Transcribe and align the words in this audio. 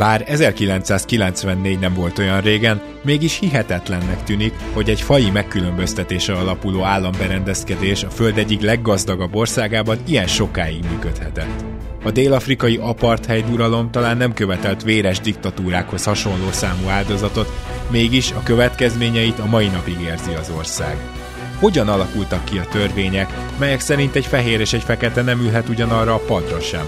Bár 0.00 0.24
1994 0.26 1.78
nem 1.78 1.94
volt 1.94 2.18
olyan 2.18 2.40
régen, 2.40 2.80
mégis 3.02 3.38
hihetetlennek 3.38 4.24
tűnik, 4.24 4.54
hogy 4.72 4.90
egy 4.90 5.00
fai 5.00 5.30
megkülönböztetése 5.30 6.32
alapuló 6.32 6.82
államberendezkedés 6.82 8.02
a 8.02 8.10
föld 8.10 8.38
egyik 8.38 8.60
leggazdagabb 8.60 9.34
országában 9.34 9.98
ilyen 10.06 10.26
sokáig 10.26 10.84
működhetett. 10.90 11.64
A 12.04 12.10
dél-afrikai 12.10 12.76
apartheid 12.76 13.44
uralom 13.52 13.90
talán 13.90 14.16
nem 14.16 14.34
követelt 14.34 14.82
véres 14.82 15.20
diktatúrákhoz 15.20 16.04
hasonló 16.04 16.50
számú 16.50 16.88
áldozatot, 16.88 17.52
mégis 17.90 18.30
a 18.30 18.42
következményeit 18.42 19.38
a 19.38 19.46
mai 19.46 19.66
napig 19.66 20.00
érzi 20.00 20.32
az 20.32 20.52
ország. 20.56 20.96
Hogyan 21.58 21.88
alakultak 21.88 22.44
ki 22.44 22.58
a 22.58 22.66
törvények, 22.70 23.32
melyek 23.58 23.80
szerint 23.80 24.14
egy 24.14 24.26
fehér 24.26 24.60
és 24.60 24.72
egy 24.72 24.82
fekete 24.82 25.22
nem 25.22 25.40
ülhet 25.40 25.68
ugyanarra 25.68 26.14
a 26.14 26.22
padra 26.26 26.60
sem? 26.60 26.84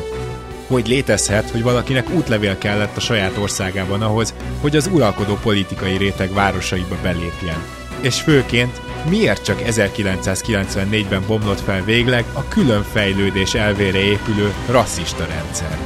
Hogy 0.73 0.89
létezhet, 0.89 1.51
hogy 1.51 1.63
valakinek 1.63 2.11
útlevél 2.11 2.59
kellett 2.59 2.97
a 2.97 3.01
saját 3.01 3.37
országában 3.37 4.03
ahhoz, 4.03 4.35
hogy 4.61 4.77
az 4.77 4.91
uralkodó 4.93 5.35
politikai 5.43 5.97
réteg 5.97 6.33
városaiba 6.33 6.97
belépjen. 7.03 7.63
És 8.01 8.21
főként, 8.21 8.81
miért 9.09 9.45
csak 9.45 9.63
1994-ben 9.67 11.23
bomlott 11.27 11.61
fel 11.61 11.85
végleg 11.85 12.25
a 12.33 12.49
különfejlődés 12.49 13.55
elvére 13.55 13.99
épülő 13.99 14.53
rasszista 14.71 15.25
rendszer? 15.25 15.79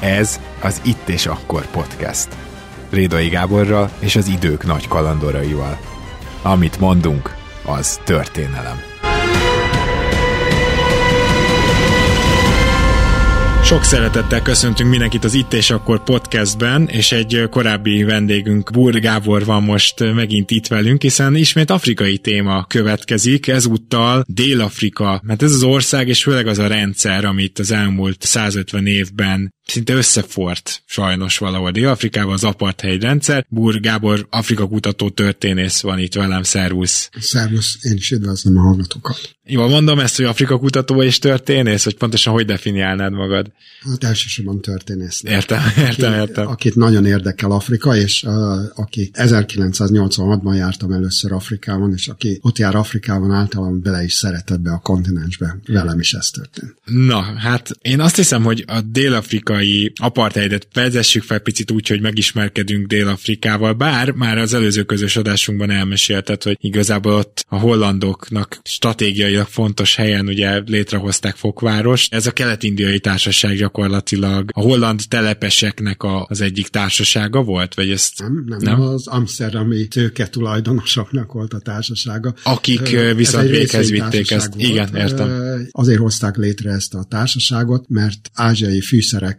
Ez 0.00 0.40
az 0.60 0.80
Itt 0.84 1.08
és 1.08 1.26
Akkor 1.26 1.66
podcast. 1.66 2.28
Rédai 2.90 3.28
Gáborral 3.28 3.90
és 3.98 4.16
az 4.16 4.26
idők 4.28 4.64
nagy 4.64 4.88
kalandoraival. 4.88 5.78
Amit 6.42 6.80
mondunk, 6.80 7.34
az 7.64 8.00
történelem. 8.04 8.93
Sok 13.64 13.84
szeretettel 13.84 14.42
köszöntünk 14.42 14.90
mindenkit 14.90 15.24
az 15.24 15.34
Itt 15.34 15.52
és 15.52 15.70
Akkor 15.70 16.02
podcastben, 16.02 16.88
és 16.88 17.12
egy 17.12 17.46
korábbi 17.50 18.02
vendégünk, 18.02 18.70
Bur 18.70 19.00
Gábor 19.00 19.44
van 19.44 19.62
most 19.62 20.14
megint 20.14 20.50
itt 20.50 20.66
velünk, 20.66 21.02
hiszen 21.02 21.36
ismét 21.36 21.70
afrikai 21.70 22.18
téma 22.18 22.64
következik, 22.64 23.48
ezúttal 23.48 24.24
Dél-Afrika, 24.26 25.20
mert 25.24 25.42
ez 25.42 25.52
az 25.52 25.62
ország, 25.62 26.08
és 26.08 26.22
főleg 26.22 26.46
az 26.46 26.58
a 26.58 26.66
rendszer, 26.66 27.24
amit 27.24 27.58
az 27.58 27.70
elmúlt 27.70 28.22
150 28.22 28.86
évben 28.86 29.53
szinte 29.66 29.92
összefort 29.92 30.82
sajnos 30.86 31.38
valahol 31.38 31.70
Dél-Afrikában 31.70 32.32
az 32.32 32.44
apartheid 32.44 33.02
rendszer. 33.02 33.46
Bur 33.48 33.80
Gábor, 33.80 34.26
Afrika 34.30 34.68
kutató 34.68 35.10
történész 35.10 35.80
van 35.80 35.98
itt 35.98 36.14
velem, 36.14 36.42
szervusz. 36.42 37.10
Szervusz, 37.20 37.78
én 37.82 37.96
is 37.96 38.10
üdvözlöm 38.10 38.58
a 38.58 38.60
hallgatókat. 38.60 39.34
Jó, 39.46 39.68
mondom 39.68 39.98
ezt, 39.98 40.16
hogy 40.16 40.24
Afrika 40.24 40.58
kutató 40.58 41.02
és 41.02 41.18
történész, 41.18 41.84
vagy 41.84 41.96
pontosan 41.96 42.32
hogy 42.32 42.46
definiálnád 42.46 43.12
magad? 43.12 43.52
Hát 43.80 44.04
elsősorban 44.04 44.60
történész. 44.60 45.22
Értem, 45.24 45.62
értem, 45.78 46.12
aki, 46.12 46.20
értem. 46.20 46.46
Akit 46.46 46.74
nagyon 46.74 47.06
érdekel 47.06 47.50
Afrika, 47.50 47.96
és 47.96 48.22
uh, 48.22 48.32
aki 48.74 49.10
1986-ban 49.12 50.56
jártam 50.56 50.92
először 50.92 51.32
Afrikában, 51.32 51.92
és 51.92 52.08
aki 52.08 52.38
ott 52.42 52.58
jár 52.58 52.74
Afrikában 52.74 53.30
általában 53.30 53.80
bele 53.82 54.04
is 54.04 54.14
szeretett 54.14 54.60
be 54.60 54.70
a 54.70 54.78
kontinensbe. 54.78 55.58
Velem 55.66 56.00
is 56.00 56.12
ez 56.12 56.30
történt. 56.30 56.74
Na, 56.84 57.20
hát 57.20 57.70
én 57.80 58.00
azt 58.00 58.16
hiszem, 58.16 58.42
hogy 58.42 58.64
a 58.66 58.80
dél-afrikai 59.54 59.92
apartheidet 59.96 60.66
vezessük 60.72 61.22
fel 61.22 61.38
picit 61.38 61.70
úgy, 61.70 61.88
hogy 61.88 62.00
megismerkedünk 62.00 62.86
Dél-Afrikával, 62.86 63.72
bár 63.72 64.10
már 64.10 64.38
az 64.38 64.54
előző 64.54 64.82
közös 64.82 65.16
adásunkban 65.16 65.70
elmesélted, 65.70 66.42
hogy 66.42 66.56
igazából 66.60 67.12
ott 67.12 67.44
a 67.48 67.58
hollandoknak 67.58 68.60
stratégiailag 68.62 69.46
fontos 69.46 69.94
helyen 69.94 70.26
ugye 70.26 70.60
létrehozták 70.66 71.36
Fokvárost. 71.36 72.14
Ez 72.14 72.26
a 72.26 72.32
kelet-indiai 72.32 73.00
társaság 73.00 73.56
gyakorlatilag 73.56 74.50
a 74.52 74.60
holland 74.60 75.00
telepeseknek 75.08 76.02
a, 76.02 76.26
az 76.28 76.40
egyik 76.40 76.68
társasága 76.68 77.42
volt, 77.42 77.74
vagy 77.74 77.90
ezt 77.90 78.18
nem, 78.18 78.44
nem, 78.46 78.58
nem? 78.60 78.80
az 78.80 79.06
Amsterdami 79.06 79.88
tőke 79.88 80.28
tulajdonosoknak 80.28 81.32
volt 81.32 81.52
a 81.52 81.58
társasága. 81.58 82.34
Akik 82.42 82.92
Ez 82.92 83.16
viszont 83.16 83.48
véghez 83.48 83.90
vitték 83.90 84.30
ezt. 84.30 84.54
Volt. 84.54 84.68
Igen, 84.68 84.96
értem. 84.96 85.68
Azért 85.70 85.98
hozták 85.98 86.36
létre 86.36 86.70
ezt 86.70 86.94
a 86.94 87.04
társaságot, 87.08 87.88
mert 87.88 88.30
ázsiai 88.32 88.80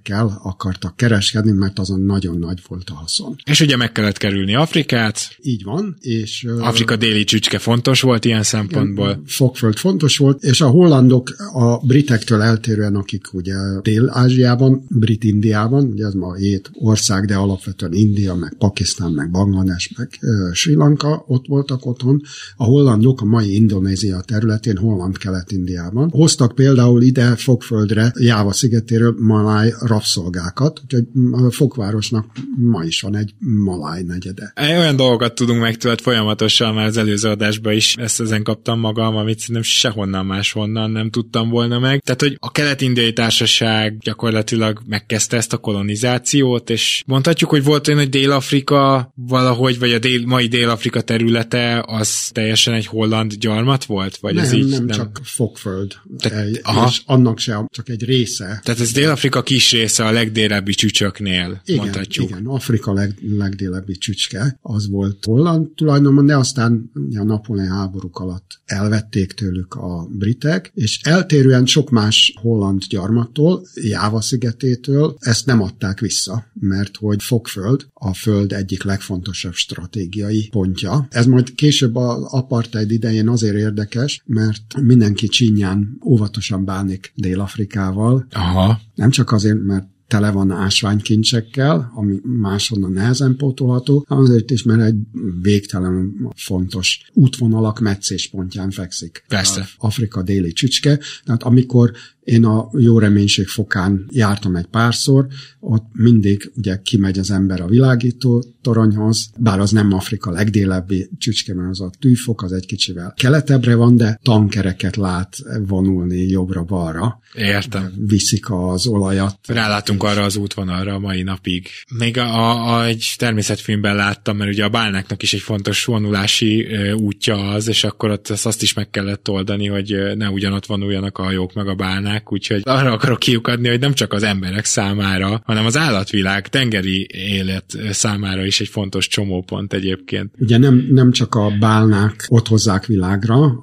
fűszerekkel 0.05 0.39
akartak 0.43 0.95
kereskedni, 0.95 1.51
mert 1.51 1.79
azon 1.79 2.01
nagyon 2.01 2.37
nagy 2.37 2.61
volt 2.67 2.89
a 2.89 2.93
haszon. 2.93 3.35
És 3.45 3.61
ugye 3.61 3.77
meg 3.77 3.91
kellett 3.91 4.17
kerülni 4.17 4.55
Afrikát. 4.55 5.19
Így 5.41 5.63
van, 5.63 5.97
és... 5.99 6.47
Afrika 6.59 6.95
déli 6.95 7.23
csücske 7.23 7.59
fontos 7.59 8.01
volt 8.01 8.25
ilyen 8.25 8.43
szempontból. 8.43 9.21
Fogföld 9.25 9.77
fontos 9.77 10.17
volt, 10.17 10.43
és 10.43 10.61
a 10.61 10.67
hollandok 10.67 11.29
a 11.53 11.85
britektől 11.85 12.41
eltérően, 12.41 12.95
akik 12.95 13.33
ugye 13.33 13.55
Dél-Ázsiában, 13.81 14.85
Brit-Indiában, 14.89 15.83
ugye 15.83 16.05
ez 16.05 16.13
ma 16.13 16.33
hét 16.33 16.71
ország, 16.73 17.25
de 17.25 17.35
alapvetően 17.35 17.93
India, 17.93 18.35
meg 18.35 18.55
Pakisztán, 18.57 19.11
meg 19.11 19.31
Banglades, 19.31 19.93
meg 19.97 20.19
Sri 20.53 20.73
Lanka, 20.73 21.23
ott 21.27 21.45
voltak 21.47 21.85
otthon. 21.85 22.21
A 22.55 22.63
hollandok 22.63 23.21
a 23.21 23.25
mai 23.25 23.55
Indonézia 23.55 24.21
területén, 24.21 24.77
Holland-Kelet-Indiában. 24.77 26.09
Hoztak 26.09 26.55
például 26.55 27.01
ide 27.01 27.35
Fogföldre, 27.35 28.13
Jáva 28.19 28.53
szigetéről 28.53 29.15
maláj 29.19 29.73
rabszolgákat, 29.95 30.81
úgyhogy 30.83 31.05
a 31.31 31.51
Fogvárosnak 31.51 32.25
ma 32.57 32.83
is 32.83 33.01
van 33.01 33.15
egy 33.15 33.33
maláj 33.39 34.01
negyede. 34.01 34.53
Olyan 34.61 34.95
dolgokat 34.95 35.35
tudunk 35.35 35.61
meg 35.61 35.77
tőled 35.77 36.01
folyamatosan, 36.01 36.73
már 36.73 36.85
az 36.85 36.97
előző 36.97 37.29
adásban 37.29 37.73
is 37.73 37.95
ezt 37.95 38.21
ezen 38.21 38.43
kaptam 38.43 38.79
magam, 38.79 39.15
amit 39.15 39.47
nem 39.47 39.61
sehonnan 39.61 40.25
máshonnan 40.25 40.91
nem 40.91 41.09
tudtam 41.09 41.49
volna 41.49 41.79
meg. 41.79 41.99
Tehát, 41.99 42.21
hogy 42.21 42.37
a 42.39 42.51
kelet-indiai 42.51 43.13
társaság 43.13 43.97
gyakorlatilag 43.97 44.81
megkezdte 44.85 45.37
ezt 45.37 45.53
a 45.53 45.57
kolonizációt, 45.57 46.69
és 46.69 47.03
mondhatjuk, 47.05 47.49
hogy 47.49 47.63
volt 47.63 47.87
olyan, 47.87 47.99
hogy 47.99 48.09
Dél-Afrika 48.09 49.11
valahogy, 49.15 49.79
vagy 49.79 49.93
a 49.93 49.99
dél, 49.99 50.25
mai 50.25 50.47
Dél-Afrika 50.47 51.01
területe 51.01 51.83
az 51.87 52.29
teljesen 52.31 52.73
egy 52.73 52.85
holland 52.85 53.33
gyarmat 53.33 53.85
volt? 53.85 54.17
Vagy 54.17 54.33
nem, 54.33 54.43
ez 54.43 54.51
így, 54.51 54.69
nem, 54.69 54.85
nem, 54.85 54.97
csak 54.97 55.19
fogföld. 55.23 55.93
Te, 56.17 56.39
egy, 56.39 56.59
aha. 56.63 56.87
És 56.87 57.01
annak 57.05 57.39
sem 57.39 57.67
csak 57.69 57.89
egy 57.89 58.03
része. 58.03 58.59
Tehát 58.63 58.79
ez 58.79 58.91
Dél-Afrika 58.91 59.43
kis 59.43 59.71
része 59.71 59.84
a 59.99 60.11
legdélebbi 60.11 60.73
csücsöknél, 60.73 61.61
igen, 61.65 61.81
mondhatjuk. 61.81 62.29
Igen, 62.29 62.45
Afrika 62.45 62.93
leg, 62.93 63.17
legdélebbi 63.21 63.97
csücske, 63.97 64.59
az 64.61 64.89
volt 64.89 65.25
holland 65.25 65.67
tulajdonban, 65.75 66.25
de 66.25 66.37
aztán 66.37 66.91
a 67.19 67.23
Napóleon 67.23 67.67
háborúk 67.67 68.19
alatt 68.19 68.61
elvették 68.65 69.31
tőlük 69.31 69.73
a 69.73 70.07
britek, 70.11 70.71
és 70.73 70.99
eltérően 71.03 71.65
sok 71.65 71.89
más 71.89 72.33
holland 72.41 72.81
gyarmattól, 72.89 73.67
Jáva 73.73 74.21
szigetétől 74.21 75.15
ezt 75.19 75.45
nem 75.45 75.61
adták 75.61 75.99
vissza, 75.99 76.45
mert 76.53 76.95
hogy 76.97 77.23
Fogföld 77.23 77.87
a 77.93 78.13
föld 78.13 78.51
egyik 78.51 78.83
legfontosabb 78.83 79.53
stratégiai 79.53 80.47
pontja. 80.51 81.07
Ez 81.09 81.25
majd 81.25 81.55
később 81.55 81.95
az 81.95 82.23
apartheid 82.23 82.91
idején 82.91 83.27
azért 83.27 83.55
érdekes, 83.55 84.21
mert 84.25 84.81
mindenki 84.81 85.27
csinyán 85.27 85.97
óvatosan 86.05 86.65
bánik 86.65 87.11
Dél-Afrikával. 87.15 88.27
Aha. 88.31 88.79
Nem 88.95 89.09
csak 89.09 89.31
azért, 89.31 89.63
mert 89.63 89.85
tele 90.07 90.31
van 90.31 90.51
ásványkincsekkel, 90.51 91.91
ami 91.95 92.19
máshonnan 92.23 92.91
nehezen 92.91 93.35
pótolható, 93.35 94.05
azért 94.07 94.51
is, 94.51 94.63
mert 94.63 94.81
egy 94.81 94.95
végtelen 95.41 96.29
fontos 96.35 97.09
útvonalak 97.13 97.79
meccéspontján 97.79 98.71
fekszik. 98.71 99.23
Persze. 99.27 99.67
Afrika 99.77 100.21
déli 100.21 100.51
csücske. 100.53 100.99
Tehát 101.23 101.43
amikor 101.43 101.91
Én 102.25 102.45
a 102.45 102.69
jó 102.77 102.99
reménység 102.99 103.47
fokán 103.47 104.05
jártam 104.11 104.55
egy 104.55 104.65
párszor, 104.65 105.27
ott 105.59 105.85
mindig 105.91 106.51
ugye 106.55 106.79
kimegy 106.83 107.19
az 107.19 107.31
ember 107.31 107.61
a 107.61 107.67
világító 107.67 108.43
toronyhoz, 108.61 109.29
bár 109.37 109.59
az 109.59 109.71
nem 109.71 109.93
Afrika 109.93 110.31
legdélebbi 110.31 111.09
csücske, 111.17 111.53
mert 111.53 111.69
az 111.69 111.81
a 111.81 111.89
tűfok, 111.99 112.41
az 112.41 112.51
egy 112.51 112.65
kicsivel 112.65 113.13
keletebbre 113.17 113.75
van, 113.75 113.95
de 113.95 114.19
tankereket 114.23 114.95
lát 114.95 115.37
vonulni 115.67 116.27
jobbra-balra. 116.27 117.19
Értem. 117.33 117.93
Viszik 118.07 118.51
az 118.51 118.87
olajat. 118.87 119.37
Rálátunk 119.47 120.03
arra 120.03 120.23
az 120.23 120.35
útvonalra 120.35 120.93
a 120.93 120.99
mai 120.99 121.23
napig. 121.23 121.67
Még 121.97 122.17
a, 122.17 122.73
a, 122.73 122.85
egy 122.85 123.13
természetfilmben 123.17 123.95
láttam, 123.95 124.37
mert 124.37 124.51
ugye 124.51 124.63
a 124.63 124.69
bálnáknak 124.69 125.23
is 125.23 125.33
egy 125.33 125.39
fontos 125.39 125.85
vonulási 125.85 126.67
útja 126.93 127.49
az, 127.49 127.67
és 127.67 127.83
akkor 127.83 128.09
ott 128.09 128.29
azt 128.29 128.61
is 128.61 128.73
meg 128.73 128.89
kellett 128.89 129.29
oldani, 129.29 129.67
hogy 129.67 129.95
ne 130.15 130.29
ugyanott 130.29 130.65
vonuljanak 130.65 131.17
a 131.17 131.23
hajók 131.23 131.53
meg 131.53 131.67
a 131.67 131.75
bálnák, 131.75 132.14
úgyhogy 132.31 132.61
arra 132.63 132.91
akarok 132.91 133.19
kiukadni, 133.19 133.67
hogy 133.67 133.79
nem 133.79 133.93
csak 133.93 134.13
az 134.13 134.23
emberek 134.23 134.65
számára, 134.65 135.41
hanem 135.45 135.65
az 135.65 135.77
állatvilág, 135.77 136.47
tengeri 136.47 137.07
élet 137.11 137.77
számára 137.91 138.45
is 138.45 138.59
egy 138.59 138.67
fontos 138.67 139.07
csomópont 139.07 139.73
egyébként. 139.73 140.33
Ugye 140.39 140.57
nem, 140.57 140.87
nem 140.91 141.11
csak 141.11 141.35
a 141.35 141.51
bálnák 141.59 142.25
ott 142.29 142.47
hozzák 142.47 142.85
világra 142.85 143.59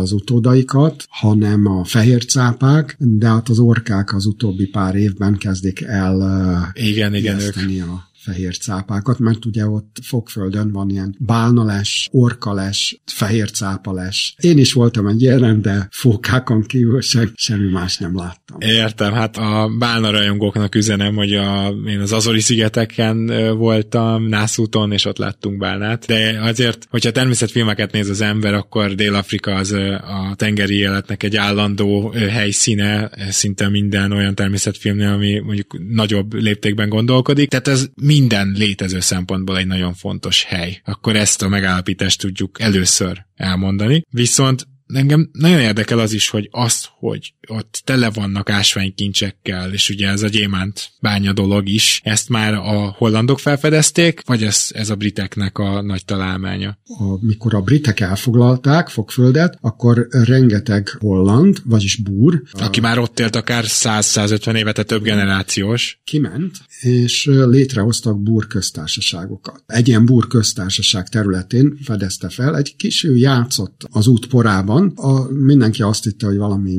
az 0.00 0.12
utódaikat, 0.12 1.06
hanem 1.08 1.66
a 1.66 1.84
fehér 1.84 2.24
cápák, 2.24 2.96
de 2.98 3.26
hát 3.26 3.48
az 3.48 3.58
orkák 3.58 4.14
az 4.14 4.26
utóbbi 4.26 4.66
pár 4.66 4.94
évben 4.94 5.36
kezdik 5.36 5.80
el 5.80 6.72
igen, 6.74 7.14
igen, 7.14 7.40
ők. 7.40 7.56
a 7.56 8.10
fehér 8.24 8.58
cápákat, 8.58 9.18
mert 9.18 9.44
ugye 9.44 9.66
ott 9.66 9.96
fogföldön 10.02 10.72
van 10.72 10.90
ilyen 10.90 11.16
bálnales, 11.18 12.08
orkales, 12.12 13.00
fehér 13.06 13.50
cápales. 13.50 14.34
Én 14.40 14.58
is 14.58 14.72
voltam 14.72 15.06
egy 15.06 15.22
ilyen, 15.22 15.62
de 15.62 15.88
fókákon 15.90 16.62
kívül 16.62 17.00
sem, 17.00 17.32
semmi 17.34 17.70
más 17.70 17.98
nem 17.98 18.16
láttam. 18.16 18.60
Értem, 18.60 19.12
hát 19.12 19.36
a 19.36 19.70
bálna 19.78 20.10
rajongóknak 20.10 20.74
üzenem, 20.74 21.14
hogy 21.14 21.34
a, 21.34 21.74
én 21.86 22.00
az 22.00 22.12
Azori 22.12 22.40
szigeteken 22.40 23.26
voltam, 23.56 24.28
Nászúton, 24.28 24.92
és 24.92 25.04
ott 25.04 25.18
láttunk 25.18 25.58
bálnát, 25.58 26.06
de 26.06 26.38
azért, 26.40 26.86
hogyha 26.90 27.10
természetfilmeket 27.10 27.92
néz 27.92 28.08
az 28.08 28.20
ember, 28.20 28.54
akkor 28.54 28.94
Dél-Afrika 28.94 29.54
az 29.54 29.72
a 29.72 30.34
tengeri 30.36 30.76
életnek 30.76 31.22
egy 31.22 31.36
állandó 31.36 32.10
helyszíne, 32.10 33.10
szinte 33.30 33.68
minden 33.68 34.12
olyan 34.12 34.34
természetfilmnél, 34.34 35.08
ami 35.08 35.38
mondjuk 35.38 35.76
nagyobb 35.88 36.34
léptékben 36.34 36.88
gondolkodik. 36.88 37.48
Tehát 37.48 37.68
ez 37.68 37.88
minden 38.12 38.52
létező 38.56 39.00
szempontból 39.00 39.58
egy 39.58 39.66
nagyon 39.66 39.94
fontos 39.94 40.44
hely. 40.44 40.80
Akkor 40.84 41.16
ezt 41.16 41.42
a 41.42 41.48
megállapítást 41.48 42.20
tudjuk 42.20 42.60
először 42.60 43.24
elmondani. 43.34 44.02
Viszont 44.10 44.66
engem 44.94 45.28
nagyon 45.32 45.60
érdekel 45.60 45.98
az 45.98 46.12
is, 46.12 46.28
hogy 46.28 46.48
azt, 46.50 46.88
hogy 46.98 47.34
ott 47.48 47.82
tele 47.84 48.10
vannak 48.10 48.50
ásványkincsekkel, 48.50 49.72
és 49.72 49.90
ugye 49.90 50.08
ez 50.08 50.22
a 50.22 50.28
gyémánt 50.28 50.90
bánya 51.00 51.32
dolog 51.32 51.68
is, 51.68 52.00
ezt 52.04 52.28
már 52.28 52.54
a 52.54 52.94
hollandok 52.96 53.38
felfedezték, 53.38 54.22
vagy 54.26 54.42
ez, 54.42 54.68
ez 54.74 54.90
a 54.90 54.94
briteknek 54.94 55.58
a 55.58 55.82
nagy 55.82 56.04
találmánya? 56.04 56.78
Amikor 56.98 57.54
a 57.54 57.60
britek 57.60 58.00
elfoglalták 58.00 58.88
Fogföldet, 58.88 59.58
akkor 59.60 60.06
rengeteg 60.10 60.88
holland, 60.98 61.62
vagyis 61.64 61.96
búr. 61.96 62.42
Aki 62.52 62.78
a... 62.78 62.82
már 62.82 62.98
ott 62.98 63.18
élt 63.20 63.36
akár 63.36 63.64
100-150 63.66 64.56
éve, 64.56 64.72
tehát 64.72 64.86
több 64.86 65.02
generációs. 65.02 66.00
Kiment, 66.04 66.56
és 66.80 67.30
létrehoztak 67.46 68.22
burköztársaságokat. 68.22 69.62
Egy 69.66 69.88
ilyen 69.88 70.04
burköztársaság 70.04 71.08
területén 71.08 71.78
fedezte 71.84 72.28
fel, 72.28 72.56
egy 72.56 72.76
kis 72.76 73.04
játszott 73.14 73.88
az 73.90 74.06
út 74.06 74.26
porában, 74.26 74.92
a, 74.96 75.32
mindenki 75.32 75.82
azt 75.82 76.04
hitte, 76.04 76.26
hogy 76.26 76.36
valami 76.36 76.78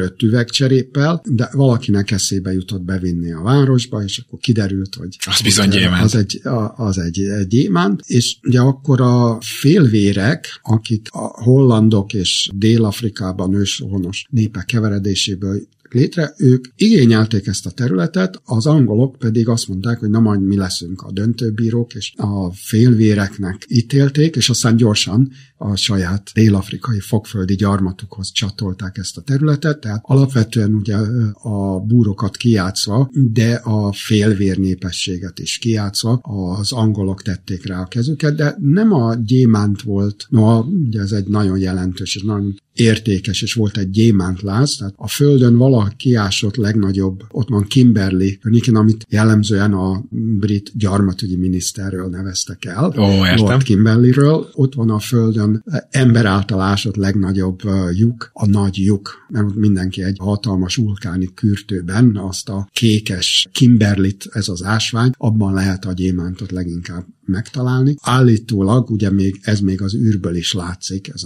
törött 0.00 0.22
üvegcseréppel, 0.22 1.22
de 1.24 1.48
valakinek 1.52 2.10
eszébe 2.10 2.52
jutott 2.52 2.82
bevinni 2.82 3.32
a 3.32 3.42
városba, 3.42 4.02
és 4.02 4.18
akkor 4.18 4.38
kiderült, 4.38 4.94
hogy 4.94 5.16
az 5.26 5.40
bizony 5.40 5.68
gyémánt. 5.68 6.04
Az 6.04 6.14
egy, 6.14 6.40
az 6.76 6.98
egy, 6.98 7.20
egy 7.20 7.46
gyémánt, 7.46 8.00
és 8.06 8.36
ugye 8.42 8.60
akkor 8.60 9.00
a 9.00 9.38
félvérek, 9.40 10.60
akik 10.62 11.08
a 11.10 11.42
hollandok 11.42 12.12
és 12.12 12.50
Dél-Afrikában 12.54 13.54
őshonos 13.54 14.26
népek 14.30 14.64
keveredéséből 14.64 15.60
létre, 15.92 16.34
ők 16.38 16.64
igényelték 16.76 17.46
ezt 17.46 17.66
a 17.66 17.70
területet, 17.70 18.40
az 18.44 18.66
angolok 18.66 19.16
pedig 19.18 19.48
azt 19.48 19.68
mondták, 19.68 19.98
hogy 19.98 20.10
na 20.10 20.20
majd 20.20 20.42
mi 20.42 20.56
leszünk 20.56 21.02
a 21.02 21.12
döntőbírók, 21.12 21.94
és 21.94 22.12
a 22.16 22.52
félvéreknek 22.52 23.64
ítélték, 23.68 24.36
és 24.36 24.50
aztán 24.50 24.76
gyorsan 24.76 25.30
a 25.56 25.76
saját 25.76 26.30
dél-afrikai 26.34 27.00
fogföldi 27.00 27.54
gyarmatukhoz 27.54 28.32
csatolták 28.32 28.98
ezt 28.98 29.16
a 29.16 29.20
területet, 29.20 29.78
tehát 29.78 30.00
alapvetően 30.04 30.74
ugye 30.74 30.96
a 31.32 31.80
búrokat 31.80 32.36
kiátszva, 32.36 33.10
de 33.32 33.54
a 33.54 33.92
félvér 33.92 34.58
népességet 34.58 35.38
is 35.38 35.58
kiátszva 35.58 36.12
az 36.12 36.72
angolok 36.72 37.22
tették 37.22 37.66
rá 37.66 37.80
a 37.80 37.86
kezüket, 37.86 38.34
de 38.34 38.56
nem 38.58 38.92
a 38.92 39.14
gyémánt 39.14 39.82
volt, 39.82 40.26
no, 40.28 40.58
ugye 40.60 41.00
ez 41.00 41.12
egy 41.12 41.26
nagyon 41.26 41.58
jelentős 41.58 42.16
és 42.16 42.22
nagyon 42.22 42.54
értékes, 42.80 43.42
és 43.42 43.54
volt 43.54 43.76
egy 43.76 43.90
gyémántláz, 43.90 44.76
tehát 44.76 44.94
a 44.96 45.08
földön 45.08 45.56
valaha 45.56 45.92
kiásott 45.96 46.56
legnagyobb, 46.56 47.22
ott 47.30 47.48
van 47.48 47.64
Kimberley 47.64 48.38
környékén, 48.40 48.76
amit 48.76 49.06
jellemzően 49.08 49.72
a 49.72 50.04
brit 50.10 50.70
gyarmatügyi 50.74 51.36
miniszterről 51.36 52.08
neveztek 52.08 52.64
el. 52.64 52.94
Ó, 52.98 53.26
értem. 53.26 53.46
Lord 53.46 53.62
Kimberleyről. 53.62 54.48
Ott 54.52 54.74
van 54.74 54.90
a 54.90 54.98
földön 54.98 55.64
ember 55.90 56.24
által 56.24 56.60
ásott 56.60 56.96
legnagyobb 56.96 57.60
lyuk, 57.92 58.30
a 58.32 58.46
nagy 58.46 58.76
lyuk, 58.76 59.26
mert 59.28 59.46
ott 59.46 59.56
mindenki 59.56 60.02
egy 60.02 60.16
hatalmas 60.18 60.76
vulkáni 60.76 61.28
kürtőben 61.34 62.16
azt 62.16 62.48
a 62.48 62.68
kékes 62.72 63.48
Kimberlit, 63.52 64.28
ez 64.32 64.48
az 64.48 64.64
ásvány, 64.64 65.10
abban 65.18 65.54
lehet 65.54 65.84
a 65.84 65.92
gyémántot 65.92 66.50
leginkább 66.50 67.04
megtalálni. 67.30 67.96
Állítólag, 68.00 68.90
ugye 68.90 69.10
még, 69.10 69.40
ez 69.42 69.60
még 69.60 69.82
az 69.82 69.94
űrből 69.94 70.34
is 70.34 70.52
látszik, 70.52 71.08
ez 71.08 71.22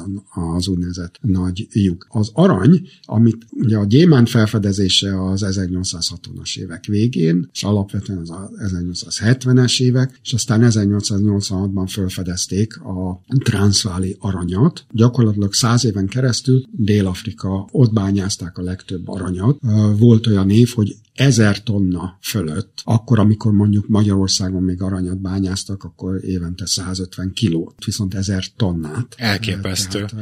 az 0.57 0.69
úgynevezett 0.69 1.19
nagy 1.21 1.69
lyuk. 1.73 2.07
Az 2.09 2.31
arany, 2.33 2.89
amit 3.03 3.47
ugye 3.51 3.77
a 3.77 3.85
gyémánt 3.85 4.29
felfedezése 4.29 5.29
az 5.31 5.45
1860-as 5.47 6.59
évek 6.59 6.85
végén, 6.85 7.49
és 7.53 7.63
alapvetően 7.63 8.19
az 8.19 8.33
1870-es 8.59 9.81
évek, 9.81 10.21
és 10.23 10.33
aztán 10.33 10.61
1886-ban 10.65 11.87
felfedezték 11.87 12.81
a 12.81 13.23
transzváli 13.45 14.17
aranyat. 14.19 14.85
Gyakorlatilag 14.91 15.53
száz 15.53 15.85
éven 15.85 16.07
keresztül 16.07 16.63
Dél-Afrika, 16.71 17.69
ott 17.71 17.93
bányázták 17.93 18.59
a 18.59 18.63
legtöbb 18.63 19.09
aranyat. 19.09 19.59
Volt 19.99 20.27
olyan 20.27 20.51
év, 20.51 20.69
hogy 20.75 20.97
ezer 21.15 21.63
tonna 21.63 22.19
fölött, 22.23 22.81
akkor, 22.85 23.19
amikor 23.19 23.53
mondjuk 23.53 23.89
Magyarországon 23.89 24.63
még 24.63 24.83
aranyat 24.83 25.21
bányáztak, 25.21 25.85
akkor 25.85 26.25
évente 26.25 26.67
150 26.67 27.33
kilót, 27.33 27.85
viszont 27.85 28.15
ezer 28.15 28.45
tonnát. 28.57 29.15
Elképesztő. 29.17 30.05
Tehát, 30.05 30.15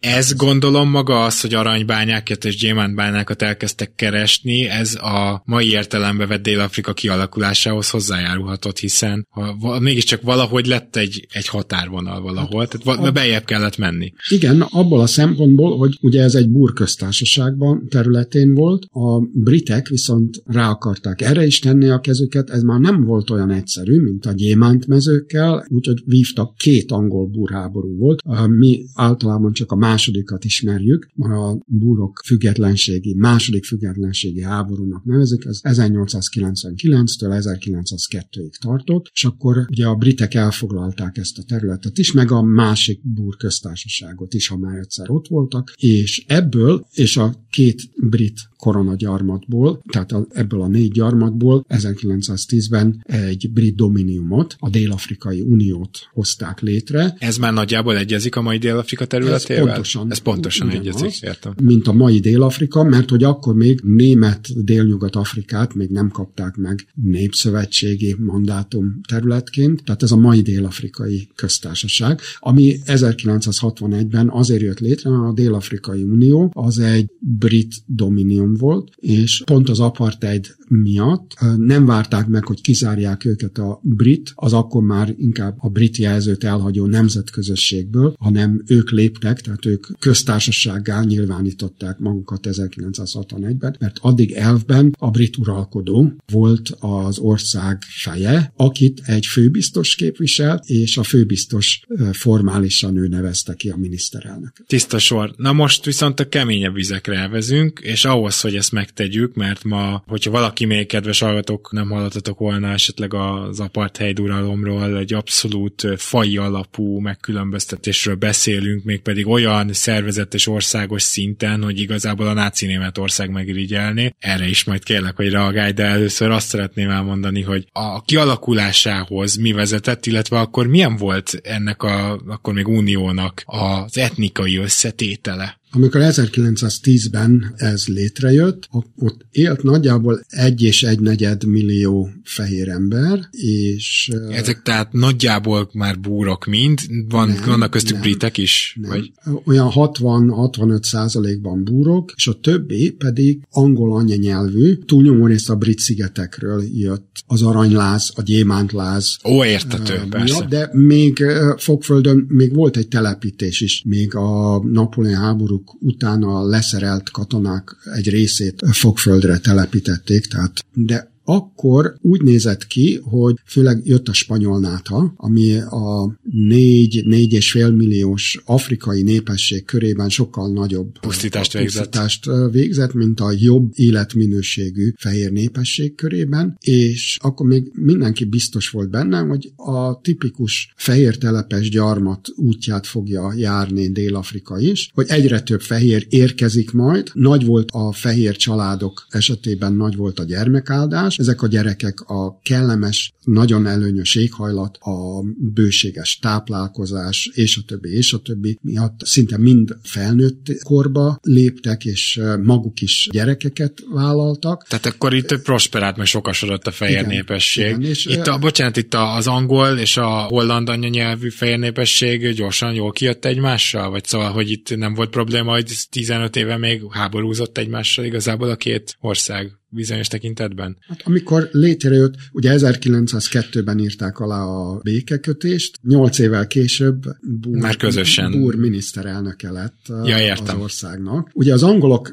Ez 0.00 0.36
gondolom 0.36 0.90
maga 0.90 1.24
az, 1.24 1.40
hogy 1.40 1.54
aranybányákat 1.54 2.44
és 2.44 2.56
gyémántbányákat 2.56 3.42
elkezdtek 3.42 3.94
keresni, 3.94 4.64
ez 4.64 4.94
a 4.94 5.42
mai 5.44 5.70
értelembe 5.70 6.26
vett 6.26 6.42
Dél-Afrika 6.42 6.92
kialakulásához 6.92 7.90
hozzájárulhatott, 7.90 8.78
hiszen 8.78 9.26
ha, 9.30 9.78
mégiscsak 9.80 10.22
valahogy 10.22 10.66
lett 10.66 10.96
egy, 10.96 11.26
egy 11.32 11.46
határvonal 11.46 12.20
valahol, 12.20 12.66
tehát 12.68 12.98
val- 12.98 13.12
bejebb 13.12 13.44
kellett 13.44 13.76
menni. 13.76 14.12
Igen, 14.28 14.60
abból 14.60 15.00
a 15.00 15.06
szempontból, 15.06 15.76
hogy 15.78 15.98
ugye 16.00 16.22
ez 16.22 16.34
egy 16.34 16.48
burköztársaságban 16.48 17.88
területén 17.88 18.54
volt, 18.54 18.84
a 18.84 19.18
britek 19.32 19.88
viszont 19.88 20.29
viszont 20.30 20.56
rá 20.56 20.70
akarták 20.70 21.20
erre 21.20 21.46
is 21.46 21.58
tenni 21.58 21.88
a 21.88 22.00
kezüket, 22.00 22.50
ez 22.50 22.62
már 22.62 22.80
nem 22.80 23.04
volt 23.04 23.30
olyan 23.30 23.50
egyszerű, 23.50 24.00
mint 24.00 24.26
a 24.26 24.32
gyémántmezőkkel, 24.32 25.66
úgyhogy 25.68 26.02
vívtak 26.04 26.54
két 26.56 26.92
angol 26.92 27.26
burháború 27.26 27.96
volt. 27.96 28.22
Mi 28.48 28.84
általában 28.94 29.52
csak 29.52 29.72
a 29.72 29.76
másodikat 29.76 30.44
ismerjük, 30.44 31.10
mert 31.14 31.34
a 31.34 31.58
búrok 31.66 32.22
függetlenségi, 32.24 33.14
második 33.14 33.64
függetlenségi 33.64 34.42
háborúnak 34.42 35.04
nevezik, 35.04 35.44
ez 35.44 35.60
1899-től 35.62 37.08
1902-ig 37.20 38.52
tartott, 38.60 39.10
és 39.14 39.24
akkor 39.24 39.66
ugye 39.70 39.86
a 39.86 39.94
britek 39.94 40.34
elfoglalták 40.34 41.16
ezt 41.16 41.38
a 41.38 41.42
területet 41.42 41.98
is, 41.98 42.12
meg 42.12 42.30
a 42.30 42.42
másik 42.42 43.00
búr 43.02 43.36
köztársaságot 43.36 44.34
is, 44.34 44.48
ha 44.48 44.56
már 44.56 44.78
egyszer 44.78 45.10
ott 45.10 45.28
voltak, 45.28 45.72
és 45.76 46.24
ebből, 46.26 46.86
és 46.92 47.16
a 47.16 47.34
két 47.50 47.82
brit 47.96 48.49
koronagyarmatból, 48.60 49.82
tehát 49.88 50.14
ebből 50.30 50.60
a 50.60 50.66
négy 50.66 50.92
gyarmatból 50.92 51.64
1910-ben 51.68 53.04
egy 53.06 53.50
brit 53.52 53.74
dominiumot, 53.74 54.56
a 54.58 54.68
Dél-Afrikai 54.68 55.40
Uniót 55.40 55.98
hozták 56.12 56.60
létre. 56.60 57.16
Ez 57.18 57.36
már 57.36 57.52
nagyjából 57.52 57.96
egyezik 57.96 58.36
a 58.36 58.42
mai 58.42 58.58
Dél-Afrika 58.58 59.04
területével? 59.04 59.62
Ez 59.62 59.68
pontosan. 59.68 60.10
Ez 60.10 60.18
pontosan 60.18 60.70
egyezik, 60.70 61.20
értem. 61.20 61.54
Mint 61.62 61.88
a 61.88 61.92
mai 61.92 62.18
Dél-Afrika, 62.18 62.82
mert 62.82 63.10
hogy 63.10 63.24
akkor 63.24 63.54
még 63.54 63.80
német 63.84 64.64
Dél-Nyugat-Afrikát 64.64 65.74
még 65.74 65.90
nem 65.90 66.08
kapták 66.08 66.56
meg 66.56 66.86
népszövetségi 66.94 68.16
mandátum 68.18 69.00
területként, 69.08 69.84
tehát 69.84 70.02
ez 70.02 70.10
a 70.10 70.16
mai 70.16 70.40
Dél-Afrikai 70.40 71.28
köztársaság, 71.34 72.20
ami 72.38 72.78
1961-ben 72.86 74.28
azért 74.28 74.62
jött 74.62 74.80
létre, 74.80 75.10
mert 75.10 75.22
a 75.22 75.32
Dél-Afrikai 75.32 76.02
Unió 76.02 76.50
az 76.54 76.78
egy 76.78 77.10
brit 77.38 77.74
dominium 77.86 78.49
volt, 78.54 78.92
és 78.96 79.42
pont 79.44 79.68
az 79.68 79.80
apartheid 79.80 80.56
miatt 80.68 81.34
nem 81.56 81.86
várták 81.86 82.26
meg, 82.26 82.46
hogy 82.46 82.60
kizárják 82.60 83.24
őket 83.24 83.58
a 83.58 83.80
brit, 83.82 84.32
az 84.34 84.52
akkor 84.52 84.82
már 84.82 85.14
inkább 85.18 85.56
a 85.58 85.68
brit 85.68 85.96
jelzőt 85.96 86.44
elhagyó 86.44 86.86
nemzetközösségből, 86.86 88.14
hanem 88.18 88.62
ők 88.66 88.90
léptek, 88.90 89.40
tehát 89.40 89.66
ők 89.66 89.86
köztársasággá 89.98 91.02
nyilvánították 91.02 91.98
magukat 91.98 92.46
1961-ben, 92.50 93.76
mert 93.78 93.98
addig 94.00 94.32
elvben 94.32 94.94
a 94.98 95.10
brit 95.10 95.36
uralkodó 95.36 96.12
volt 96.32 96.70
az 96.78 97.18
ország 97.18 97.82
feje, 97.88 98.52
akit 98.56 99.00
egy 99.04 99.26
főbiztos 99.26 99.94
képvisel, 99.94 100.60
és 100.66 100.96
a 100.96 101.02
főbiztos 101.02 101.86
formálisan 102.12 102.96
ő 102.96 103.08
nevezte 103.08 103.54
ki 103.54 103.68
a 103.68 103.76
miniszterelnök. 103.76 104.52
Tiszta 104.66 104.98
sor. 104.98 105.34
Na 105.36 105.52
most 105.52 105.84
viszont 105.84 106.20
a 106.20 106.28
keményebb 106.28 106.74
vizekre 106.74 107.16
elvezünk, 107.16 107.80
és 107.82 108.04
ahhoz, 108.04 108.39
hogy 108.40 108.56
ezt 108.56 108.72
megtegyük, 108.72 109.34
mert 109.34 109.64
ma, 109.64 110.02
hogyha 110.06 110.30
valaki 110.30 110.64
még 110.64 110.86
kedves 110.86 111.20
hallgatók 111.20 111.72
nem 111.72 111.90
hallottatok 111.90 112.38
volna 112.38 112.68
esetleg 112.68 113.14
az 113.14 113.60
apartheid 113.60 114.20
uralomról, 114.20 114.98
egy 114.98 115.14
abszolút 115.14 115.86
fai 115.96 116.36
alapú 116.36 116.98
megkülönböztetésről 116.98 118.14
beszélünk, 118.14 118.84
mégpedig 118.84 119.26
olyan 119.26 119.72
szervezetes 119.72 120.46
országos 120.46 121.02
szinten, 121.02 121.62
hogy 121.62 121.80
igazából 121.80 122.26
a 122.26 122.32
náci 122.32 122.66
Németország 122.66 123.30
megirigyelni. 123.30 124.14
Erre 124.18 124.48
is 124.48 124.64
majd 124.64 124.84
kérlek, 124.84 125.16
hogy 125.16 125.30
reagálj, 125.30 125.72
de 125.72 125.84
először 125.84 126.30
azt 126.30 126.48
szeretném 126.48 126.90
elmondani, 126.90 127.42
hogy 127.42 127.66
a 127.72 128.02
kialakulásához 128.02 129.36
mi 129.36 129.52
vezetett, 129.52 130.06
illetve 130.06 130.38
akkor 130.38 130.66
milyen 130.66 130.96
volt 130.96 131.40
ennek 131.42 131.82
a, 131.82 132.20
akkor 132.26 132.54
még 132.54 132.68
uniónak 132.68 133.42
az 133.46 133.98
etnikai 133.98 134.56
összetétele? 134.56 135.59
Amikor 135.72 136.00
1910-ben 136.04 137.54
ez 137.56 137.86
létrejött, 137.86 138.68
ott 138.96 139.26
élt 139.30 139.62
nagyjából 139.62 140.24
egy 140.28 140.62
és 140.62 140.82
egy 140.82 141.00
negyed 141.00 141.44
millió 141.44 142.10
fehér 142.24 142.68
ember, 142.68 143.28
és... 143.30 144.10
Ezek 144.30 144.62
tehát 144.62 144.92
nagyjából 144.92 145.70
már 145.72 146.00
búrok 146.00 146.46
mind, 146.46 146.80
van, 147.08 147.28
nem, 147.28 147.42
vannak 147.46 147.70
köztük 147.70 147.92
nem, 147.92 148.00
britek 148.00 148.38
is? 148.38 148.76
Nem. 148.80 148.90
Vagy? 148.90 149.12
Olyan 149.44 149.70
60-65 149.74 150.82
százalékban 150.82 151.64
búrok, 151.64 152.12
és 152.16 152.26
a 152.26 152.40
többi 152.40 152.90
pedig 152.90 153.40
angol 153.50 153.96
anyanyelvű, 153.96 154.74
túlnyomó 154.74 155.26
részt 155.26 155.50
a 155.50 155.56
brit 155.56 155.78
szigetekről 155.78 156.62
jött. 156.72 157.22
Az 157.26 157.42
aranyláz, 157.42 158.12
a 158.14 158.22
gyémántláz. 158.22 159.16
Ó, 159.24 159.44
értető, 159.44 159.94
uh, 159.94 160.08
persze. 160.08 160.46
De 160.48 160.70
még 160.72 161.24
Fogföldön 161.56 162.24
még 162.28 162.54
volt 162.54 162.76
egy 162.76 162.88
telepítés 162.88 163.60
is, 163.60 163.82
még 163.86 164.14
a 164.14 164.62
Napóleon 164.64 165.20
háború 165.20 165.59
háborúk 165.60 165.82
után 165.82 166.22
a 166.22 166.46
leszerelt 166.46 167.10
katonák 167.10 167.76
egy 167.94 168.08
részét 168.08 168.62
fogföldre 168.70 169.38
telepítették, 169.38 170.26
tehát 170.26 170.64
de 170.74 171.09
akkor 171.24 171.94
úgy 172.00 172.22
nézett 172.22 172.66
ki, 172.66 173.00
hogy 173.02 173.34
főleg 173.44 173.80
jött 173.84 174.08
a 174.08 174.12
spanyol 174.12 174.60
náta, 174.60 175.12
ami 175.16 175.58
a 175.58 176.18
négy, 176.30 177.04
négy 177.04 177.32
és 177.32 177.50
fél 177.50 177.70
milliós 177.70 178.42
afrikai 178.44 179.02
népesség 179.02 179.64
körében 179.64 180.08
sokkal 180.08 180.52
nagyobb 180.52 180.98
pusztítást 181.00 181.52
végzett. 181.52 181.82
pusztítást 181.82 182.26
végzett, 182.50 182.92
mint 182.92 183.20
a 183.20 183.32
jobb 183.38 183.70
életminőségű 183.74 184.92
fehér 184.96 185.32
népesség 185.32 185.94
körében, 185.94 186.56
és 186.60 187.18
akkor 187.22 187.46
még 187.46 187.70
mindenki 187.74 188.24
biztos 188.24 188.68
volt 188.68 188.90
bennem, 188.90 189.28
hogy 189.28 189.52
a 189.56 190.00
tipikus 190.00 190.72
fehér 190.76 191.18
telepes 191.18 191.68
gyarmat 191.68 192.28
útját 192.36 192.86
fogja 192.86 193.32
járni 193.36 193.88
Dél-Afrika 193.88 194.58
is, 194.58 194.90
hogy 194.94 195.06
egyre 195.08 195.40
több 195.40 195.60
fehér 195.60 196.06
érkezik 196.08 196.72
majd, 196.72 197.10
nagy 197.12 197.44
volt 197.44 197.70
a 197.70 197.92
fehér 197.92 198.36
családok 198.36 199.06
esetében 199.08 199.72
nagy 199.72 199.96
volt 199.96 200.18
a 200.18 200.24
gyermekáldás, 200.24 201.09
ezek 201.18 201.42
a 201.42 201.46
gyerekek 201.46 202.00
a 202.00 202.38
kellemes, 202.42 203.12
nagyon 203.24 203.66
előnyös 203.66 204.14
éghajlat, 204.14 204.76
a 204.76 205.22
bőséges 205.54 206.18
táplálkozás, 206.18 207.30
és 207.34 207.56
a 207.56 207.62
többi, 207.66 207.96
és 207.96 208.12
a 208.12 208.18
többi 208.18 208.58
miatt 208.62 209.00
szinte 209.04 209.38
mind 209.38 209.76
felnőtt 209.82 210.62
korba 210.62 211.18
léptek, 211.22 211.84
és 211.84 212.20
maguk 212.42 212.80
is 212.80 213.08
gyerekeket 213.12 213.78
vállaltak. 213.92 214.66
Tehát 214.68 214.86
akkor 214.86 215.14
itt 215.14 215.42
prosperált, 215.42 215.96
meg 215.96 216.06
sokasodott 216.06 216.66
a 216.66 216.70
fehér 216.70 216.96
igen, 216.96 217.08
népesség. 217.08 217.66
Igen, 217.66 217.82
és 217.82 218.06
itt 218.06 218.26
a, 218.26 218.38
bocsánat, 218.38 218.76
itt 218.76 218.94
az 218.94 219.26
angol 219.26 219.78
és 219.78 219.96
a 219.96 220.08
holland 220.08 220.68
anyanyelvű 220.68 221.30
fehér 221.30 221.58
népesség 221.58 222.34
gyorsan 222.34 222.74
jól 222.74 222.92
kijött 222.92 223.24
egymással? 223.24 223.90
Vagy 223.90 224.04
szóval, 224.04 224.30
hogy 224.32 224.50
itt 224.50 224.76
nem 224.76 224.94
volt 224.94 225.10
probléma, 225.10 225.52
hogy 225.52 225.72
15 225.90 226.36
éve 226.36 226.56
még 226.56 226.82
háborúzott 226.90 227.58
egymással 227.58 228.04
igazából 228.04 228.50
a 228.50 228.56
két 228.56 228.96
ország? 229.00 229.59
Bizonyos 229.70 230.08
tekintetben? 230.08 230.76
Hát 230.88 231.02
amikor 231.04 231.48
létrejött, 231.52 232.14
ugye 232.32 232.54
1902-ben 232.56 233.78
írták 233.78 234.18
alá 234.18 234.42
a 234.42 234.80
békekötést, 234.82 235.78
nyolc 235.82 236.18
évvel 236.18 236.46
később 236.46 237.02
Búr, 237.40 237.56
Már 237.56 237.76
közösen. 237.76 238.30
Búr 238.30 238.54
miniszterelnöke 238.54 239.50
lett 239.50 239.92
ja, 240.04 240.18
értem. 240.18 240.56
az 240.56 240.62
országnak. 240.62 241.30
Ugye 241.32 241.52
az 241.52 241.62
angolok 241.62 242.12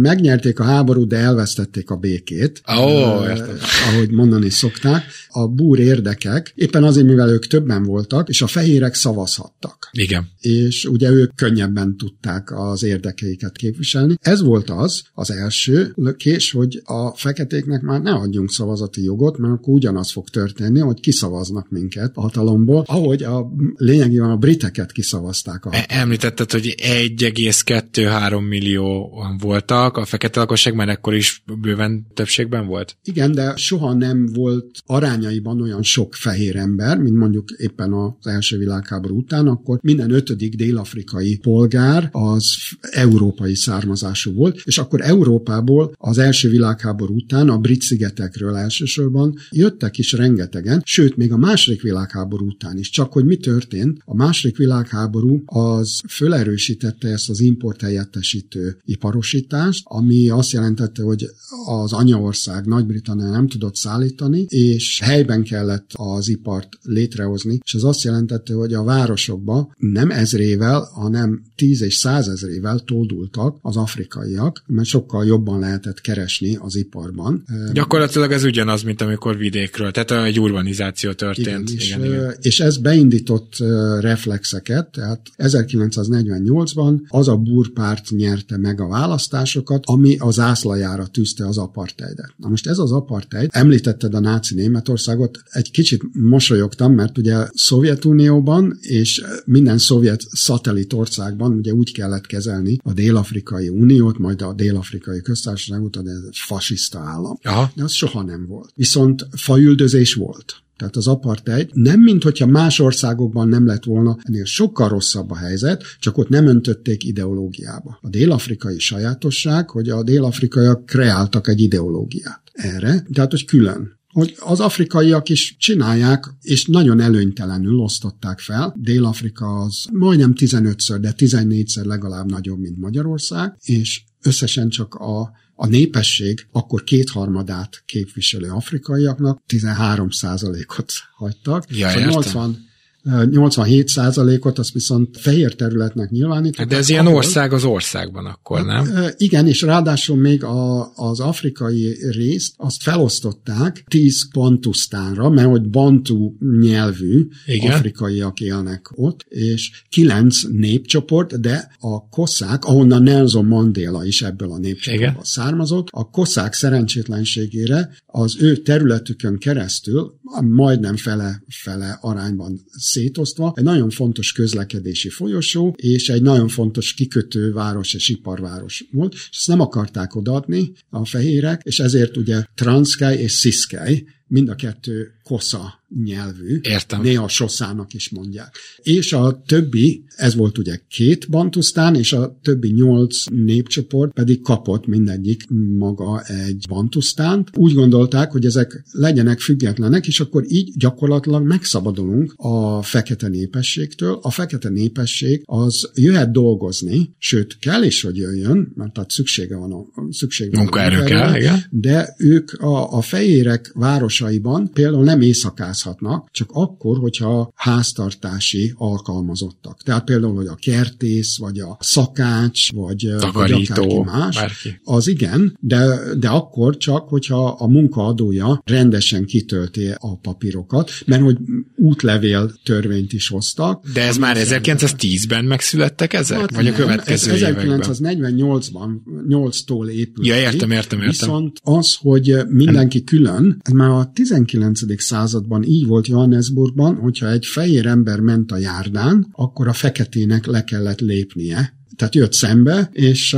megnyerték 0.00 0.60
a 0.60 0.64
háborút, 0.64 1.08
de 1.08 1.16
elvesztették 1.16 1.90
a 1.90 1.96
békét. 1.96 2.62
Ó, 2.78 2.82
oh, 2.82 3.20
uh, 3.20 3.28
értem. 3.28 3.56
Ahogy 3.92 4.10
mondani 4.10 4.50
szokták. 4.50 5.04
A 5.28 5.48
búr 5.48 5.78
érdekek, 5.78 6.52
éppen 6.54 6.84
azért, 6.84 7.06
mivel 7.06 7.28
ők 7.28 7.46
többen 7.46 7.82
voltak, 7.82 8.28
és 8.28 8.42
a 8.42 8.46
fehérek 8.46 8.94
szavazhattak. 8.94 9.88
Igen. 9.92 10.28
És 10.40 10.84
ugye 10.84 11.10
ők 11.10 11.34
könnyebben 11.34 11.96
tudták 11.96 12.58
az 12.58 12.82
érdekeiket 12.82 13.56
képviselni. 13.56 14.18
Ez 14.20 14.42
volt 14.42 14.70
az, 14.70 15.02
az 15.14 15.30
első 15.30 15.92
lökés, 15.94 16.52
hogy 16.52 16.82
a 16.84 16.97
a 17.04 17.12
feketéknek 17.16 17.82
már 17.82 18.00
ne 18.00 18.12
adjunk 18.12 18.50
szavazati 18.50 19.04
jogot, 19.04 19.38
mert 19.38 19.52
akkor 19.52 19.74
ugyanaz 19.74 20.10
fog 20.10 20.28
történni, 20.28 20.80
hogy 20.80 21.00
kiszavaznak 21.00 21.70
minket 21.70 22.10
a 22.14 22.20
hatalomból, 22.20 22.84
ahogy 22.86 23.22
a 23.22 23.46
lényegében 23.76 24.30
a 24.30 24.36
briteket 24.36 24.92
kiszavazták. 24.92 25.64
A 25.64 25.74
e, 25.74 25.84
Említetted, 25.88 26.50
hogy 26.50 26.74
1,2-3 26.76 28.48
millió 28.48 29.12
voltak, 29.38 29.96
a 29.96 30.04
fekete 30.04 30.40
lakosság 30.40 30.74
már 30.74 30.88
ekkor 30.88 31.14
is 31.14 31.42
bőven 31.60 32.06
többségben 32.14 32.66
volt? 32.66 32.96
Igen, 33.04 33.32
de 33.32 33.52
soha 33.56 33.94
nem 33.94 34.26
volt 34.34 34.66
arányaiban 34.86 35.60
olyan 35.60 35.82
sok 35.82 36.14
fehér 36.14 36.56
ember, 36.56 36.98
mint 36.98 37.16
mondjuk 37.16 37.50
éppen 37.50 37.92
az 37.92 38.26
első 38.26 38.58
világháború 38.58 39.16
után, 39.16 39.46
akkor 39.46 39.78
minden 39.82 40.10
ötödik 40.10 40.54
dél-afrikai 40.54 41.38
polgár 41.38 42.08
az 42.12 42.56
európai 42.80 43.54
származású 43.54 44.32
volt, 44.32 44.60
és 44.64 44.78
akkor 44.78 45.00
Európából 45.00 45.92
az 45.98 46.18
első 46.18 46.48
világháború 46.48 46.87
világháború 46.88 47.14
után 47.14 47.48
a 47.48 47.58
brit 47.58 47.82
szigetekről 47.82 48.56
elsősorban 48.56 49.34
jöttek 49.50 49.98
is 49.98 50.12
rengetegen, 50.12 50.82
sőt, 50.84 51.16
még 51.16 51.32
a 51.32 51.36
második 51.36 51.82
világháború 51.82 52.46
után 52.46 52.78
is. 52.78 52.90
Csak 52.90 53.12
hogy 53.12 53.24
mi 53.24 53.36
történt? 53.36 53.98
A 54.04 54.14
második 54.14 54.56
világháború 54.56 55.42
az 55.46 56.00
fölerősítette 56.08 57.08
ezt 57.08 57.30
az 57.30 57.40
import 57.40 57.80
helyettesítő 57.80 58.76
iparosítást, 58.84 59.82
ami 59.84 60.28
azt 60.28 60.52
jelentette, 60.52 61.02
hogy 61.02 61.30
az 61.66 61.92
anyaország 61.92 62.66
Nagy-Britannia 62.66 63.30
nem 63.30 63.48
tudott 63.48 63.76
szállítani, 63.76 64.46
és 64.48 65.00
helyben 65.04 65.42
kellett 65.42 65.90
az 65.92 66.28
ipart 66.28 66.68
létrehozni, 66.82 67.58
és 67.64 67.74
ez 67.74 67.82
azt 67.82 68.02
jelentette, 68.02 68.54
hogy 68.54 68.74
a 68.74 68.82
városokba 68.82 69.74
nem 69.76 70.10
ezrével, 70.10 70.88
hanem 70.92 71.42
tíz 71.56 71.80
és 71.80 71.94
százezrével 71.94 72.78
tódultak 72.78 73.58
az 73.60 73.76
afrikaiak, 73.76 74.62
mert 74.66 74.88
sokkal 74.88 75.26
jobban 75.26 75.58
lehetett 75.58 76.00
keresni 76.00 76.56
az 76.56 76.76
iparban. 76.78 77.44
Gyakorlatilag 77.72 78.32
ez 78.32 78.44
ugyanaz, 78.44 78.82
mint 78.82 79.00
amikor 79.00 79.36
vidékről, 79.36 79.90
tehát 79.90 80.26
egy 80.26 80.40
urbanizáció 80.40 81.12
történt. 81.12 81.70
Igen, 81.70 81.76
és, 81.76 81.88
igen, 81.88 82.04
igen. 82.04 82.34
és 82.40 82.60
ez 82.60 82.76
beindított 82.76 83.56
reflexeket, 84.00 84.90
tehát 84.90 85.20
1948-ban 85.36 87.00
az 87.08 87.28
a 87.28 87.36
burpárt 87.36 88.10
nyerte 88.10 88.56
meg 88.56 88.80
a 88.80 88.88
választásokat, 88.88 89.82
ami 89.86 90.16
az 90.18 90.38
ászlajára 90.38 91.06
tűzte 91.06 91.46
az 91.46 91.58
apartheidet. 91.58 92.32
Na 92.36 92.48
most 92.48 92.66
ez 92.66 92.78
az 92.78 92.92
apartheid, 92.92 93.48
említetted 93.52 94.14
a 94.14 94.20
náci 94.20 94.54
Németországot, 94.54 95.38
egy 95.50 95.70
kicsit 95.70 96.02
mosolyogtam, 96.12 96.94
mert 96.94 97.18
ugye 97.18 97.36
Szovjetunióban 97.52 98.78
és 98.80 99.24
minden 99.44 99.78
szovjet 99.78 100.20
szatellit 100.30 100.92
országban 100.92 101.52
ugye 101.52 101.72
úgy 101.72 101.92
kellett 101.92 102.26
kezelni 102.26 102.78
a 102.82 102.92
Dél-Afrikai 102.92 103.68
Uniót, 103.68 104.18
majd 104.18 104.42
a 104.42 104.52
Dél-Afrikai 104.52 105.20
Köztársaságot, 105.20 106.02
de 106.02 106.10
fas 106.46 106.67
fasiszta 106.68 106.98
állam. 106.98 107.38
Aha. 107.42 107.70
De 107.74 107.82
az 107.82 107.92
soha 107.92 108.22
nem 108.22 108.46
volt. 108.46 108.70
Viszont 108.74 109.26
faüldözés 109.30 110.14
volt. 110.14 110.62
Tehát 110.76 110.96
az 110.96 111.06
apartheid 111.06 111.70
nem, 111.72 112.00
mint 112.00 112.22
hogyha 112.22 112.46
más 112.46 112.78
országokban 112.78 113.48
nem 113.48 113.66
lett 113.66 113.84
volna, 113.84 114.16
ennél 114.22 114.44
sokkal 114.44 114.88
rosszabb 114.88 115.30
a 115.30 115.36
helyzet, 115.36 115.82
csak 115.98 116.18
ott 116.18 116.28
nem 116.28 116.46
öntötték 116.46 117.04
ideológiába. 117.04 117.98
A 118.00 118.08
dél-afrikai 118.08 118.78
sajátosság, 118.78 119.70
hogy 119.70 119.88
a 119.88 120.02
dél-afrikaiak 120.02 120.86
kreáltak 120.86 121.48
egy 121.48 121.60
ideológiát 121.60 122.42
erre, 122.52 123.04
tehát 123.12 123.30
hogy 123.30 123.44
külön 123.44 123.96
hogy 124.12 124.36
az 124.38 124.60
afrikaiak 124.60 125.28
is 125.28 125.56
csinálják, 125.58 126.24
és 126.40 126.66
nagyon 126.66 127.00
előnytelenül 127.00 127.78
osztották 127.78 128.38
fel. 128.38 128.74
Dél-Afrika 128.78 129.46
az 129.46 129.86
majdnem 129.92 130.32
15-ször, 130.36 130.98
de 131.00 131.14
14-szer 131.16 131.84
legalább 131.84 132.30
nagyobb, 132.30 132.58
mint 132.58 132.78
Magyarország, 132.78 133.56
és 133.60 134.02
összesen 134.22 134.68
csak 134.68 134.94
a 134.94 135.30
a 135.60 135.66
népesség 135.66 136.46
akkor 136.52 136.84
kétharmadát 136.84 137.82
képviselő 137.86 138.50
afrikaiaknak 138.50 139.42
13% 139.48 140.78
ot 140.78 140.92
hagytak. 141.16 141.64
Ja, 141.68 141.88
szóval 141.88 142.08
80 142.08 142.67
87 143.02 143.88
százalékot 143.88 144.58
azt 144.58 144.72
viszont 144.72 145.16
fehér 145.20 145.54
területnek 145.54 146.10
nyilvánították. 146.10 146.66
De 146.66 146.76
ez 146.76 146.88
ilyen 146.88 147.06
ahol, 147.06 147.16
ország 147.16 147.52
az 147.52 147.64
országban 147.64 148.26
akkor, 148.26 148.64
nem? 148.64 148.88
Igen, 149.16 149.46
és 149.46 149.62
ráadásul 149.62 150.16
még 150.16 150.44
a, 150.44 150.92
az 150.94 151.20
afrikai 151.20 151.96
részt 152.10 152.54
azt 152.56 152.82
felosztották 152.82 153.84
10 153.88 154.28
bantusztánra, 154.32 155.28
mert 155.28 155.48
hogy 155.48 155.68
bantu 155.68 156.32
nyelvű 156.60 157.28
igen. 157.46 157.72
afrikaiak 157.72 158.40
élnek 158.40 158.90
ott, 158.94 159.24
és 159.28 159.84
9 159.88 160.42
népcsoport, 160.42 161.40
de 161.40 161.70
a 161.78 162.08
koszák, 162.08 162.64
ahonnan 162.64 163.02
Nelson 163.02 163.44
Mandela 163.44 164.04
is 164.04 164.22
ebből 164.22 164.50
a 164.52 164.58
népcsoportból 164.58 165.24
származott, 165.24 165.88
a 165.90 166.10
koszák 166.10 166.52
szerencsétlenségére 166.52 167.90
az 168.06 168.36
ő 168.40 168.56
területükön 168.56 169.38
keresztül 169.38 170.18
majdnem 170.40 170.96
fele-fele 170.96 171.98
arányban 172.00 172.60
szétosztva, 172.88 173.52
egy 173.56 173.64
nagyon 173.64 173.90
fontos 173.90 174.32
közlekedési 174.32 175.08
folyosó, 175.08 175.74
és 175.76 176.08
egy 176.08 176.22
nagyon 176.22 176.48
fontos 176.48 176.94
kikötő 176.94 177.52
város 177.52 177.94
és 177.94 178.08
iparváros 178.08 178.84
volt, 178.90 179.14
és 179.14 179.28
ezt 179.32 179.48
nem 179.48 179.60
akarták 179.60 180.14
odaadni 180.14 180.72
a 180.90 181.04
fehérek, 181.04 181.60
és 181.64 181.80
ezért 181.80 182.16
ugye 182.16 182.44
Transkei 182.54 183.18
és 183.18 183.32
Sziszkei 183.32 184.06
mind 184.28 184.48
a 184.48 184.54
kettő 184.54 185.12
kosza 185.22 185.78
nyelvű. 186.04 186.58
Értem. 186.62 187.02
Néha 187.02 187.28
soszának 187.28 187.94
is 187.94 188.08
mondják. 188.08 188.56
És 188.82 189.12
a 189.12 189.42
többi, 189.46 190.04
ez 190.16 190.34
volt 190.34 190.58
ugye 190.58 190.78
két 190.88 191.30
bantusztán, 191.30 191.94
és 191.94 192.12
a 192.12 192.38
többi 192.42 192.70
nyolc 192.70 193.24
népcsoport 193.26 194.12
pedig 194.12 194.40
kapott 194.40 194.86
mindegyik 194.86 195.48
maga 195.78 196.22
egy 196.22 196.64
bantusztánt. 196.68 197.50
Úgy 197.56 197.72
gondolták, 197.72 198.30
hogy 198.30 198.44
ezek 198.44 198.84
legyenek 198.92 199.40
függetlenek, 199.40 200.06
és 200.06 200.20
akkor 200.20 200.44
így 200.48 200.72
gyakorlatilag 200.76 201.46
megszabadulunk 201.46 202.34
a 202.36 202.82
fekete 202.82 203.28
népességtől. 203.28 204.18
A 204.22 204.30
fekete 204.30 204.68
népesség 204.68 205.42
az 205.44 205.90
jöhet 205.94 206.32
dolgozni, 206.32 207.14
sőt 207.18 207.58
kell 207.58 207.82
is, 207.82 208.02
hogy 208.02 208.16
jöjjön, 208.16 208.72
mert 208.74 208.92
tehát 208.92 209.10
szüksége 209.10 209.56
van 209.56 209.72
a 209.72 209.86
szükség 210.10 210.50
van 210.50 210.60
munkaerő 210.60 211.02
kell, 211.02 211.34
igen. 211.34 211.64
de 211.70 212.14
ők 212.18 212.52
a, 212.52 212.92
a 212.92 213.00
fehérek 213.00 213.72
városaiban 214.18 214.70
például 214.72 215.04
nem 215.04 215.20
éjszakás 215.20 215.78
pályázhatnak, 215.78 216.28
csak 216.30 216.50
akkor, 216.52 216.98
hogyha 216.98 217.52
háztartási 217.54 218.72
alkalmazottak. 218.76 219.82
Tehát 219.82 220.04
például, 220.04 220.34
hogy 220.34 220.46
a 220.46 220.58
kertész, 220.60 221.38
vagy 221.38 221.58
a 221.58 221.76
szakács, 221.80 222.72
vagy, 222.72 223.08
Takarító, 223.18 223.74
vagy 223.74 223.92
akárki 223.92 224.18
más, 224.18 224.36
bárki. 224.36 224.80
az 224.84 225.08
igen, 225.08 225.56
de, 225.60 225.98
de 226.18 226.28
akkor 226.28 226.76
csak, 226.76 227.08
hogyha 227.08 227.46
a 227.48 227.66
munkaadója 227.66 228.62
rendesen 228.64 229.24
kitölti 229.24 229.88
a 229.98 230.16
papírokat, 230.16 230.90
mert 231.06 231.22
hogy 231.22 231.36
útlevél 231.76 232.52
törvényt 232.64 233.12
is 233.12 233.28
hoztak. 233.28 233.88
De 233.92 234.02
ez 234.02 234.16
már 234.16 234.36
1910-ben 234.38 235.44
megszülettek 235.44 236.12
ezek? 236.12 236.38
Hát 236.38 236.54
vagy 236.54 236.64
nem, 236.64 236.72
a 236.72 236.76
következő 236.76 237.32
ez 237.32 237.40
1948-ban, 237.42 238.88
8-tól 239.28 239.88
épült. 239.88 240.26
Ja, 240.26 240.36
értem, 240.36 240.70
értem, 240.70 240.98
értem. 240.98 240.98
Viszont 240.98 241.60
az, 241.62 241.94
hogy 242.00 242.36
mindenki 242.48 243.04
külön, 243.04 243.60
ez 243.62 243.72
már 243.72 243.90
a 243.90 244.07
19. 244.12 244.80
században 245.02 245.62
így 245.62 245.86
volt 245.86 246.06
Johannesburgban, 246.06 246.96
hogyha 246.96 247.30
egy 247.30 247.46
fehér 247.46 247.86
ember 247.86 248.20
ment 248.20 248.52
a 248.52 248.56
járdán, 248.56 249.26
akkor 249.32 249.68
a 249.68 249.72
feketének 249.72 250.46
le 250.46 250.64
kellett 250.64 251.00
lépnie, 251.00 251.77
tehát 251.98 252.14
jött 252.14 252.32
szembe, 252.32 252.90
és 252.92 253.36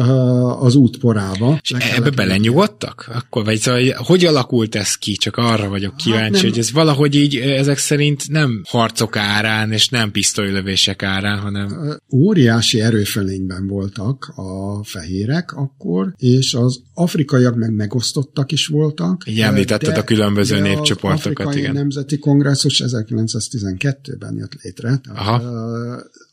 az 0.59 0.75
út 0.75 0.99
porába. 0.99 1.59
És 1.62 1.71
ebbe 1.71 2.11
belenyugodtak? 2.11 3.11
Akkor, 3.14 3.45
vagy 3.45 3.59
szóval, 3.59 3.83
hogy 3.97 4.25
alakult 4.25 4.75
ez 4.75 4.95
ki? 4.95 5.12
Csak 5.12 5.37
arra 5.37 5.69
vagyok 5.69 5.90
hát 5.90 6.00
kíváncsi, 6.00 6.35
hát 6.35 6.49
hogy 6.50 6.59
ez 6.59 6.73
valahogy 6.73 7.14
így 7.14 7.37
ezek 7.37 7.79
szerint 7.79 8.29
nem 8.29 8.62
harcok 8.69 9.17
árán, 9.17 9.73
és 9.73 9.88
nem 9.88 10.11
pisztolylövések 10.11 11.02
árán, 11.02 11.38
hanem... 11.38 11.99
Óriási 12.12 12.81
erőfölényben 12.81 13.67
voltak 13.67 14.33
a 14.37 14.85
fehérek 14.85 15.52
akkor, 15.52 16.14
és 16.17 16.55
az 16.55 16.81
afrikaiak 16.95 17.55
meg 17.55 17.75
megosztottak 17.75 18.52
is 18.52 18.67
voltak. 18.67 19.23
Így 19.26 19.40
említetted 19.40 19.95
de, 19.95 20.00
a 20.00 20.05
különböző 20.05 20.57
de 20.57 20.62
népcsoportokat, 20.62 21.47
az 21.47 21.57
igen. 21.57 21.73
Nemzeti 21.73 22.19
Kongresszus 22.19 22.83
1912-ben 22.87 24.35
jött 24.37 24.62
létre. 24.62 25.00
Tehát 25.02 25.19
Aha. 25.19 25.43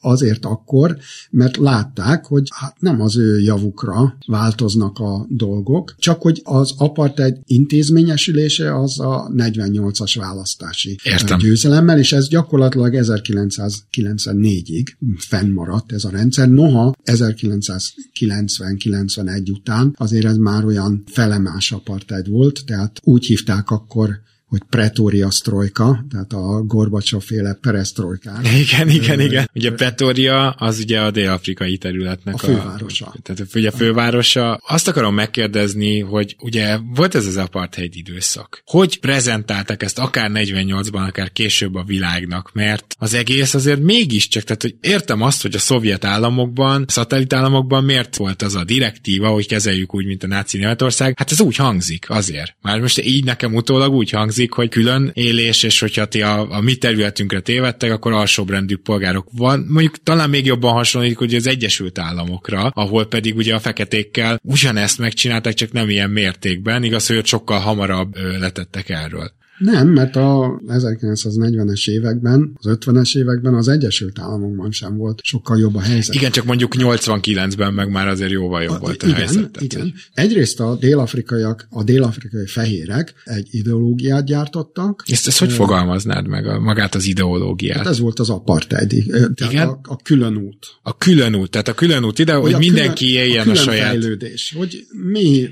Azért 0.01 0.45
akkor, 0.45 0.97
mert 1.29 1.57
látták, 1.57 2.25
hogy 2.25 2.47
hát 2.55 2.75
nem 2.79 3.01
az 3.01 3.17
ő 3.17 3.39
javukra 3.39 4.17
változnak 4.25 4.99
a 4.99 5.25
dolgok, 5.29 5.95
csak 5.99 6.21
hogy 6.21 6.41
az 6.43 6.73
apartheid 6.77 7.37
intézményesülése 7.45 8.79
az 8.79 8.99
a 8.99 9.31
48-as 9.35 10.15
választási 10.19 10.99
Értem. 11.03 11.37
győzelemmel, 11.37 11.99
és 11.99 12.13
ez 12.13 12.27
gyakorlatilag 12.27 12.93
1994-ig 12.95 14.87
fennmaradt 15.17 15.91
ez 15.91 16.03
a 16.03 16.09
rendszer. 16.09 16.49
Noha 16.49 16.95
1990-91 17.05 19.51
után 19.51 19.95
azért 19.97 20.25
ez 20.25 20.37
már 20.37 20.65
olyan 20.65 21.03
felemás 21.05 21.71
apartheid 21.71 22.27
volt, 22.27 22.61
tehát 22.65 22.99
úgy 23.03 23.25
hívták 23.25 23.69
akkor 23.69 24.25
hogy 24.47 24.61
Pretoria 24.69 25.31
sztrojka, 25.31 26.05
tehát 26.09 26.33
a 26.33 26.61
Gorbacsov 26.63 27.21
féle 27.21 27.53
peresтрojkák. 27.53 28.47
Igen, 28.59 28.89
igen, 28.89 29.19
igen. 29.19 29.49
Ugye 29.53 29.71
Pretoria 29.71 30.49
az 30.49 30.79
ugye 30.79 30.99
a 30.99 31.11
dél-afrikai 31.11 31.77
területnek 31.77 32.33
a 32.33 32.37
fővárosa. 32.37 33.05
A, 33.05 33.15
tehát 33.23 33.55
ugye 33.55 33.67
a 33.67 33.71
fővárosa. 33.71 34.59
Azt 34.67 34.87
akarom 34.87 35.13
megkérdezni, 35.13 35.99
hogy 35.99 36.35
ugye 36.39 36.77
volt 36.95 37.15
ez 37.15 37.25
az 37.25 37.37
apartheid 37.37 37.95
időszak. 37.95 38.61
Hogy 38.65 38.99
prezentáltak 38.99 39.83
ezt 39.83 39.99
akár 39.99 40.29
48-ban, 40.33 41.07
akár 41.07 41.31
később 41.31 41.75
a 41.75 41.83
világnak? 41.83 42.51
Mert 42.53 42.95
az 42.99 43.13
egész 43.13 43.53
azért 43.53 43.79
mégiscsak, 43.79 44.43
tehát 44.43 44.61
hogy 44.61 44.75
értem 44.81 45.21
azt, 45.21 45.41
hogy 45.41 45.55
a 45.55 45.59
szovjet 45.59 46.05
államokban, 46.05 46.83
a 46.87 46.91
szatellit 46.91 47.33
államokban 47.33 47.83
miért 47.83 48.15
volt 48.15 48.41
az 48.41 48.55
a 48.55 48.63
direktíva, 48.63 49.29
hogy 49.29 49.47
kezeljük 49.47 49.95
úgy, 49.95 50.05
mint 50.05 50.23
a 50.23 50.27
náci 50.27 50.57
Németország. 50.57 51.13
Hát 51.17 51.31
ez 51.31 51.41
úgy 51.41 51.55
hangzik 51.55 52.09
azért. 52.09 52.55
Már 52.61 52.79
most 52.79 53.01
így 53.01 53.23
nekem 53.23 53.55
utólag 53.55 53.93
úgy 53.93 54.09
hangzik, 54.09 54.35
hangzik, 54.37 54.53
hogy 54.53 54.69
külön 54.69 55.11
élés, 55.13 55.63
és 55.63 55.79
hogyha 55.79 56.05
ti 56.05 56.21
a, 56.21 56.51
a 56.51 56.61
mi 56.61 56.75
területünkre 56.75 57.39
tévedtek, 57.39 57.91
akkor 57.91 58.11
alsóbrendű 58.11 58.75
polgárok 58.75 59.27
van. 59.31 59.65
Mondjuk 59.69 60.03
talán 60.03 60.29
még 60.29 60.45
jobban 60.45 60.73
hasonlít, 60.73 61.17
hogy 61.17 61.35
az 61.35 61.47
Egyesült 61.47 61.99
Államokra, 61.99 62.71
ahol 62.73 63.07
pedig 63.07 63.35
ugye 63.35 63.55
a 63.55 63.59
feketékkel 63.59 64.39
ugyanezt 64.43 64.97
megcsinálták, 64.97 65.53
csak 65.53 65.71
nem 65.71 65.89
ilyen 65.89 66.09
mértékben. 66.09 66.83
Igaz, 66.83 67.07
hogy 67.07 67.25
sokkal 67.25 67.59
hamarabb 67.59 68.15
letettek 68.39 68.89
erről. 68.89 69.31
Nem, 69.57 69.87
mert 69.87 70.15
a 70.15 70.61
1940-es 70.67 71.89
években, 71.89 72.51
az 72.61 72.77
50-es 72.79 73.17
években 73.17 73.53
az 73.53 73.67
Egyesült 73.67 74.19
Államokban 74.19 74.71
sem 74.71 74.97
volt 74.97 75.19
sokkal 75.23 75.57
jobb 75.57 75.75
a 75.75 75.81
helyzet. 75.81 76.15
Igen, 76.15 76.31
csak 76.31 76.45
mondjuk 76.45 76.73
89-ben 76.77 77.73
meg 77.73 77.91
már 77.91 78.07
azért 78.07 78.31
jóval 78.31 78.63
jobb 78.63 78.75
a, 78.75 78.79
volt 78.79 79.03
a 79.03 79.07
igen, 79.07 79.17
helyzet. 79.17 79.61
Igen. 79.61 79.93
Egyrészt 80.13 80.59
a 80.59 80.75
dél-afrikaiak, 80.75 81.67
a 81.69 81.83
dél-afrikai 81.83 82.45
fehérek 82.45 83.13
egy 83.23 83.47
ideológiát 83.51 84.25
gyártottak. 84.25 85.03
Ezt, 85.07 85.27
ezt 85.27 85.39
hogy 85.39 85.51
fogalmaznád 85.51 86.27
meg, 86.27 86.47
a, 86.47 86.59
magát 86.59 86.95
az 86.95 87.05
ideológiát? 87.05 87.77
Hát 87.77 87.87
ez 87.87 87.99
volt 87.99 88.19
az 88.19 88.29
apartheid, 88.29 88.93
igen? 88.93 89.67
A, 89.67 89.79
a 89.83 89.95
külön 89.95 90.37
út. 90.37 90.67
A 90.81 90.97
külön 90.97 91.35
út, 91.35 91.49
tehát 91.49 91.67
a 91.67 91.73
külön 91.73 92.05
út 92.05 92.19
ide, 92.19 92.33
hogy, 92.33 92.51
hogy 92.51 92.59
mindenki 92.59 93.05
külön, 93.05 93.21
éljen 93.21 93.47
a, 93.47 93.51
a 93.51 93.55
saját... 93.55 93.87
fejlődés, 93.87 94.53
hogy 94.57 94.85
mi 95.11 95.49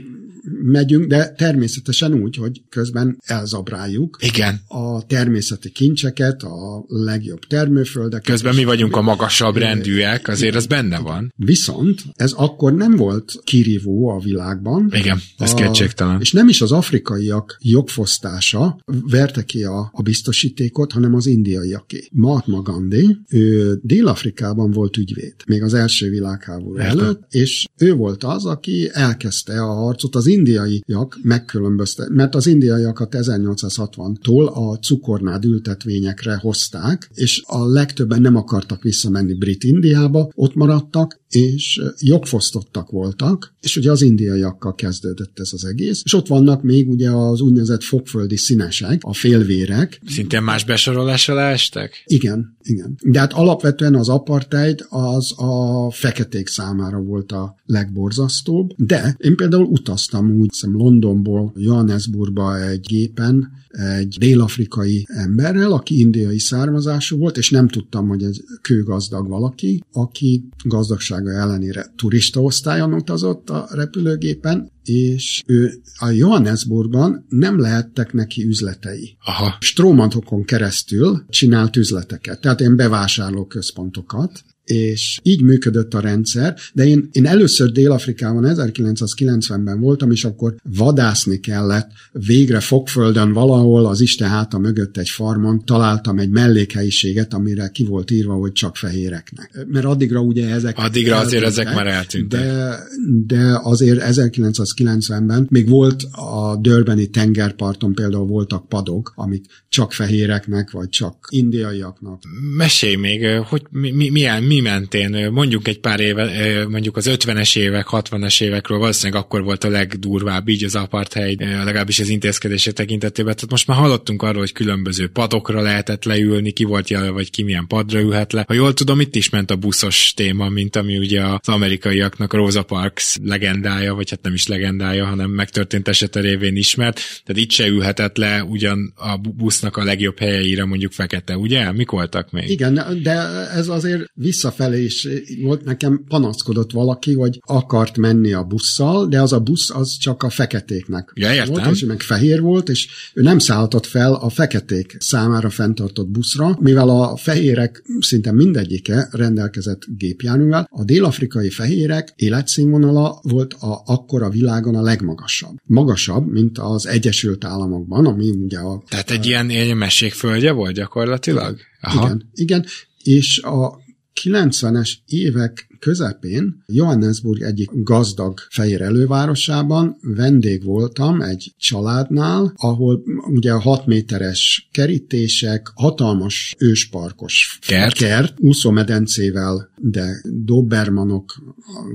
megyünk, 0.63 1.05
de 1.05 1.29
természetesen 1.29 2.13
úgy, 2.13 2.35
hogy 2.35 2.61
közben 2.69 3.17
elzabráljuk 3.25 4.17
Igen. 4.21 4.61
a 4.67 5.05
természeti 5.05 5.69
kincseket, 5.69 6.43
a 6.43 6.85
legjobb 6.87 7.39
termőföldeket. 7.39 8.25
Közben 8.25 8.55
mi 8.55 8.63
vagyunk 8.63 8.95
a 8.95 9.01
magasabb 9.01 9.55
rendűek, 9.55 10.27
azért 10.27 10.55
az 10.55 10.65
benne 10.65 10.99
van. 10.99 11.33
Viszont 11.35 12.01
ez 12.13 12.31
akkor 12.31 12.73
nem 12.73 12.95
volt 12.95 13.33
kirívó 13.43 14.09
a 14.09 14.19
világban. 14.19 14.91
Igen, 14.93 15.19
ez 15.37 15.51
a, 15.51 15.55
kétségtelen. 15.55 16.21
És 16.21 16.31
nem 16.31 16.47
is 16.47 16.61
az 16.61 16.71
afrikaiak 16.71 17.57
jogfosztása 17.61 18.79
verte 18.85 19.43
ki 19.43 19.63
a, 19.63 19.89
a 19.93 20.01
biztosítékot, 20.01 20.91
hanem 20.91 21.15
az 21.15 21.25
indiaiaké. 21.25 22.07
Mahatma 22.11 22.61
Gandhi, 22.61 23.17
ő 23.29 23.75
Dél-Afrikában 23.83 24.71
volt 24.71 24.97
ügyvéd, 24.97 25.35
még 25.47 25.63
az 25.63 25.73
első 25.73 26.09
világháború 26.09 26.77
előtt, 26.77 27.21
és 27.29 27.65
ő 27.77 27.93
volt 27.93 28.23
az, 28.23 28.45
aki 28.45 28.89
elkezdte 28.93 29.61
a 29.61 29.73
harcot 29.73 30.15
az 30.15 30.27
indiaiak 30.35 31.17
megkülönböztet, 31.21 32.09
mert 32.09 32.35
az 32.35 32.47
indiaiakat 32.47 33.15
1860-tól 33.17 34.53
a 34.53 34.75
cukornád 34.75 35.45
ültetvényekre 35.45 36.35
hozták, 36.35 37.09
és 37.13 37.43
a 37.45 37.65
legtöbben 37.65 38.21
nem 38.21 38.35
akartak 38.35 38.81
visszamenni 38.81 39.33
Brit-Indiába, 39.33 40.31
ott 40.35 40.55
maradtak, 40.55 41.23
és 41.29 41.81
jogfosztottak 41.99 42.89
voltak, 42.89 43.53
és 43.61 43.77
ugye 43.77 43.91
az 43.91 44.01
indiaiakkal 44.01 44.75
kezdődött 44.75 45.39
ez 45.39 45.49
az 45.53 45.65
egész, 45.65 46.01
és 46.03 46.13
ott 46.13 46.27
vannak 46.27 46.63
még 46.63 46.89
ugye 46.89 47.09
az 47.09 47.41
úgynevezett 47.41 47.83
fogföldi 47.83 48.37
színesek, 48.37 49.01
a 49.03 49.13
félvérek. 49.13 50.01
Szintén 50.07 50.41
más 50.41 50.65
besorolásra 50.65 51.41
estek? 51.41 52.03
Igen, 52.05 52.57
igen. 52.63 52.97
De 53.03 53.19
hát 53.19 53.33
alapvetően 53.33 53.95
az 53.95 54.09
apartheid 54.09 54.85
az 54.89 55.33
a 55.39 55.91
feketék 55.91 56.47
számára 56.47 56.99
volt 56.99 57.31
a 57.31 57.55
legborzasztóbb, 57.65 58.69
de 58.77 59.15
én 59.19 59.35
például 59.35 59.65
utaztam 59.65 60.24
úgy, 60.31 60.49
hiszem 60.51 60.75
Londonból 60.75 61.53
Johannesburgba 61.55 62.61
egy 62.61 62.79
gépen, 62.79 63.51
egy 63.67 64.15
dél-afrikai 64.19 65.05
emberrel, 65.07 65.71
aki 65.71 65.99
indiai 65.99 66.39
származású 66.39 67.17
volt, 67.17 67.37
és 67.37 67.49
nem 67.49 67.67
tudtam, 67.67 68.07
hogy 68.07 68.23
egy 68.23 68.43
kőgazdag 68.61 69.27
valaki, 69.27 69.83
aki 69.91 70.47
gazdagsága 70.63 71.31
ellenére 71.31 71.93
turista 71.95 72.41
osztályon 72.41 72.93
utazott 72.93 73.49
a 73.49 73.67
repülőgépen, 73.71 74.71
és 74.83 75.43
ő 75.45 75.81
a 75.99 76.09
Johannesburgban 76.09 77.25
nem 77.29 77.59
lehettek 77.59 78.13
neki 78.13 78.45
üzletei. 78.45 79.17
Aha. 79.25 79.55
Strómantokon 79.59 80.43
keresztül 80.43 81.25
csinált 81.29 81.75
üzleteket, 81.75 82.41
tehát 82.41 82.61
én 82.61 82.75
bevásárlóközpontokat, 82.75 84.43
és 84.65 85.19
így 85.23 85.41
működött 85.41 85.93
a 85.93 85.99
rendszer, 85.99 86.55
de 86.73 86.85
én, 86.85 87.09
én 87.11 87.25
először 87.25 87.71
Dél-Afrikában 87.71 88.43
1990-ben 88.47 89.79
voltam, 89.79 90.11
és 90.11 90.25
akkor 90.25 90.55
vadászni 90.63 91.39
kellett, 91.39 91.91
végre 92.11 92.59
fogföldön 92.59 93.33
valahol 93.33 93.85
az 93.85 94.01
Isten 94.01 94.29
háta 94.29 94.57
mögött 94.57 94.97
egy 94.97 95.09
farmon 95.09 95.65
találtam 95.65 96.19
egy 96.19 96.29
mellékhelyiséget, 96.29 97.33
amire 97.33 97.67
ki 97.67 97.83
volt 97.83 98.11
írva, 98.11 98.33
hogy 98.33 98.51
csak 98.51 98.75
fehéreknek. 98.75 99.65
Mert 99.67 99.85
addigra 99.85 100.19
ugye 100.19 100.49
ezek 100.49 100.77
Addigra 100.77 101.17
azért 101.17 101.43
ezek 101.43 101.73
már 101.73 101.87
eltűntek. 101.87 102.41
De, 102.41 102.77
de 103.25 103.59
azért 103.63 103.99
1990-ben 104.05 105.47
még 105.49 105.69
volt 105.69 106.03
a 106.11 106.57
Dörbeni 106.61 107.07
tengerparton 107.07 107.93
például 107.93 108.27
voltak 108.27 108.67
padok, 108.67 109.13
amik 109.15 109.45
csak 109.69 109.93
fehéreknek, 109.93 110.71
vagy 110.71 110.89
csak 110.89 111.27
indiaiaknak. 111.29 112.21
Mesélj 112.57 112.95
még, 112.95 113.25
hogy 113.25 113.61
mi, 113.69 113.91
mi, 113.91 114.09
milyen, 114.09 114.43
mi 114.43 114.54
mentén, 114.61 115.31
mondjuk 115.31 115.67
egy 115.67 115.79
pár 115.79 115.99
éve, 115.99 116.65
mondjuk 116.67 116.97
az 116.97 117.09
50-es 117.09 117.57
évek, 117.57 117.87
60-es 117.91 118.43
évekről 118.43 118.77
valószínűleg 118.77 119.21
akkor 119.23 119.43
volt 119.43 119.63
a 119.63 119.69
legdurvább 119.69 120.47
így 120.47 120.63
az 120.63 120.75
apartheid, 120.75 121.39
legalábbis 121.39 121.99
az 121.99 122.09
intézkedések 122.09 122.73
tekintetében. 122.73 123.33
Tehát 123.35 123.51
most 123.51 123.67
már 123.67 123.77
hallottunk 123.77 124.21
arról, 124.21 124.39
hogy 124.39 124.51
különböző 124.51 125.07
padokra 125.07 125.61
lehetett 125.61 126.03
leülni, 126.03 126.51
ki 126.51 126.63
volt 126.63 126.89
jelölve, 126.89 127.11
vagy 127.11 127.29
ki 127.29 127.43
milyen 127.43 127.67
padra 127.67 127.99
ülhet 127.99 128.33
le. 128.33 128.43
Ha 128.47 128.53
jól 128.53 128.73
tudom, 128.73 128.99
itt 128.99 129.15
is 129.15 129.29
ment 129.29 129.51
a 129.51 129.55
buszos 129.55 130.13
téma, 130.15 130.49
mint 130.49 130.75
ami 130.75 130.97
ugye 130.97 131.21
az 131.23 131.47
amerikaiaknak 131.47 132.33
Rosa 132.33 132.63
Parks 132.63 133.17
legendája, 133.23 133.93
vagy 133.93 134.09
hát 134.09 134.21
nem 134.21 134.33
is 134.33 134.47
legendája, 134.47 135.05
hanem 135.05 135.29
megtörtént 135.29 135.87
esete 135.87 136.19
révén 136.19 136.55
ismert. 136.55 136.95
Tehát 137.25 137.41
itt 137.41 137.51
se 137.51 137.67
ülhetett 137.67 138.17
le 138.17 138.43
ugyan 138.43 138.93
a 138.95 139.17
busznak 139.17 139.77
a 139.77 139.83
legjobb 139.83 140.19
helyeire 140.19 140.65
mondjuk 140.65 140.91
fekete, 140.91 141.37
ugye? 141.37 141.71
Mik 141.71 141.89
voltak 141.89 142.31
még? 142.31 142.49
Igen, 142.49 142.99
de 143.03 143.11
ez 143.55 143.67
azért 143.67 144.11
vissza 144.13 144.44
visszafelé 144.45 144.83
is 144.83 145.07
volt, 145.41 145.63
nekem 145.63 146.03
panaszkodott 146.07 146.71
valaki, 146.71 147.13
hogy 147.13 147.41
akart 147.45 147.97
menni 147.97 148.33
a 148.33 148.43
busszal, 148.43 149.07
de 149.07 149.21
az 149.21 149.33
a 149.33 149.39
busz 149.39 149.69
az 149.69 149.97
csak 149.97 150.23
a 150.23 150.29
feketéknek 150.29 151.11
ja, 151.13 151.33
értem. 151.33 151.53
volt, 151.53 151.75
és 151.75 151.83
meg 151.83 152.01
fehér 152.01 152.41
volt, 152.41 152.69
és 152.69 152.87
ő 153.13 153.21
nem 153.21 153.39
szálltott 153.39 153.85
fel 153.85 154.13
a 154.13 154.29
feketék 154.29 154.95
számára 154.99 155.49
fenntartott 155.49 156.07
buszra, 156.07 156.57
mivel 156.59 156.89
a 156.89 157.17
fehérek 157.17 157.83
szinte 157.99 158.31
mindegyike 158.31 159.07
rendelkezett 159.11 159.81
gépjárművel, 159.97 160.67
a 160.71 160.83
dél-afrikai 160.83 161.49
fehérek 161.49 162.13
életszínvonala 162.15 163.19
volt 163.21 163.53
a, 163.53 163.81
akkor 163.85 164.23
a 164.23 164.29
világon 164.29 164.75
a 164.75 164.81
legmagasabb. 164.81 165.55
Magasabb, 165.63 166.31
mint 166.31 166.57
az 166.57 166.87
Egyesült 166.87 167.45
Államokban, 167.45 168.05
ami 168.05 168.29
ugye 168.29 168.59
a... 168.59 168.83
Tehát 168.89 169.11
egy 169.11 169.25
a, 169.25 169.27
ilyen, 169.27 169.49
ilyen 169.49 169.77
mesékföldje 169.77 170.51
volt 170.51 170.73
gyakorlatilag? 170.73 171.57
Aha. 171.81 172.05
Igen, 172.05 172.29
igen, 172.33 172.65
és 173.03 173.39
a 173.39 173.83
90-es 174.21 174.97
évek 175.07 175.67
közepén 175.79 176.63
Johannesburg 176.65 177.41
egyik 177.41 177.69
gazdag 177.73 178.39
fehér 178.49 178.81
elővárosában 178.81 179.97
vendég 180.01 180.63
voltam 180.63 181.21
egy 181.21 181.53
családnál, 181.57 182.53
ahol 182.55 183.03
ugye 183.25 183.51
a 183.51 183.59
6 183.59 183.85
méteres 183.85 184.69
kerítések, 184.71 185.71
hatalmas 185.75 186.55
ősparkos 186.57 187.59
kert, 187.61 187.95
kert 187.95 188.33
úszómedencével, 188.39 189.69
de 189.77 190.21
dobermanok 190.43 191.43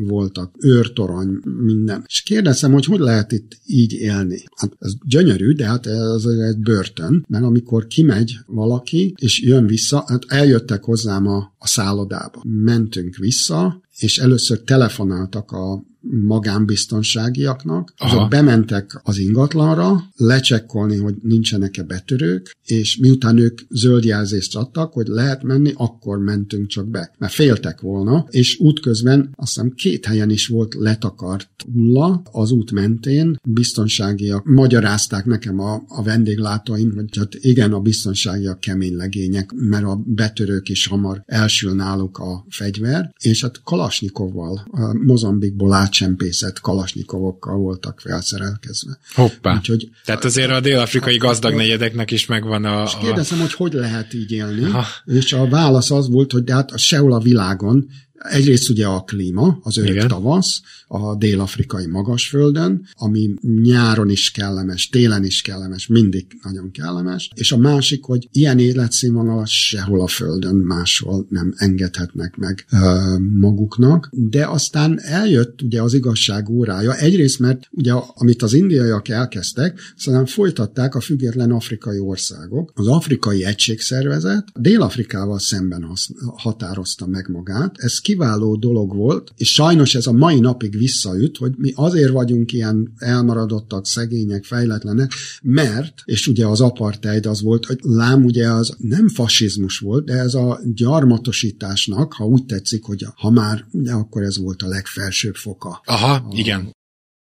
voltak, 0.06 0.54
őrtorony, 0.58 1.28
minden. 1.62 2.04
És 2.06 2.22
kérdezem, 2.22 2.72
hogy 2.72 2.84
hogy 2.84 2.98
lehet 2.98 3.32
itt 3.32 3.60
így 3.66 3.92
élni? 3.92 4.42
Hát 4.56 4.76
ez 4.78 4.92
gyönyörű, 5.06 5.52
de 5.52 5.66
hát 5.66 5.86
ez 5.86 6.24
egy 6.24 6.58
börtön, 6.58 7.24
mert 7.28 7.44
amikor 7.44 7.86
kimegy 7.86 8.38
valaki, 8.46 9.14
és 9.20 9.42
jön 9.42 9.66
vissza, 9.66 10.04
hát 10.06 10.24
eljöttek 10.28 10.84
hozzám 10.84 11.26
a, 11.26 11.54
a 11.58 11.66
szállodába. 11.66 12.42
Mentünk 12.46 13.16
vissza, 13.16 13.69
és 13.98 14.18
először 14.18 14.62
telefonáltak 14.62 15.52
a 15.52 15.82
magánbiztonságiaknak, 16.00 17.94
Aha. 17.96 18.16
azok 18.16 18.30
bementek 18.30 19.00
az 19.02 19.18
ingatlanra, 19.18 20.02
lecsekkolni, 20.16 20.96
hogy 20.96 21.14
nincsenek-e 21.22 21.82
betörők, 21.82 22.56
és 22.64 22.96
miután 22.96 23.38
ők 23.38 23.60
zöld 23.68 24.04
jelzést 24.04 24.56
adtak, 24.56 24.92
hogy 24.92 25.06
lehet 25.06 25.42
menni, 25.42 25.72
akkor 25.76 26.18
mentünk 26.18 26.66
csak 26.66 26.88
be. 26.88 27.14
Mert 27.18 27.32
féltek 27.32 27.80
volna, 27.80 28.26
és 28.30 28.58
útközben 28.58 29.32
azt 29.36 29.54
hiszem 29.54 29.70
két 29.70 30.06
helyen 30.06 30.30
is 30.30 30.46
volt 30.46 30.74
letakart 30.74 31.48
hulla 31.72 32.22
az 32.32 32.50
út 32.50 32.72
mentén, 32.72 33.38
biztonságiak 33.44 34.44
magyarázták 34.44 35.24
nekem 35.24 35.60
a, 35.60 35.82
a 35.88 36.02
vendéglátóim, 36.02 36.92
hogy 36.94 37.16
hát 37.16 37.34
igen, 37.34 37.72
a 37.72 37.80
biztonságiak 37.80 38.60
kemény 38.60 38.96
legények, 38.96 39.52
mert 39.52 39.84
a 39.84 40.02
betörők 40.06 40.68
is 40.68 40.86
hamar 40.86 41.22
elsül 41.26 41.74
náluk 41.74 42.18
a 42.18 42.46
fegyver, 42.48 43.14
és 43.22 43.42
hát 43.42 43.62
Kalasnyikovval, 43.62 44.66
Mozambikból 45.04 45.72
át 45.72 45.89
átcsempészett 45.90 46.60
kalasnyikovokkal 46.60 47.56
voltak 47.56 48.00
felszerelkezve. 48.00 48.98
Hoppá. 49.14 49.56
Úgyhogy, 49.56 49.90
Tehát 50.04 50.24
azért 50.24 50.50
a 50.50 50.60
dél-afrikai 50.60 51.18
hát, 51.18 51.26
gazdag 51.26 51.54
negyedeknek 51.54 52.10
is 52.10 52.26
megvan 52.26 52.64
a... 52.64 52.82
És 52.82 52.96
kérdezem, 53.00 53.38
hogy 53.38 53.52
hogy 53.52 53.72
lehet 53.72 54.14
így 54.14 54.32
élni, 54.32 54.62
ha. 54.62 54.84
és 55.04 55.32
a 55.32 55.48
válasz 55.48 55.90
az 55.90 56.08
volt, 56.08 56.32
hogy 56.32 56.44
de 56.44 56.54
hát 56.54 56.78
sehol 56.78 57.12
a 57.12 57.18
világon 57.18 57.88
Egyrészt 58.28 58.68
ugye 58.68 58.86
a 58.86 59.00
klíma, 59.00 59.58
az 59.62 59.78
Igen. 59.78 60.08
tavasz, 60.08 60.60
a 60.86 61.16
dél-afrikai 61.16 61.86
magasföldön, 61.86 62.86
ami 62.92 63.34
nyáron 63.62 64.10
is 64.10 64.30
kellemes, 64.30 64.88
télen 64.88 65.24
is 65.24 65.42
kellemes, 65.42 65.86
mindig 65.86 66.26
nagyon 66.42 66.70
kellemes, 66.70 67.30
és 67.34 67.52
a 67.52 67.56
másik, 67.56 68.04
hogy 68.04 68.28
ilyen 68.32 68.58
életszínvonalat 68.58 69.48
sehol 69.48 70.00
a 70.00 70.06
földön 70.06 70.54
máshol 70.54 71.26
nem 71.28 71.54
engedhetnek 71.56 72.36
meg 72.36 72.64
ö, 72.72 73.16
maguknak, 73.40 74.10
de 74.12 74.46
aztán 74.46 75.00
eljött 75.00 75.62
ugye 75.62 75.82
az 75.82 75.94
igazság 75.94 76.48
órája, 76.48 76.96
egyrészt 76.96 77.38
mert 77.38 77.68
ugye 77.70 77.92
amit 77.92 78.42
az 78.42 78.52
indiaiak 78.52 79.08
elkezdtek, 79.08 79.80
aztán 79.96 80.26
folytatták 80.26 80.94
a 80.94 81.00
független 81.00 81.50
afrikai 81.50 81.98
országok. 81.98 82.72
Az 82.74 82.86
afrikai 82.86 83.44
egységszervezet 83.44 84.48
Dél-Afrikával 84.54 85.38
szemben 85.38 85.92
határozta 86.36 87.06
meg 87.06 87.28
magát, 87.28 87.74
ez 87.78 87.98
kiváló 88.10 88.56
dolog 88.56 88.94
volt, 88.94 89.32
és 89.36 89.52
sajnos 89.52 89.94
ez 89.94 90.06
a 90.06 90.12
mai 90.12 90.40
napig 90.40 90.78
visszaüt, 90.78 91.36
hogy 91.36 91.52
mi 91.56 91.72
azért 91.74 92.10
vagyunk 92.10 92.52
ilyen 92.52 92.92
elmaradottak, 92.96 93.86
szegények, 93.86 94.44
fejletlenek, 94.44 95.12
mert, 95.42 95.94
és 96.04 96.26
ugye 96.26 96.46
az 96.46 96.60
apartheid 96.60 97.26
az 97.26 97.42
volt, 97.42 97.66
hogy 97.66 97.78
lám 97.82 98.24
ugye 98.24 98.48
az 98.48 98.76
nem 98.78 99.08
fasizmus 99.08 99.78
volt, 99.78 100.04
de 100.04 100.12
ez 100.12 100.34
a 100.34 100.60
gyarmatosításnak, 100.74 102.12
ha 102.12 102.24
úgy 102.24 102.46
tetszik, 102.46 102.84
hogy 102.84 103.06
ha 103.14 103.30
már, 103.30 103.64
ugye 103.72 103.92
akkor 103.92 104.22
ez 104.22 104.38
volt 104.38 104.62
a 104.62 104.68
legfelsőbb 104.68 105.34
foka. 105.34 105.80
Aha, 105.84 106.12
a, 106.12 106.32
igen. 106.36 106.78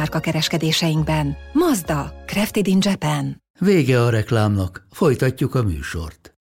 márka 0.00 0.20
kereskedéseinkben. 0.20 1.36
Mazda, 1.52 2.22
Crafted 2.26 2.66
in 2.66 2.78
Japan. 2.80 3.42
Vége 3.58 4.02
a 4.02 4.10
reklámnak, 4.10 4.86
folytatjuk 4.90 5.54
a 5.54 5.62
műsort. 5.62 6.34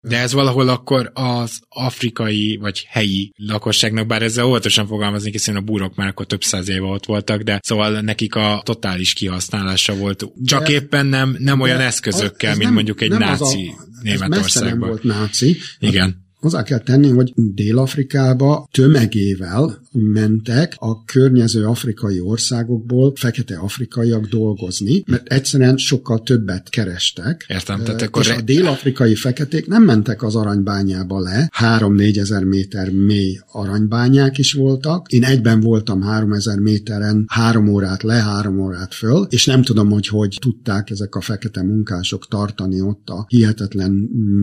De 0.00 0.18
ez 0.18 0.32
valahol 0.32 0.68
akkor 0.68 1.10
az 1.14 1.60
afrikai 1.68 2.56
vagy 2.60 2.86
helyi 2.88 3.32
lakosságnak, 3.36 4.06
bár 4.06 4.22
ezzel 4.22 4.44
óvatosan 4.44 4.86
fogalmazni, 4.86 5.30
hiszen 5.30 5.56
a 5.56 5.60
búrok 5.60 5.94
már 5.94 6.08
akkor 6.08 6.26
több 6.26 6.42
száz 6.42 6.68
éve 6.68 6.86
ott 6.86 7.06
voltak, 7.06 7.42
de 7.42 7.60
szóval 7.62 8.00
nekik 8.00 8.34
a 8.34 8.60
totális 8.64 9.12
kihasználása 9.12 9.96
volt. 9.96 10.24
Csak 10.44 10.66
de, 10.66 10.72
éppen 10.72 11.06
nem, 11.06 11.36
nem 11.38 11.60
olyan 11.60 11.80
eszközökkel, 11.80 12.50
mint 12.50 12.62
nem, 12.62 12.72
mondjuk 12.72 13.00
egy 13.00 13.10
náci 13.10 13.74
a, 13.78 13.82
Németországban. 14.02 14.78
nem 14.78 14.88
volt 14.88 15.02
náci. 15.02 15.56
Igen 15.78 16.25
Hozzá 16.46 16.62
kell 16.62 16.78
tenni, 16.78 17.08
hogy 17.08 17.32
Dél-Afrikába 17.34 18.68
tömegével 18.70 19.80
mentek 19.92 20.74
a 20.76 21.04
környező 21.04 21.64
afrikai 21.64 22.20
országokból 22.20 23.12
fekete 23.14 23.56
afrikaiak 23.56 24.26
dolgozni, 24.26 25.02
mert 25.06 25.28
egyszerűen 25.28 25.76
sokkal 25.76 26.22
többet 26.22 26.68
kerestek. 26.68 27.44
Értem, 27.48 27.82
tehát 27.84 28.02
akkor... 28.02 28.22
És 28.22 28.30
a 28.30 28.40
dél-afrikai 28.40 29.14
feketék 29.14 29.66
nem 29.66 29.82
mentek 29.82 30.22
az 30.22 30.36
aranybányába 30.36 31.20
le, 31.20 31.50
3-4 31.60 32.18
ezer 32.18 32.44
méter 32.44 32.90
mély 32.90 33.40
aranybányák 33.52 34.38
is 34.38 34.52
voltak. 34.52 35.12
Én 35.12 35.24
egyben 35.24 35.60
voltam 35.60 36.02
3 36.02 36.32
ezer 36.32 36.58
méteren, 36.58 37.24
három 37.28 37.68
órát 37.68 38.02
le, 38.02 38.14
három 38.14 38.60
órát 38.60 38.94
föl, 38.94 39.26
és 39.30 39.46
nem 39.46 39.62
tudom, 39.62 39.90
hogy 39.90 40.06
hogy 40.06 40.36
tudták 40.40 40.90
ezek 40.90 41.14
a 41.14 41.20
fekete 41.20 41.62
munkások 41.62 42.28
tartani 42.28 42.80
ott 42.80 43.08
a 43.08 43.24
hihetetlen 43.28 43.92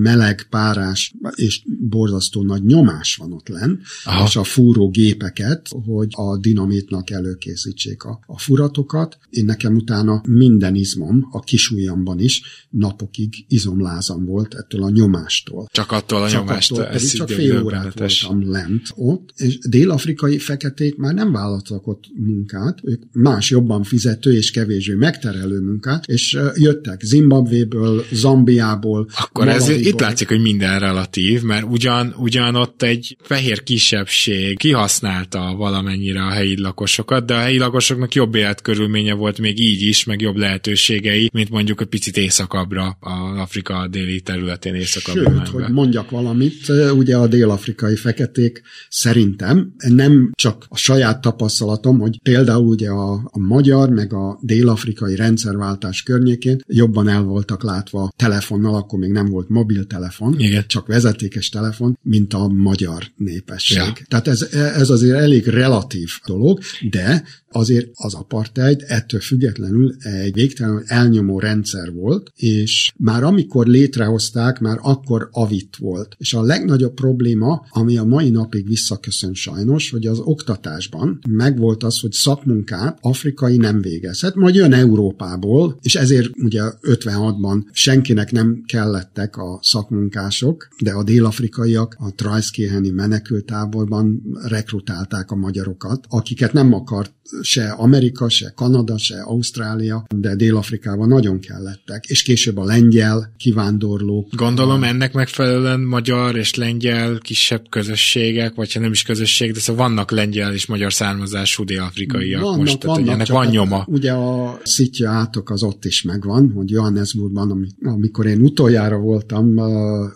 meleg, 0.01 0.47
párás 0.49 1.13
és 1.35 1.63
borzasztó 1.93 2.43
nagy 2.43 2.63
nyomás 2.63 3.15
van 3.15 3.33
ott 3.33 3.47
lent, 3.47 3.81
Aha. 4.03 4.25
és 4.25 4.35
a 4.35 4.43
fúró 4.43 4.89
gépeket, 4.89 5.69
hogy 5.85 6.07
a 6.11 6.37
dinamitnak 6.37 7.09
előkészítsék 7.09 8.03
a, 8.03 8.19
a 8.25 8.39
furatokat. 8.39 9.17
Én 9.29 9.45
nekem 9.45 9.75
utána 9.75 10.21
minden 10.27 10.75
izmom, 10.75 11.27
a 11.31 11.39
kisujjamban 11.39 12.19
is 12.19 12.41
napokig 12.69 13.45
izomlázam 13.47 14.25
volt 14.25 14.53
ettől 14.53 14.83
a 14.83 14.89
nyomástól. 14.89 15.67
Csak 15.71 15.91
attól 15.91 16.23
a 16.23 16.29
csak 16.29 16.45
nyomástól. 16.45 16.79
Attól, 16.79 16.93
ez 16.93 17.11
csak 17.11 17.29
fél 17.29 17.63
órát 17.63 17.99
voltam 17.99 18.51
lent 18.51 18.87
ott, 18.95 19.33
és 19.35 19.57
dél-afrikai 19.59 20.37
feketék 20.37 20.97
már 20.97 21.13
nem 21.13 21.31
vállaltak 21.31 21.87
ott 21.87 22.03
munkát, 22.15 22.79
ők 22.83 23.03
más 23.11 23.49
jobban 23.49 23.83
fizető 23.83 24.33
és 24.33 24.51
kevésbé 24.51 24.93
megterelő 24.93 25.59
munkát, 25.59 26.05
és 26.05 26.37
jöttek 26.55 27.01
Zimbabvéből, 27.01 28.05
Zambiából. 28.11 29.09
Akkor 29.17 29.47
ez 29.47 29.69
itt 29.69 29.99
látszik, 29.99 30.27
hogy 30.27 30.41
minden 30.41 30.79
relatív, 30.79 31.41
mert 31.41 31.65
ugyan, 31.73 32.13
ugyan 32.17 32.55
ott 32.55 32.81
egy 32.81 33.17
fehér 33.21 33.63
kisebbség 33.63 34.57
kihasználta 34.57 35.55
valamennyire 35.57 36.23
a 36.23 36.29
helyi 36.29 36.61
lakosokat, 36.61 37.25
de 37.25 37.33
a 37.33 37.39
helyi 37.39 37.57
lakosoknak 37.57 38.13
jobb 38.13 38.35
életkörülménye 38.35 39.13
volt 39.13 39.39
még 39.39 39.59
így 39.59 39.81
is, 39.81 40.03
meg 40.03 40.21
jobb 40.21 40.35
lehetőségei, 40.35 41.29
mint 41.33 41.49
mondjuk 41.49 41.81
egy 41.81 41.87
picit 41.87 42.17
északabbra, 42.17 42.97
a 42.99 43.39
Afrika 43.39 43.87
déli 43.87 44.21
területén 44.21 44.75
északabbra. 44.75 45.23
Sőt, 45.23 45.33
menve. 45.33 45.63
hogy 45.63 45.73
mondjak 45.73 46.09
valamit, 46.09 46.69
ugye 46.95 47.17
a 47.17 47.27
dél-afrikai 47.27 47.95
feketék 47.95 48.61
szerintem 48.89 49.73
nem 49.77 50.31
csak 50.35 50.65
a 50.69 50.77
saját 50.77 51.21
tapasztalatom, 51.21 51.99
hogy 51.99 52.19
például 52.23 52.67
ugye 52.67 52.89
a, 52.89 53.13
a 53.13 53.39
magyar 53.39 53.89
meg 53.89 54.13
a 54.13 54.39
dél-afrikai 54.41 55.15
rendszerváltás 55.15 56.03
környékén 56.03 56.61
jobban 56.67 57.07
el 57.07 57.21
voltak 57.21 57.63
látva 57.63 58.11
telefonnal, 58.15 58.75
akkor 58.75 58.99
még 58.99 59.11
nem 59.11 59.25
volt 59.25 59.49
mobiltelefon, 59.49 60.39
Igen. 60.39 60.63
csak 60.67 60.87
vezetékes 60.87 61.49
telefon, 61.49 61.61
telefon, 61.63 61.97
mint 62.01 62.33
a 62.33 62.47
magyar 62.47 63.03
népesség. 63.15 63.77
Ja. 63.77 63.93
Tehát 64.07 64.27
ez, 64.27 64.41
ez 64.51 64.89
azért 64.89 65.17
elég 65.17 65.47
relatív 65.47 66.09
dolog, 66.25 66.59
de 66.89 67.23
azért 67.51 67.89
az 67.93 68.13
apartheid 68.13 68.83
ettől 68.87 69.19
függetlenül 69.19 69.95
egy 69.99 70.33
végtelenül 70.33 70.83
elnyomó 70.85 71.39
rendszer 71.39 71.91
volt, 71.93 72.31
és 72.35 72.91
már 72.97 73.23
amikor 73.23 73.67
létrehozták, 73.67 74.59
már 74.59 74.77
akkor 74.81 75.27
avit 75.31 75.75
volt. 75.79 76.15
És 76.17 76.33
a 76.33 76.41
legnagyobb 76.41 76.93
probléma, 76.93 77.65
ami 77.69 77.97
a 77.97 78.03
mai 78.03 78.29
napig 78.29 78.67
visszaköszön 78.67 79.33
sajnos, 79.33 79.89
hogy 79.89 80.05
az 80.05 80.19
oktatásban 80.19 81.19
megvolt 81.29 81.83
az, 81.83 81.99
hogy 81.99 82.11
szakmunkát 82.11 82.97
afrikai 83.01 83.57
nem 83.57 83.81
végezhet, 83.81 84.35
majd 84.35 84.55
jön 84.55 84.73
Európából, 84.73 85.77
és 85.81 85.95
ezért 85.95 86.29
ugye 86.37 86.61
56-ban 86.81 87.63
senkinek 87.71 88.31
nem 88.31 88.63
kellettek 88.65 89.37
a 89.37 89.59
szakmunkások, 89.61 90.67
de 90.79 90.91
a 90.91 91.03
dél-afrikaiak 91.53 91.95
a 91.99 92.13
Trajszkéheni 92.15 92.89
menekültáborban 92.89 94.21
rekrutálták 94.47 95.31
a 95.31 95.35
magyarokat, 95.35 96.05
akiket 96.09 96.53
nem 96.53 96.73
akart 96.73 97.13
se 97.41 97.69
Amerika, 97.69 98.29
se 98.29 98.51
Kanada, 98.55 98.97
se 98.97 99.21
Ausztrália, 99.21 100.05
de 100.15 100.35
Dél-Afrikában 100.35 101.07
nagyon 101.07 101.39
kellettek, 101.39 102.05
és 102.05 102.21
később 102.23 102.57
a 102.57 102.63
lengyel 102.63 103.33
kivándorlók. 103.37 104.35
Gondolom 104.35 104.83
ennek 104.83 105.13
megfelelően 105.13 105.79
magyar 105.79 106.35
és 106.35 106.55
lengyel 106.55 107.17
kisebb 107.17 107.69
közösségek, 107.69 108.55
vagy 108.55 108.73
ha 108.73 108.79
nem 108.79 108.91
is 108.91 109.03
közösség, 109.03 109.51
de 109.51 109.59
szóval 109.59 109.87
vannak 109.87 110.11
lengyel 110.11 110.53
és 110.53 110.65
magyar 110.65 110.93
származású 110.93 111.63
dél-afrikaiak 111.63 112.41
vannak, 112.41 112.57
most, 112.57 112.79
tehát 112.79 112.97
vannak, 112.97 113.13
ennek 113.13 113.27
van 113.27 113.47
nyoma. 113.47 113.85
Ugye 113.87 114.11
a 114.11 114.59
szitja 114.63 115.09
átok 115.09 115.49
az 115.49 115.63
ott 115.63 115.85
is 115.85 116.01
megvan, 116.01 116.51
hogy 116.51 116.69
Johannesburgban, 116.69 117.67
amikor 117.83 118.25
én 118.25 118.41
utoljára 118.41 118.97
voltam 118.97 119.57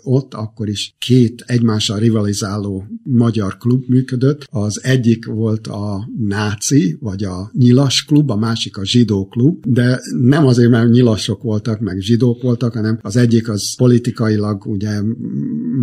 ott, 0.04 0.34
akkor 0.34 0.68
is 0.68 0.96
két 0.98 1.27
egymással 1.46 2.00
rivalizáló 2.00 2.86
magyar 3.04 3.58
klub 3.58 3.84
működött. 3.88 4.48
Az 4.52 4.84
egyik 4.84 5.26
volt 5.26 5.68
a 5.68 6.10
náci, 6.18 6.98
vagy 7.00 7.24
a 7.24 7.52
nyilas 7.54 8.06
klub, 8.06 8.30
a 8.30 8.36
másik 8.36 8.78
a 8.78 8.86
zsidó 8.86 9.28
klub, 9.28 9.66
de 9.66 10.00
nem 10.22 10.46
azért, 10.48 10.70
mert 10.70 10.90
nyilasok 10.90 11.42
voltak, 11.42 11.80
meg 11.80 12.00
zsidók 12.00 12.42
voltak, 12.42 12.74
hanem 12.74 13.00
az 13.02 13.16
egyik 13.16 13.50
az 13.50 13.76
politikailag 13.76 14.66
ugye 14.66 15.02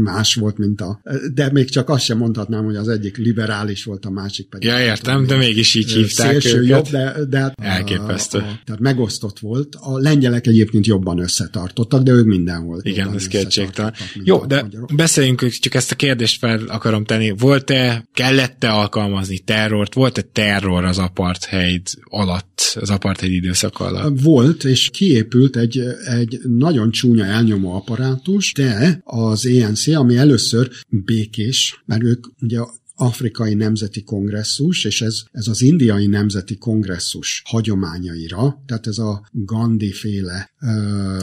más 0.02 0.34
volt, 0.34 0.58
mint 0.58 0.80
a... 0.80 1.00
De 1.34 1.52
még 1.52 1.70
csak 1.70 1.88
azt 1.88 2.04
sem 2.04 2.18
mondhatnám, 2.18 2.64
hogy 2.64 2.76
az 2.76 2.88
egyik 2.88 3.16
liberális 3.16 3.84
volt, 3.84 4.04
a 4.04 4.10
másik 4.10 4.48
pedig... 4.48 4.68
Ja, 4.68 4.80
értem, 4.80 5.26
de 5.26 5.36
mégis 5.36 5.74
így 5.74 5.92
hívták 5.92 6.30
szélső 6.30 6.56
őket. 6.56 6.68
jobb, 6.68 6.86
de, 6.86 7.14
de 7.28 7.38
hát 7.38 7.54
Elképesztő. 7.60 8.38
A, 8.38 8.42
a, 8.42 8.60
tehát 8.64 8.80
megosztott 8.80 9.38
volt. 9.38 9.74
A 9.74 9.98
lengyelek 9.98 10.46
egyébként 10.46 10.86
jobban 10.86 11.18
összetartottak, 11.18 12.02
de 12.02 12.12
ők 12.12 12.26
mindenhol. 12.26 12.80
Igen, 12.82 13.14
ez 13.14 13.26
kétségtelen. 13.26 13.94
Jó, 14.14 14.44
de 14.46 14.62
magyarok. 14.62 14.94
beszéljünk, 14.94 15.48
csak 15.48 15.74
ezt 15.74 15.90
a 15.90 15.94
kérdést 15.94 16.38
fel 16.38 16.60
akarom 16.66 17.04
tenni. 17.04 17.34
Volt-e, 17.38 18.08
kellett-e 18.12 18.72
alkalmazni 18.72 19.38
terrort? 19.38 19.94
Volt-e 19.94 20.22
terror 20.22 20.84
az 20.84 20.98
apartheid 20.98 21.82
alatt, 22.04 22.53
az 22.80 22.90
apartheid 22.90 23.32
időszak 23.32 23.80
alatt? 23.80 24.20
Volt, 24.20 24.64
és 24.64 24.90
kiépült 24.92 25.56
egy, 25.56 25.82
egy 26.04 26.38
nagyon 26.42 26.90
csúnya 26.90 27.24
elnyomó 27.24 27.72
apparátus, 27.72 28.52
de 28.52 29.00
az 29.04 29.46
ENC, 29.46 29.86
ami 29.86 30.16
először 30.16 30.70
békés, 30.88 31.82
mert 31.86 32.02
ők 32.02 32.26
ugye 32.40 32.58
afrikai 32.96 33.54
nemzeti 33.54 34.02
kongresszus, 34.02 34.84
és 34.84 35.00
ez, 35.00 35.22
ez 35.32 35.48
az 35.48 35.62
indiai 35.62 36.06
nemzeti 36.06 36.56
kongresszus 36.56 37.42
hagyományaira, 37.44 38.62
tehát 38.66 38.86
ez 38.86 38.98
a 38.98 39.28
Gandhi 39.32 39.92
féle 39.92 40.50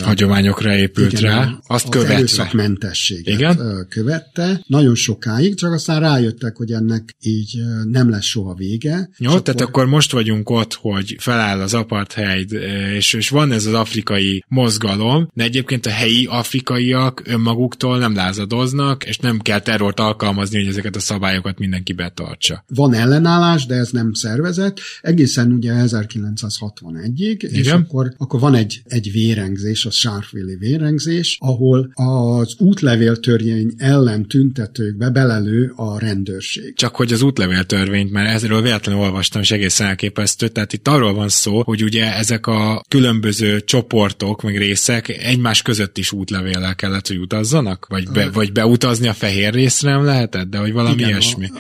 hagyományokra 0.01 0.75
épült 0.75 1.11
igen, 1.11 1.23
rá, 1.23 1.59
azt 1.67 1.85
az 1.85 1.91
követve. 1.91 2.13
erőszakmentességet 2.13 3.39
igen? 3.39 3.85
követte, 3.89 4.63
nagyon 4.67 4.95
sokáig, 4.95 5.55
csak 5.55 5.73
aztán 5.73 5.99
rájöttek, 5.99 6.55
hogy 6.55 6.71
ennek 6.71 7.15
így 7.21 7.61
nem 7.83 8.09
lesz 8.09 8.25
soha 8.25 8.53
vége. 8.53 9.09
Jó, 9.17 9.29
tehát 9.29 9.47
akkor... 9.49 9.63
akkor 9.63 9.85
most 9.85 10.11
vagyunk 10.11 10.49
ott, 10.49 10.73
hogy 10.73 11.15
feláll 11.19 11.61
az 11.61 11.73
apartheid, 11.73 12.51
és, 12.95 13.13
és 13.13 13.29
van 13.29 13.51
ez 13.51 13.65
az 13.65 13.73
afrikai 13.73 14.43
mozgalom, 14.47 15.29
de 15.33 15.43
egyébként 15.43 15.85
a 15.85 15.89
helyi 15.89 16.25
afrikaiak 16.25 17.21
önmaguktól 17.25 17.97
nem 17.97 18.15
lázadoznak, 18.15 19.05
és 19.05 19.17
nem 19.17 19.39
kell 19.39 19.59
terrort 19.59 19.99
alkalmazni, 19.99 20.57
hogy 20.57 20.67
ezeket 20.67 20.95
a 20.95 20.99
szabályokat 20.99 21.59
mindenki 21.61 21.93
betartsa. 21.93 22.63
Van 22.67 22.93
ellenállás, 22.93 23.65
de 23.65 23.75
ez 23.75 23.89
nem 23.89 24.13
szervezet, 24.13 24.79
egészen 25.01 25.51
ugye 25.51 25.73
1961-ig, 25.77 27.41
és 27.41 27.67
akkor, 27.67 28.13
akkor 28.17 28.39
van 28.39 28.55
egy, 28.55 28.81
egy 28.85 29.11
vérengzés, 29.11 29.85
a 29.85 29.91
Sárféli 29.91 30.55
vérengzés, 30.55 31.37
ahol 31.39 31.91
az 31.93 32.55
útlevéltörvény 32.57 33.73
ellen 33.77 34.27
tüntetőkbe 34.27 35.09
belelő 35.09 35.73
a 35.75 35.99
rendőrség. 35.99 36.75
Csak 36.75 36.95
hogy 36.95 37.13
az 37.13 37.21
útlevéltörvényt, 37.21 38.11
mert 38.11 38.29
ezről 38.29 38.61
véletlenül 38.61 39.01
olvastam, 39.01 39.41
és 39.41 39.51
egészen 39.51 39.87
elképesztő, 39.87 40.47
tehát 40.47 40.73
itt 40.73 40.87
arról 40.87 41.13
van 41.13 41.29
szó, 41.29 41.63
hogy 41.63 41.83
ugye 41.83 42.15
ezek 42.15 42.47
a 42.47 42.83
különböző 42.87 43.59
csoportok, 43.59 44.41
meg 44.41 44.57
részek 44.57 45.09
egymás 45.09 45.61
között 45.61 45.97
is 45.97 46.11
útlevéllel 46.11 46.75
kellett, 46.75 47.07
hogy 47.07 47.17
utazzanak? 47.17 47.85
Vagy, 47.89 48.09
be, 48.09 48.29
vagy 48.29 48.51
beutazni 48.51 49.07
a 49.07 49.13
fehér 49.13 49.53
részre 49.53 49.91
nem 49.91 50.03
lehetett, 50.03 50.49
de 50.49 50.57
hogy 50.57 50.71
valami 50.71 50.95
Igen, 50.95 51.09
ilyesmi. 51.09 51.50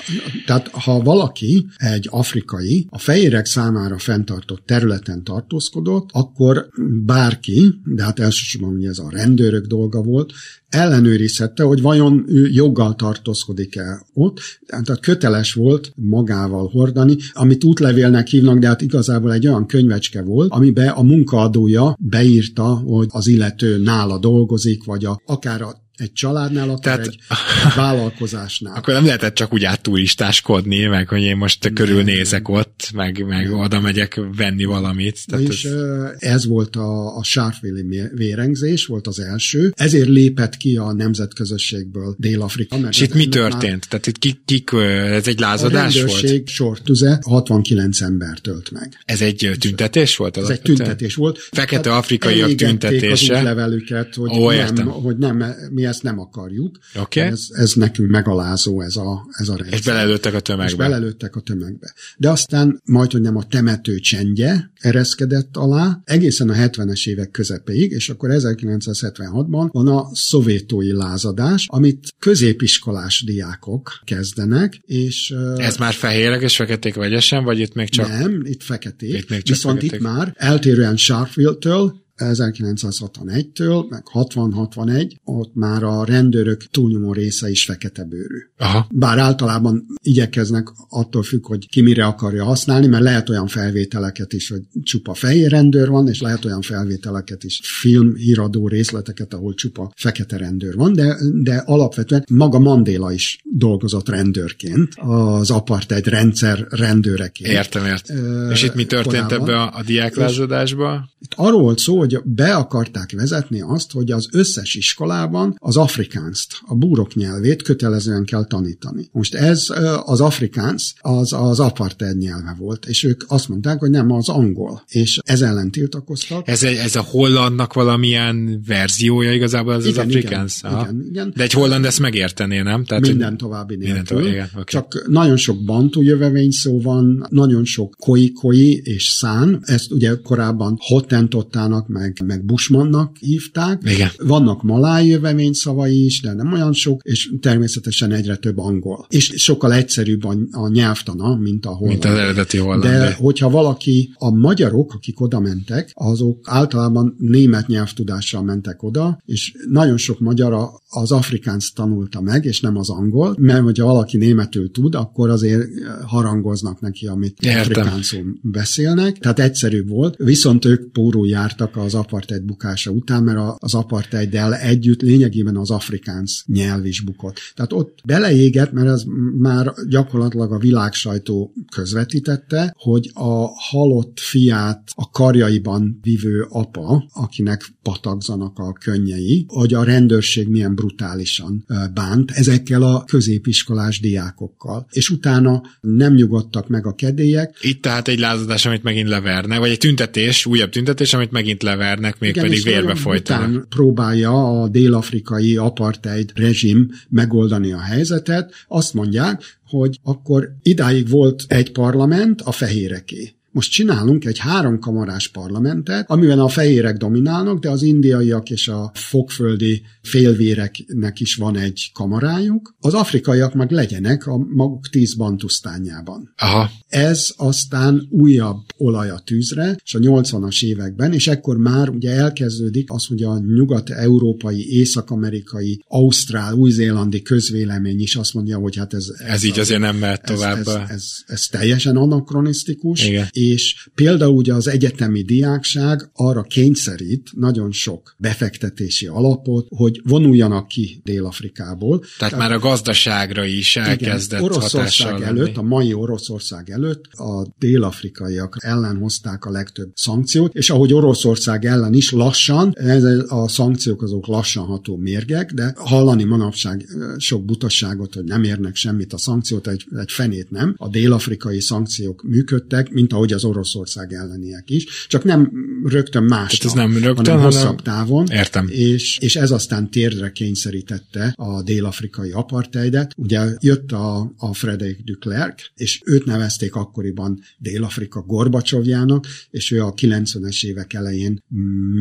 Tehát 0.45 0.67
ha 0.67 0.99
valaki, 0.99 1.67
egy 1.77 2.07
afrikai, 2.09 2.87
a 2.89 2.97
fehérek 2.97 3.45
számára 3.45 3.97
fenntartott 3.97 4.65
területen 4.65 5.23
tartózkodott, 5.23 6.09
akkor 6.11 6.69
bárki, 7.05 7.73
de 7.85 8.03
hát 8.03 8.19
elsősorban 8.19 8.73
ugye 8.73 8.89
ez 8.89 8.97
a 8.97 9.09
rendőrök 9.09 9.65
dolga 9.65 10.01
volt, 10.01 10.33
ellenőrizhette, 10.69 11.63
hogy 11.63 11.81
vajon 11.81 12.25
ő 12.27 12.49
joggal 12.49 12.95
tartózkodik-e 12.95 14.05
ott, 14.13 14.39
tehát 14.67 14.99
köteles 14.99 15.53
volt 15.53 15.91
magával 15.95 16.67
hordani, 16.67 17.15
amit 17.33 17.63
útlevélnek 17.63 18.27
hívnak, 18.27 18.57
de 18.57 18.67
hát 18.67 18.81
igazából 18.81 19.33
egy 19.33 19.47
olyan 19.47 19.65
könyvecske 19.65 20.21
volt, 20.21 20.51
amiben 20.51 20.87
a 20.87 21.01
munkaadója 21.01 21.97
beírta, 21.99 22.63
hogy 22.63 23.07
az 23.09 23.27
illető 23.27 23.77
nála 23.77 24.19
dolgozik, 24.19 24.83
vagy 24.83 25.05
a, 25.05 25.21
akár 25.25 25.61
a 25.61 25.80
egy 26.01 26.13
családnál, 26.13 26.69
akár 26.69 26.79
Tehát, 26.79 27.07
egy, 27.07 27.19
egy 27.29 27.73
vállalkozásnál. 27.75 28.75
Akkor 28.75 28.93
nem 28.93 29.05
lehetett 29.05 29.35
csak 29.35 29.53
úgy 29.53 29.63
átturistáskodni, 29.63 30.85
meg 30.85 31.07
hogy 31.07 31.21
én 31.21 31.37
most 31.37 31.63
nem, 31.63 31.73
körülnézek 31.73 32.47
nem. 32.47 32.57
ott, 32.57 32.89
meg, 32.93 33.25
meg 33.25 33.53
oda 33.53 33.79
megyek 33.79 34.21
venni 34.35 34.63
valamit. 34.63 35.25
Tehát 35.25 35.47
és 35.47 35.63
ez... 35.63 35.73
ez 36.17 36.45
volt 36.45 36.75
a, 36.75 37.17
a 37.17 37.23
sárféli 37.23 38.09
vérengzés, 38.15 38.85
volt 38.85 39.07
az 39.07 39.19
első. 39.19 39.73
Ezért 39.75 40.07
lépett 40.07 40.57
ki 40.57 40.77
a 40.77 40.93
nemzetközösségből 40.93 42.15
Dél-Afrika. 42.17 42.77
És 42.89 43.01
itt 43.01 43.13
mi 43.13 43.27
történt? 43.27 43.61
Már... 43.61 43.79
Tehát 43.79 44.07
itt 44.07 44.17
kik, 44.17 44.41
kik, 44.45 44.69
ez 45.11 45.27
egy 45.27 45.39
lázadás 45.39 46.01
a 46.01 46.05
volt? 46.05 46.23
A 46.23 46.41
sortüze 46.45 47.19
69 47.21 48.01
ember 48.01 48.39
tölt 48.39 48.71
meg. 48.71 48.97
Ez 49.05 49.21
egy 49.21 49.51
tüntetés 49.59 50.15
volt? 50.15 50.37
Ez 50.37 50.47
egy 50.47 50.61
tüntetés 50.61 51.15
volt. 51.15 51.37
Fekete 51.51 51.95
afrikaiak 51.95 52.55
tüntetése. 52.55 53.33
az 53.33 53.39
útlevelüket, 53.39 54.15
hogy, 54.15 54.29
Ó, 54.31 54.51
nem, 54.51 54.87
hogy 54.87 55.17
nem, 55.17 55.45
mi 55.71 55.85
ezt 55.91 56.03
nem 56.03 56.19
akarjuk. 56.19 56.77
Okay. 56.95 57.23
Ez, 57.23 57.47
ez 57.49 57.73
nekünk 57.73 58.09
megalázó 58.09 58.81
ez 58.81 58.95
a, 58.95 59.27
ez 59.37 59.47
a 59.47 59.55
rendszer. 59.55 59.79
És 59.79 59.85
belelőttek 59.85 60.33
a 60.33 60.39
tömegbe. 60.39 60.71
És 60.71 60.77
belelőttek 60.77 61.35
a 61.35 61.39
tömegbe. 61.39 61.93
De 62.17 62.29
aztán 62.29 62.81
majd, 62.85 63.11
hogy 63.11 63.21
nem 63.21 63.35
a 63.35 63.43
temető 63.43 63.99
csendje 63.99 64.71
ereszkedett 64.79 65.57
alá, 65.57 66.01
egészen 66.03 66.49
a 66.49 66.53
70-es 66.53 67.07
évek 67.07 67.31
közepéig, 67.31 67.91
és 67.91 68.09
akkor 68.09 68.29
1976-ban 68.33 69.69
van 69.71 69.87
a 69.87 70.09
szovjetói 70.13 70.91
lázadás, 70.91 71.65
amit 71.69 72.13
középiskolás 72.19 73.23
diákok 73.23 73.99
kezdenek, 74.03 74.81
és... 74.85 75.33
Ez 75.55 75.77
már 75.77 75.93
fehérek 75.93 76.41
és 76.41 76.55
feketék 76.55 76.95
vegyesen, 76.95 77.43
vagy 77.43 77.59
itt 77.59 77.73
még 77.73 77.89
csak... 77.89 78.07
Nem, 78.07 78.41
itt 78.43 78.63
feketék. 78.63 79.13
Itt 79.13 79.29
még 79.29 79.41
csak 79.41 79.55
Viszont 79.55 79.75
feketék. 79.79 79.99
itt 79.99 80.05
már 80.05 80.33
eltérően 80.37 80.97
Sharfield-től 80.97 81.99
1961-től, 82.25 83.89
meg 83.89 84.03
60-61, 84.13 85.11
ott 85.23 85.55
már 85.55 85.83
a 85.83 86.05
rendőrök 86.05 86.63
túlnyomó 86.71 87.13
része 87.13 87.49
is 87.49 87.65
fekete 87.65 88.03
bőrű. 88.03 88.39
Aha. 88.57 88.87
Bár 88.91 89.17
általában 89.17 89.85
igyekeznek 90.03 90.67
attól 90.89 91.23
függ, 91.23 91.45
hogy 91.45 91.69
ki 91.69 91.81
mire 91.81 92.05
akarja 92.05 92.43
használni, 92.43 92.87
mert 92.87 93.03
lehet 93.03 93.29
olyan 93.29 93.47
felvételeket 93.47 94.33
is, 94.33 94.49
hogy 94.49 94.61
csupa 94.83 95.13
fehér 95.13 95.51
rendőr 95.51 95.89
van, 95.89 96.07
és 96.07 96.21
lehet 96.21 96.45
olyan 96.45 96.61
felvételeket 96.61 97.43
is, 97.43 97.59
film, 97.63 98.15
híradó 98.15 98.67
részleteket, 98.67 99.33
ahol 99.33 99.53
csupa 99.53 99.91
fekete 99.95 100.37
rendőr 100.37 100.75
van, 100.75 100.93
de, 100.93 101.17
de 101.43 101.55
alapvetően 101.65 102.23
maga 102.29 102.59
Mandela 102.59 103.11
is 103.11 103.39
dolgozott 103.43 104.09
rendőrként, 104.09 104.93
az 104.95 105.51
apartheid 105.51 106.07
rendszer 106.07 106.67
rendőreként. 106.69 107.51
Értem, 107.51 107.85
értem. 107.85 108.49
És 108.51 108.63
itt 108.63 108.75
mi 108.75 108.85
történt 108.85 109.31
ebbe 109.31 109.61
a, 109.61 109.77
a 109.77 109.83
diáklázadásba? 109.83 111.09
Itt 111.31 111.37
arról 111.37 111.61
volt 111.61 111.79
szó, 111.79 111.97
hogy 111.97 112.21
be 112.23 112.55
akarták 112.55 113.11
vezetni 113.11 113.61
azt, 113.61 113.91
hogy 113.91 114.11
az 114.11 114.27
összes 114.31 114.75
iskolában 114.75 115.55
az 115.59 115.77
afrikánzt, 115.77 116.53
a 116.65 116.75
búrok 116.75 117.15
nyelvét 117.15 117.61
kötelezően 117.61 118.25
kell 118.25 118.45
tanítani. 118.45 119.09
Most 119.11 119.35
ez 119.35 119.67
az 120.05 120.21
afrikánsz, 120.21 120.93
az 120.99 121.33
az 121.33 121.59
apartheid 121.59 122.17
nyelve 122.17 122.55
volt, 122.59 122.85
és 122.85 123.03
ők 123.03 123.23
azt 123.27 123.49
mondták, 123.49 123.79
hogy 123.79 123.89
nem 123.89 124.11
az 124.11 124.29
angol, 124.29 124.83
és 124.87 125.19
ez 125.23 125.41
ellen 125.41 125.71
tiltakoztak. 125.71 126.47
Ez, 126.47 126.63
ez 126.63 126.95
a 126.95 127.01
hollandnak 127.01 127.73
valamilyen 127.73 128.63
verziója 128.67 129.33
igazából 129.33 129.73
az 129.73 129.85
igen, 129.85 129.99
az 129.99 130.05
afrikánsz? 130.05 130.59
Igen, 130.63 130.79
igen, 130.79 131.05
igen. 131.09 131.33
De 131.35 131.43
egy 131.43 131.51
holland 131.53 131.85
ezt 131.85 131.99
megértené, 131.99 132.61
nem? 132.61 132.85
Tehát, 132.85 133.07
minden 133.07 133.37
további 133.37 133.75
nélkül. 133.75 133.93
Minden 133.93 134.05
további, 134.05 134.29
igen, 134.29 134.49
okay. 134.51 134.63
Csak 134.63 135.07
nagyon 135.07 135.37
sok 135.37 135.63
bantu 135.63 136.01
jövevény 136.01 136.51
szó 136.51 136.81
van, 136.81 137.27
nagyon 137.29 137.65
sok 137.65 137.95
koi-koi 137.99 138.81
és 138.83 139.03
szán, 139.03 139.59
ezt 139.61 139.91
ugye 139.91 140.13
korábban 140.23 140.77
hottentottának, 141.21 141.87
meg, 141.87 142.21
meg 142.25 142.45
Bushmannak 142.45 143.17
hívták. 143.17 143.81
Igen. 143.85 144.09
Vannak 144.17 144.63
maláj 144.63 145.05
jövemény 145.05 145.53
szavai 145.53 146.05
is, 146.05 146.21
de 146.21 146.33
nem 146.33 146.53
olyan 146.53 146.73
sok, 146.73 147.01
és 147.03 147.33
természetesen 147.41 148.11
egyre 148.11 148.35
több 148.35 148.57
angol. 148.57 149.05
És 149.09 149.33
sokkal 149.35 149.73
egyszerűbb 149.73 150.23
a, 150.23 150.35
a 150.51 150.67
nyelvtana, 150.67 151.35
mint 151.35 151.65
a 151.65 151.69
holland. 151.69 151.89
Mint 151.89 152.13
az 152.13 152.19
eredeti 152.19 152.57
holland. 152.57 152.83
De 152.83 153.13
hogyha 153.13 153.49
valaki, 153.49 154.13
a 154.17 154.29
magyarok, 154.29 154.93
akik 154.93 155.21
oda 155.21 155.39
mentek, 155.39 155.91
azok 155.93 156.39
általában 156.43 157.15
német 157.17 157.67
nyelvtudással 157.67 158.43
mentek 158.43 158.83
oda, 158.83 159.21
és 159.25 159.53
nagyon 159.69 159.97
sok 159.97 160.19
magyar 160.19 160.69
az 160.89 161.11
afrikánsz 161.11 161.71
tanulta 161.71 162.21
meg, 162.21 162.45
és 162.45 162.61
nem 162.61 162.77
az 162.77 162.89
angol, 162.89 163.35
mert 163.39 163.63
hogyha 163.63 163.85
valaki 163.85 164.17
németül 164.17 164.71
tud, 164.71 164.95
akkor 164.95 165.29
azért 165.29 165.67
harangoznak 166.05 166.79
neki, 166.79 167.07
amit 167.07 167.37
afrikánszul 167.45 168.39
beszélnek, 168.41 169.17
tehát 169.17 169.39
egyszerűbb 169.39 169.89
volt, 169.89 170.15
viszont 170.17 170.65
ők 170.65 170.91
pórul 171.11 171.27
jártak 171.27 171.77
az 171.77 171.95
apartheid 171.95 172.43
bukása 172.43 172.91
után, 172.91 173.23
mert 173.23 173.39
az 173.57 173.73
apartheiddel 173.73 174.55
együtt 174.55 175.01
lényegében 175.01 175.57
az 175.57 175.71
afrikánsz 175.71 176.43
nyelv 176.45 176.85
is 176.85 177.01
bukott. 177.01 177.39
Tehát 177.55 177.73
ott 177.73 177.99
beleégett, 178.05 178.71
mert 178.71 178.87
ez 178.87 179.03
már 179.37 179.73
gyakorlatilag 179.89 180.51
a 180.51 180.57
világsajtó 180.57 181.53
közvetítette, 181.75 182.73
hogy 182.77 183.11
a 183.13 183.47
halott 183.69 184.19
fiát 184.19 184.81
a 184.95 185.09
karjaiban 185.09 185.99
vivő 186.01 186.45
apa, 186.49 187.09
akinek 187.13 187.65
patagzanak 187.81 188.59
a 188.59 188.73
könnyei, 188.73 189.45
hogy 189.47 189.73
a 189.73 189.83
rendőrség 189.83 190.47
milyen 190.47 190.75
brutálisan 190.75 191.65
bánt 191.93 192.31
ezekkel 192.31 192.81
a 192.81 193.03
középiskolás 193.03 193.99
diákokkal. 193.99 194.87
És 194.89 195.09
utána 195.09 195.61
nem 195.81 196.13
nyugodtak 196.13 196.67
meg 196.67 196.85
a 196.85 196.95
kedélyek. 196.95 197.57
Itt 197.61 197.81
tehát 197.81 198.07
egy 198.07 198.19
lázadás, 198.19 198.65
amit 198.65 198.83
megint 198.83 199.07
leverne, 199.07 199.57
vagy 199.57 199.69
egy 199.69 199.77
tüntetés, 199.77 200.45
újabb 200.45 200.69
tüntetés, 200.69 201.00
amit 201.13 201.31
megint 201.31 201.63
levernek, 201.63 202.19
még 202.19 202.29
Igen, 202.29 202.43
pedig 202.43 202.63
vérbe 202.63 202.95
folytanak. 202.95 203.69
próbálja 203.69 204.61
a 204.61 204.67
dél-afrikai 204.67 205.57
apartheid 205.57 206.31
rezsim 206.35 206.89
megoldani 207.09 207.71
a 207.71 207.79
helyzetet. 207.79 208.53
Azt 208.67 208.93
mondják, 208.93 209.59
hogy 209.67 209.99
akkor 210.03 210.55
idáig 210.61 211.09
volt 211.09 211.43
egy 211.47 211.71
parlament, 211.71 212.41
a 212.41 212.51
fehéreké. 212.51 213.35
Most 213.53 213.71
csinálunk 213.71 214.25
egy 214.25 214.37
háromkamarás 214.37 215.27
parlamentet, 215.27 216.09
amiben 216.09 216.39
a 216.39 216.47
fehérek 216.47 216.97
dominálnak, 216.97 217.59
de 217.59 217.69
az 217.69 217.81
indiaiak 217.81 218.49
és 218.49 218.67
a 218.67 218.91
fogföldi 218.93 219.81
félvéreknek 220.01 221.19
is 221.19 221.35
van 221.35 221.57
egy 221.57 221.91
kamarájuk. 221.93 222.75
Az 222.79 222.93
afrikaiak 222.93 223.53
meg 223.53 223.71
legyenek 223.71 224.27
a 224.27 224.37
maguk 224.37 224.89
tíz 224.89 225.13
bantusztányában. 225.13 226.33
Aha. 226.37 226.69
Ez 226.87 227.33
aztán 227.37 228.07
újabb 228.09 228.57
olaj 228.77 229.09
a 229.09 229.21
tűzre, 229.25 229.75
és 229.83 229.93
a 229.93 229.99
80-as 229.99 230.63
években, 230.63 231.13
és 231.13 231.27
ekkor 231.27 231.57
már 231.57 231.89
ugye 231.89 232.11
elkezdődik 232.11 232.91
az, 232.91 233.05
hogy 233.05 233.23
a 233.23 233.39
nyugat-európai, 233.39 234.77
észak-amerikai, 234.77 235.83
ausztrál, 235.87 236.53
új-zélandi 236.53 237.21
közvélemény 237.21 238.01
is 238.01 238.15
azt 238.15 238.33
mondja, 238.33 238.57
hogy 238.57 238.75
hát 238.75 238.93
ez... 238.93 239.05
Ez, 239.17 239.27
ez 239.27 239.43
így 239.43 239.51
az, 239.51 239.57
azért 239.57 239.79
nem 239.79 239.95
mehet 239.95 240.25
tovább. 240.25 240.57
Ez, 240.57 240.67
ez, 240.67 240.89
ez, 240.89 241.05
ez 241.25 241.45
teljesen 241.45 241.95
anakronisztikus, 241.95 243.07
Igen 243.07 243.27
és 243.41 243.89
például 243.95 244.35
ugye 244.35 244.53
az 244.53 244.67
egyetemi 244.67 245.21
diákság 245.21 246.09
arra 246.13 246.41
kényszerít 246.41 247.29
nagyon 247.35 247.71
sok 247.71 248.15
befektetési 248.17 249.07
alapot, 249.07 249.67
hogy 249.69 250.01
vonuljanak 250.03 250.67
ki 250.67 251.01
Dél-Afrikából. 251.03 251.99
Tehát, 251.99 252.17
Tehát 252.17 252.37
már 252.37 252.51
a 252.51 252.59
gazdaságra 252.59 253.45
is 253.45 253.75
elkezdett 253.75 254.39
igen, 254.39 254.51
Oroszország 254.51 255.21
előtt, 255.21 255.57
a 255.57 255.61
mai 255.61 255.93
Oroszország 255.93 256.69
előtt 256.69 257.05
a 257.05 257.47
dél-afrikaiak 257.59 258.57
ellen 258.59 258.97
hozták 258.97 259.45
a 259.45 259.51
legtöbb 259.51 259.91
szankciót, 259.93 260.55
és 260.55 260.69
ahogy 260.69 260.93
Oroszország 260.93 261.65
ellen 261.65 261.93
is 261.93 262.11
lassan, 262.11 262.73
ez 262.75 263.03
a 263.27 263.47
szankciók 263.47 264.01
azok 264.01 264.27
lassan 264.27 264.65
ható 264.65 264.97
mérgek, 264.97 265.51
de 265.51 265.73
hallani 265.77 266.23
manapság 266.23 266.85
sok 267.17 267.45
butasságot, 267.45 268.13
hogy 268.13 268.23
nem 268.23 268.43
érnek 268.43 268.75
semmit 268.75 269.13
a 269.13 269.17
szankciót, 269.17 269.67
egy, 269.67 269.85
egy 269.97 270.11
fenét 270.11 270.49
nem. 270.49 270.75
A 270.77 270.89
dél-afrikai 270.89 271.59
szankciók 271.61 272.23
működtek, 272.23 272.91
mint 272.91 273.13
ahogy 273.13 273.30
hogy 273.31 273.43
az 273.43 273.49
Oroszország 273.49 274.13
elleniek 274.13 274.69
is, 274.69 275.07
csak 275.07 275.23
nem 275.23 275.51
rögtön 275.83 276.23
más, 276.23 276.59
ez 276.59 276.73
nem 276.73 276.93
rögtön, 276.93 277.25
hanem 277.25 277.31
hanem 277.41 277.43
hosszabb 277.43 277.81
távon. 277.81 278.27
Értem. 278.31 278.67
És, 278.69 279.17
és 279.17 279.35
ez 279.35 279.51
aztán 279.51 279.91
térdre 279.91 280.31
kényszerítette 280.31 281.33
a 281.37 281.61
dél-afrikai 281.61 282.31
apartheidet. 282.31 283.13
Ugye 283.17 283.41
jött 283.59 283.91
a, 283.91 284.33
a 284.37 284.53
Frederick 284.53 285.03
de 285.03 285.13
Klerk, 285.19 285.71
és 285.75 286.01
őt 286.05 286.25
nevezték 286.25 286.75
akkoriban 286.75 287.39
Dél-Afrika 287.57 288.21
Gorbacsovjának, 288.21 289.25
és 289.49 289.71
ő 289.71 289.83
a 289.83 289.93
90-es 289.93 290.63
évek 290.63 290.93
elején 290.93 291.43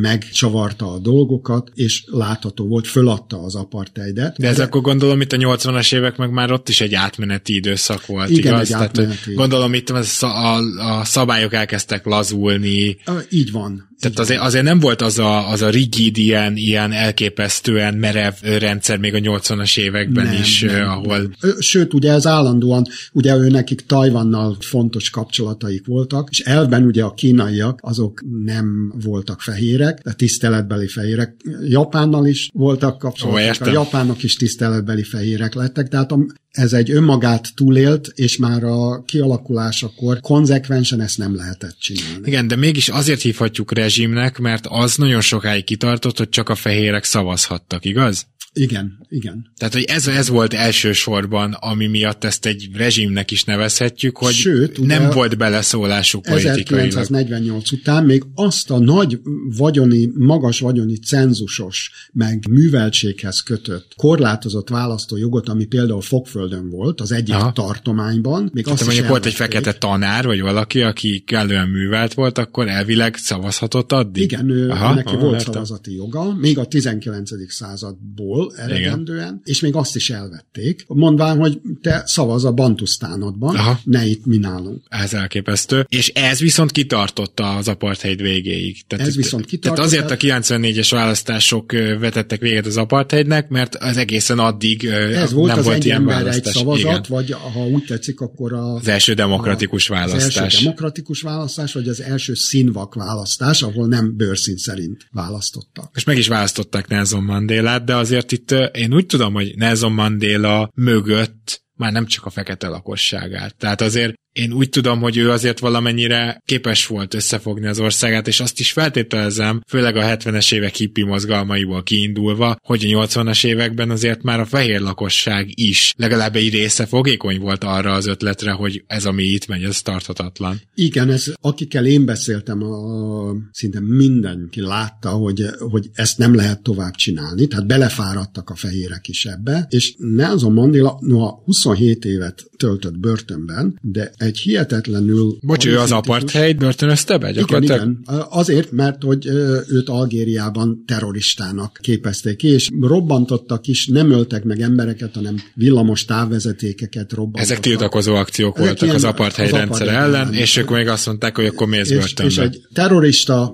megcsavarta 0.01 0.93
a 0.93 0.99
dolgokat, 0.99 1.71
és 1.75 2.03
látható 2.07 2.67
volt, 2.67 2.87
föladta 2.87 3.43
az 3.43 3.55
apartheidet. 3.55 4.37
De 4.37 4.47
ez 4.47 4.55
De, 4.55 4.63
akkor 4.63 4.81
gondolom 4.81 5.21
itt 5.21 5.31
a 5.31 5.37
80-as 5.37 5.95
évek 5.95 6.17
meg 6.17 6.31
már 6.31 6.51
ott 6.51 6.69
is 6.69 6.81
egy 6.81 6.93
átmeneti 6.93 7.55
időszak 7.55 8.05
volt, 8.05 8.29
Igen, 8.29 8.53
igaz? 8.53 8.67
egy 8.67 8.73
átmeneti. 8.73 9.17
Tehát, 9.17 9.35
gondolom 9.35 9.73
itt 9.73 9.89
a, 9.89 10.25
a, 10.25 10.59
a 10.99 11.05
szabályok 11.21 11.53
elkezdtek 11.53 12.05
lazulni. 12.05 12.97
Így 13.29 13.51
van. 13.51 13.89
Tehát 14.01 14.19
azért, 14.19 14.39
azért 14.41 14.63
nem 14.63 14.79
volt 14.79 15.01
az 15.01 15.19
a, 15.19 15.49
az 15.49 15.61
a 15.61 15.69
rigid, 15.69 16.17
ilyen, 16.17 16.55
ilyen 16.55 16.91
elképesztően 16.91 17.93
merev 17.93 18.33
rendszer 18.41 18.97
még 18.97 19.13
a 19.13 19.17
80-as 19.17 19.77
években 19.77 20.25
nem, 20.25 20.41
is, 20.41 20.61
nem, 20.61 20.89
ahol... 20.89 21.35
Sőt, 21.59 21.93
ugye 21.93 22.11
ez 22.11 22.27
állandóan, 22.27 22.85
ugye 23.13 23.35
ő 23.35 23.49
nekik 23.49 23.85
Tajvannal 23.85 24.57
fontos 24.59 25.09
kapcsolataik 25.09 25.85
voltak, 25.85 26.27
és 26.29 26.39
elben 26.39 26.83
ugye 26.83 27.03
a 27.03 27.13
kínaiak 27.13 27.79
azok 27.81 28.23
nem 28.43 28.93
voltak 29.03 29.41
fehérek, 29.41 29.99
de 30.03 30.13
tiszteletbeli 30.13 30.87
fehérek. 30.87 31.35
Japánnal 31.67 32.25
is 32.25 32.49
voltak 32.53 32.97
kapcsolatok, 32.97 33.67
a 33.67 33.71
japánok 33.71 34.23
is 34.23 34.35
tiszteletbeli 34.35 35.03
fehérek 35.03 35.53
lettek, 35.53 35.87
tehát 35.87 36.11
a, 36.11 36.25
ez 36.51 36.73
egy 36.73 36.91
önmagát 36.91 37.55
túlélt, 37.55 38.11
és 38.15 38.37
már 38.37 38.63
a 38.63 39.03
kialakulásakor 39.03 40.19
konzekvensen 40.19 41.01
ezt 41.01 41.17
nem 41.17 41.35
lehetett 41.35 41.77
csinálni. 41.79 42.27
Igen, 42.27 42.47
de 42.47 42.55
mégis 42.55 42.89
azért 42.89 43.21
hívhatjuk 43.21 43.71
rezsimnek, 43.91 44.37
mert 44.37 44.67
az 44.67 44.95
nagyon 44.95 45.21
sokáig 45.21 45.63
kitartott, 45.63 46.17
hogy 46.17 46.29
csak 46.29 46.49
a 46.49 46.55
fehérek 46.55 47.03
szavazhattak, 47.03 47.85
igaz? 47.85 48.27
Igen, 48.53 49.05
igen. 49.09 49.51
Tehát, 49.57 49.73
hogy 49.73 49.83
ez, 49.83 50.07
ez 50.07 50.29
volt 50.29 50.53
elsősorban, 50.53 51.53
ami 51.53 51.87
miatt 51.87 52.23
ezt 52.23 52.45
egy 52.45 52.69
rezsimnek 52.73 53.31
is 53.31 53.43
nevezhetjük, 53.43 54.17
hogy 54.17 54.33
Sőt, 54.33 54.85
nem 54.85 55.09
volt 55.09 55.37
beleszólásuk 55.37 56.21
politikailag. 56.21 56.87
1948 56.87 57.71
után 57.71 58.05
még 58.05 58.23
azt 58.35 58.71
a 58.71 58.79
nagy 58.79 59.19
vagyoni, 59.57 60.09
magas 60.13 60.59
vagyoni 60.59 60.97
cenzusos, 60.97 61.91
meg 62.13 62.45
műveltséghez 62.49 63.39
kötött, 63.39 63.93
korlátozott 63.95 64.69
választójogot, 64.69 65.49
ami 65.49 65.65
például 65.65 66.01
Fogföldön 66.01 66.69
volt, 66.69 67.01
az 67.01 67.11
egyik 67.11 67.35
Aha. 67.35 67.51
tartományban. 67.51 68.49
Még 68.53 68.63
Tehát 68.63 68.79
azt 68.79 68.87
mondjuk 68.87 69.07
volt 69.07 69.25
egy 69.25 69.33
fekete 69.33 69.73
tanár, 69.73 70.25
vagy 70.25 70.41
valaki, 70.41 70.81
aki 70.81 71.19
kellően 71.19 71.69
művelt 71.69 72.13
volt, 72.13 72.37
akkor 72.37 72.67
elvileg 72.67 73.15
szavazhatott 73.15 73.91
addig? 73.91 74.23
Igen, 74.23 74.49
ő, 74.49 74.69
Aha, 74.69 74.93
neki 74.93 75.13
aha, 75.13 75.23
volt 75.23 75.39
értem. 75.39 75.53
szavazati 75.53 75.95
joga, 75.95 76.35
még 76.35 76.57
a 76.57 76.65
19. 76.65 77.29
századból 77.47 78.40
Bantuból 78.41 78.75
eredendően, 78.75 79.41
és 79.43 79.59
még 79.59 79.75
azt 79.75 79.95
is 79.95 80.09
elvették, 80.09 80.83
mondván, 80.87 81.37
hogy 81.37 81.61
te 81.81 82.03
szavaz 82.05 82.45
a 82.45 82.51
Bantusztánodban, 82.51 83.55
Aha. 83.55 83.79
ne 83.83 84.05
itt 84.05 84.25
mi 84.25 84.37
nálunk. 84.37 84.83
Ez 84.89 85.13
elképesztő. 85.13 85.85
És 85.89 86.07
ez 86.07 86.39
viszont 86.39 86.71
kitartotta 86.71 87.55
az 87.55 87.67
apartheid 87.67 88.21
végéig. 88.21 88.81
Tehát, 88.87 89.07
ez 89.07 89.15
viszont 89.15 89.45
kitartott. 89.45 89.91
Tehát 89.91 90.07
azért 90.07 90.11
a 90.11 90.41
94-es 90.41 90.87
választások 90.91 91.71
vetettek 91.99 92.39
véget 92.39 92.65
az 92.65 92.77
apartheidnek, 92.77 93.49
mert 93.49 93.75
az 93.75 93.97
egészen 93.97 94.39
addig 94.39 94.85
ez 94.85 95.31
volt 95.31 95.49
nem 95.49 95.57
az 95.57 95.65
volt 95.65 95.77
egy 95.77 95.85
ilyen 95.85 96.05
választás. 96.05 96.35
egy 96.35 96.53
szavazat, 96.53 96.79
Igen. 96.79 97.05
vagy 97.07 97.31
ha 97.31 97.67
úgy 97.67 97.85
tetszik, 97.85 98.19
akkor 98.19 98.53
a, 98.53 98.73
az 98.73 98.87
első 98.87 99.13
demokratikus 99.13 99.89
a, 99.89 99.93
választás. 99.93 100.27
Az 100.27 100.37
első 100.37 100.63
demokratikus 100.63 101.21
választás, 101.21 101.73
vagy 101.73 101.87
az 101.87 102.01
első 102.01 102.33
színvak 102.33 102.93
választás, 102.93 103.61
ahol 103.61 103.87
nem 103.87 104.15
bőrszín 104.17 104.57
szerint 104.57 105.07
választottak. 105.11 105.91
És 105.95 106.03
meg 106.03 106.17
is 106.17 106.27
választották 106.27 106.87
Nelson 106.87 107.23
Mandélát, 107.23 107.83
de 107.83 107.95
azért 107.95 108.30
itt 108.31 108.51
én 108.73 108.93
úgy 108.93 109.05
tudom, 109.05 109.33
hogy 109.33 109.53
Nelson 109.55 109.91
Mandela 109.91 110.71
mögött 110.75 111.63
már 111.81 111.91
nem 111.91 112.05
csak 112.05 112.25
a 112.25 112.29
fekete 112.29 112.67
lakosságát. 112.67 113.55
Tehát 113.55 113.81
azért 113.81 114.13
én 114.31 114.51
úgy 114.51 114.69
tudom, 114.69 114.99
hogy 114.99 115.17
ő 115.17 115.29
azért 115.29 115.59
valamennyire 115.59 116.41
képes 116.45 116.87
volt 116.87 117.13
összefogni 117.13 117.67
az 117.67 117.79
országát, 117.79 118.27
és 118.27 118.39
azt 118.39 118.59
is 118.59 118.71
feltételezem, 118.71 119.61
főleg 119.67 119.95
a 119.95 120.01
70-es 120.01 120.53
évek 120.53 120.75
hippi 120.75 121.03
mozgalmaiból 121.03 121.83
kiindulva, 121.83 122.55
hogy 122.65 122.85
a 122.85 123.05
80-as 123.05 123.45
években 123.45 123.89
azért 123.89 124.21
már 124.21 124.39
a 124.39 124.45
fehér 124.45 124.81
lakosság 124.81 125.49
is 125.53 125.93
legalább 125.97 126.35
egy 126.35 126.53
része 126.53 126.85
fogékony 126.85 127.39
volt 127.39 127.63
arra 127.63 127.91
az 127.91 128.07
ötletre, 128.07 128.51
hogy 128.51 128.83
ez, 128.87 129.05
ami 129.05 129.23
itt 129.23 129.47
megy, 129.47 129.63
ez 129.63 129.81
tarthatatlan. 129.81 130.61
Igen, 130.75 131.09
ez, 131.09 131.33
akikkel 131.41 131.85
én 131.85 132.05
beszéltem, 132.05 132.63
a, 132.63 133.35
szinte 133.51 133.79
mindenki 133.79 134.61
látta, 134.61 135.09
hogy, 135.09 135.45
hogy 135.59 135.89
ezt 135.93 136.17
nem 136.17 136.35
lehet 136.35 136.63
tovább 136.63 136.95
csinálni, 136.95 137.47
tehát 137.47 137.67
belefáradtak 137.67 138.49
a 138.49 138.55
fehérek 138.55 139.07
is 139.07 139.25
ebbe, 139.25 139.65
és 139.69 139.95
Nelson 139.97 140.53
Mandela 140.53 140.97
noha 140.99 141.43
27 141.71 142.05
évet 142.05 142.43
töltött 142.57 142.97
börtönben, 142.97 143.79
de 143.81 144.11
egy 144.17 144.37
hihetetlenül... 144.37 145.37
Bocs, 145.41 145.65
ő 145.65 145.79
az 145.79 145.91
apartheid 145.91 146.57
börtönözte 146.57 147.17
be 147.17 147.31
gyakorlatilag? 147.31 147.81
Igen, 147.81 147.99
igen. 148.07 148.25
Azért, 148.29 148.71
mert 148.71 149.03
hogy 149.03 149.25
őt 149.67 149.89
Algériában 149.89 150.83
terroristának 150.87 151.79
képezték 151.81 152.35
ki, 152.35 152.47
és 152.47 152.69
robbantottak 152.81 153.67
is, 153.67 153.87
nem 153.87 154.11
öltek 154.11 154.43
meg 154.43 154.61
embereket, 154.61 155.15
hanem 155.15 155.35
villamos 155.53 156.05
távvezetékeket 156.05 157.11
robbantottak. 157.11 157.43
Ezek 157.43 157.59
tiltakozó 157.59 158.15
akciók 158.15 158.57
Ezek 158.57 158.79
voltak 158.79 158.95
az 158.95 159.03
apartheid 159.03 159.51
az 159.51 159.57
rendszer 159.57 159.87
ellen, 159.87 160.03
ellen, 160.03 160.33
és 160.33 160.57
ők 160.57 160.69
még 160.69 160.87
azt 160.87 161.05
mondták, 161.05 161.35
hogy 161.35 161.45
akkor 161.45 161.67
mész 161.67 161.89
börtönbe. 161.89 162.31
És 162.31 162.37
egy 162.37 162.61
terrorista 162.73 163.53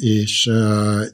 és, 0.00 0.50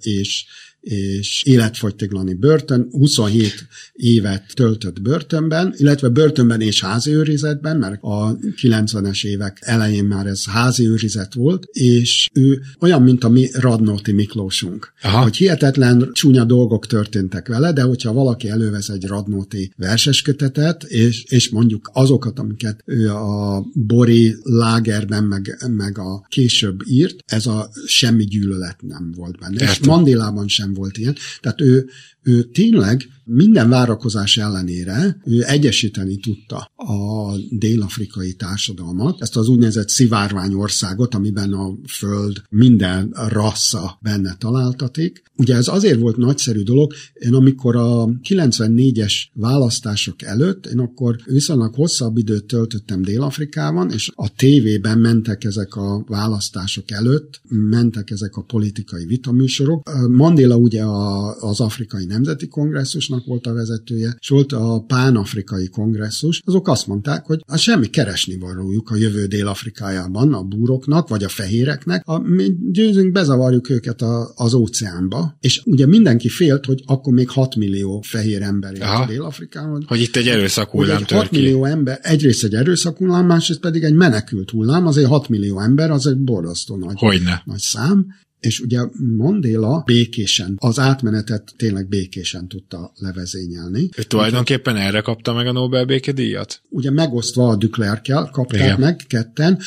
és 0.00 0.44
és 0.80 1.42
életfogytiglani 1.46 2.34
börtön, 2.34 2.88
27 2.90 3.66
évet 3.92 4.44
töltött 4.54 5.02
börtönben, 5.02 5.74
illetve 5.76 6.08
börtönben 6.08 6.60
és 6.60 6.80
házi 6.80 7.10
őrizetben, 7.10 7.76
mert 7.76 8.02
a 8.02 8.38
90-es 8.62 9.24
évek 9.24 9.58
elején 9.60 10.04
már 10.04 10.26
ez 10.26 10.44
házi 10.44 10.86
őrizet 10.86 11.34
volt, 11.34 11.64
és 11.72 12.28
ő 12.32 12.62
olyan, 12.80 13.02
mint 13.02 13.24
a 13.24 13.28
mi 13.28 13.48
Radnóti 13.52 14.12
Miklósunk, 14.12 14.92
Aha. 15.02 15.22
hogy 15.22 15.36
hihetetlen 15.36 16.10
csúnya 16.12 16.44
dolgok 16.44 16.86
történtek 16.86 17.48
vele, 17.48 17.72
de 17.72 17.82
hogyha 17.82 18.12
valaki 18.12 18.48
elővesz 18.48 18.88
egy 18.88 19.06
Radnóti 19.06 19.72
verseskötetet, 19.76 20.82
és, 20.82 21.24
és 21.24 21.48
mondjuk 21.48 21.90
azokat, 21.92 22.38
amiket 22.38 22.82
ő 22.84 23.10
a 23.10 23.64
Bori 23.74 24.36
lágerben, 24.42 25.24
meg, 25.24 25.58
meg 25.76 25.98
a 25.98 26.26
később 26.28 26.80
írt, 26.86 27.24
ez 27.26 27.46
a 27.46 27.70
semmi 27.86 28.24
gyűlölet 28.24 28.76
nem 28.80 29.12
volt 29.16 29.38
benne. 29.38 29.52
Értem. 29.52 29.68
És 29.68 29.78
Mandilában 29.80 30.48
sem 30.48 30.69
volt 30.74 30.98
ilyen. 30.98 31.16
Tehát 31.40 31.60
ő, 31.60 31.90
ő 32.22 32.42
tényleg 32.42 33.08
minden 33.32 33.68
várakozás 33.68 34.36
ellenére 34.36 35.20
ő 35.24 35.44
egyesíteni 35.44 36.16
tudta 36.16 36.70
a 36.76 37.36
dél-afrikai 37.50 38.32
társadalmat, 38.32 39.20
ezt 39.20 39.36
az 39.36 39.48
úgynevezett 39.48 39.88
szivárványországot, 39.88 41.14
amiben 41.14 41.52
a 41.52 41.74
föld 41.88 42.42
minden 42.50 43.14
rassza 43.28 43.98
benne 44.02 44.36
találtatik. 44.38 45.22
Ugye 45.36 45.54
ez 45.54 45.68
azért 45.68 46.00
volt 46.00 46.16
nagyszerű 46.16 46.62
dolog, 46.62 46.92
én 47.12 47.34
amikor 47.34 47.76
a 47.76 48.06
94-es 48.28 49.12
választások 49.32 50.22
előtt, 50.22 50.66
én 50.66 50.78
akkor 50.78 51.16
viszonylag 51.24 51.74
hosszabb 51.74 52.16
időt 52.16 52.44
töltöttem 52.44 53.02
Dél-Afrikában, 53.02 53.90
és 53.90 54.10
a 54.14 54.34
tévében 54.34 54.98
mentek 54.98 55.44
ezek 55.44 55.74
a 55.76 56.04
választások 56.06 56.90
előtt, 56.90 57.40
mentek 57.48 58.10
ezek 58.10 58.36
a 58.36 58.42
politikai 58.42 59.06
vitaműsorok. 59.06 60.08
Mandela 60.08 60.56
ugye 60.56 60.82
a, 60.82 61.34
az 61.40 61.60
afrikai 61.60 62.06
nemzeti 62.10 62.48
kongresszusnak 62.48 63.26
volt 63.26 63.46
a 63.46 63.52
vezetője, 63.52 64.16
és 64.18 64.28
volt 64.28 64.52
a 64.52 64.84
pánafrikai 64.86 65.68
kongresszus, 65.68 66.42
azok 66.44 66.68
azt 66.68 66.86
mondták, 66.86 67.26
hogy 67.26 67.40
a 67.46 67.56
semmi 67.56 67.86
keresni 67.86 68.38
valójuk 68.38 68.90
a 68.90 68.96
jövő 68.96 69.26
Dél-Afrikájában 69.26 70.34
a 70.34 70.42
búroknak, 70.42 71.08
vagy 71.08 71.24
a 71.24 71.28
fehéreknek, 71.28 72.02
a, 72.04 72.18
mi 72.18 72.56
győzünk, 72.70 73.12
bezavarjuk 73.12 73.70
őket 73.70 74.02
a, 74.02 74.32
az 74.34 74.54
óceánba, 74.54 75.36
és 75.40 75.62
ugye 75.64 75.86
mindenki 75.86 76.28
félt, 76.28 76.64
hogy 76.64 76.82
akkor 76.86 77.12
még 77.12 77.28
6 77.28 77.56
millió 77.56 78.00
fehér 78.06 78.42
ember 78.42 78.74
él 78.74 79.04
Dél-Afrikában. 79.06 79.84
Hogy 79.86 80.00
itt 80.00 80.16
egy 80.16 80.28
erőszakullám 80.28 81.04
tör 81.04 81.18
6 81.18 81.30
millió 81.30 81.64
ember, 81.64 81.98
egyrészt 82.02 82.44
egy 82.44 82.54
erőszakullám, 82.54 83.26
másrészt 83.26 83.60
pedig 83.60 83.82
egy 83.82 83.94
menekült 83.94 84.50
hullám, 84.50 84.86
azért 84.86 85.08
6 85.08 85.28
millió 85.28 85.60
ember, 85.60 85.90
az 85.90 86.06
egy 86.06 86.18
borzasztó 86.18 86.76
nagy, 86.76 86.98
Hogyne. 86.98 87.42
nagy 87.44 87.58
szám, 87.58 88.06
és 88.40 88.60
ugye 88.60 88.80
Mandela 89.16 89.82
békésen, 89.86 90.54
az 90.58 90.78
átmenetet 90.78 91.52
tényleg 91.56 91.88
békésen 91.88 92.48
tudta 92.48 92.92
levezényelni. 92.96 93.88
Ő 93.96 94.02
tulajdonképpen 94.02 94.76
erre 94.76 95.00
kapta 95.00 95.32
meg 95.32 95.46
a 95.46 95.52
Nobel 95.52 95.84
békedíjat? 95.84 96.62
Ugye 96.68 96.90
megosztva 96.90 97.48
a 97.48 97.56
Düklerkel 97.56 98.28
kapták 98.32 98.60
Igen. 98.60 98.80
meg 98.80 99.04
ketten, 99.06 99.58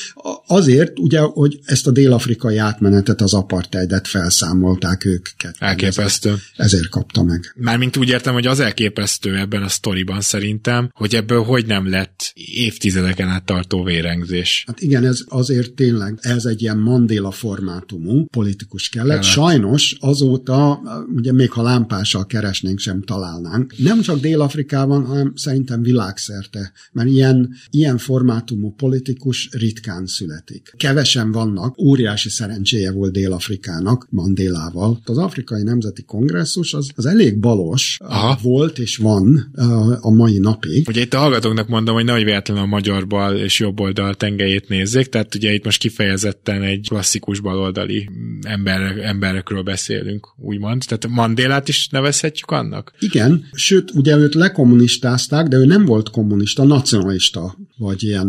azért 0.47 0.99
ugye, 0.99 1.19
hogy 1.19 1.59
ezt 1.65 1.88
a 1.88 1.91
dél-afrikai 1.91 2.57
átmenetet, 2.57 3.21
az 3.21 3.34
apartheidet 3.34 4.07
felszámolták 4.07 5.05
ők 5.05 5.28
ketten. 5.38 5.69
Elképesztő. 5.69 6.36
Ezért 6.55 6.89
kapta 6.89 7.24
meg. 7.24 7.53
Mármint 7.55 7.97
úgy 7.97 8.09
értem, 8.09 8.34
hogy 8.34 8.47
az 8.47 8.59
elképesztő 8.59 9.38
ebben 9.38 9.63
a 9.63 9.67
sztoriban 9.67 10.21
szerintem, 10.21 10.89
hogy 10.93 11.15
ebből 11.15 11.43
hogy 11.43 11.65
nem 11.65 11.89
lett 11.89 12.32
évtizedeken 12.34 13.28
át 13.28 13.45
tartó 13.45 13.84
vérengzés. 13.84 14.63
Hát 14.67 14.82
igen, 14.82 15.05
ez 15.05 15.19
azért 15.28 15.74
tényleg, 15.74 16.17
ez 16.21 16.45
egy 16.45 16.61
ilyen 16.61 16.78
Mandela 16.78 17.32
formátumú 17.32 18.26
politikus 18.64 18.89
kellett. 18.89 19.09
Kellett. 19.09 19.24
Sajnos 19.24 19.95
azóta, 19.99 20.82
ugye 21.16 21.32
még 21.32 21.51
ha 21.51 21.61
lámpással 21.61 22.26
keresnénk, 22.26 22.80
sem 22.80 23.01
találnánk. 23.01 23.74
Nem 23.78 24.01
csak 24.01 24.20
Dél-Afrikában, 24.20 25.05
hanem 25.05 25.34
szerintem 25.36 25.82
világszerte, 25.82 26.72
mert 26.91 27.09
ilyen, 27.09 27.53
ilyen 27.70 27.97
formátumú 27.97 28.74
politikus 28.76 29.49
ritkán 29.51 30.05
születik. 30.05 30.74
Kevesen 30.78 31.32
vannak, 31.32 31.78
óriási 31.78 32.30
szerencséje 32.30 32.91
volt 32.91 33.11
Dél-Afrikának 33.11 34.07
Mandélával. 34.09 35.01
Az 35.05 35.18
Afrikai 35.18 35.64
Nemzeti 35.64 36.03
Kongresszus 36.03 36.74
az, 36.74 36.89
az 36.95 37.05
elég 37.05 37.39
balos 37.39 37.97
Aha. 38.03 38.38
volt 38.41 38.80
és 38.80 38.97
van 38.97 39.51
uh, 39.55 40.05
a 40.05 40.09
mai 40.09 40.38
napig. 40.38 40.88
Ugye 40.88 41.01
itt 41.01 41.14
a 41.14 41.18
hallgatóknak 41.18 41.68
mondom, 41.68 41.95
hogy 41.95 42.05
nagy 42.05 42.24
véletlenül 42.24 42.64
a 42.64 42.68
magyar 42.68 43.07
bal 43.07 43.36
és 43.36 43.59
jobb 43.59 43.80
oldal 43.80 44.16
tengelyét 44.16 44.68
nézzék, 44.68 45.07
tehát 45.07 45.36
ugye 45.36 45.53
itt 45.53 45.64
most 45.64 45.80
kifejezetten 45.80 46.61
egy 46.61 46.88
klasszikus 46.88 47.39
baloldali 47.39 48.09
ember, 48.54 48.97
emberekről 48.97 49.64
beszélünk, 49.64 50.28
úgymond. 50.38 50.84
Tehát 50.88 51.08
Mandélát 51.08 51.68
is 51.68 51.88
nevezhetjük 51.88 52.51
annak? 52.51 52.93
Igen, 52.99 53.45
sőt, 53.51 53.91
ugye 53.91 54.18
őt 54.18 54.34
lekommunistázták, 54.34 55.47
de 55.47 55.58
ő 55.58 55.66
nem 55.66 55.86
volt 55.86 56.10
kommunista, 56.10 56.64
nacionalista, 56.64 57.58
vagy 57.78 58.04
ilyen 58.04 58.28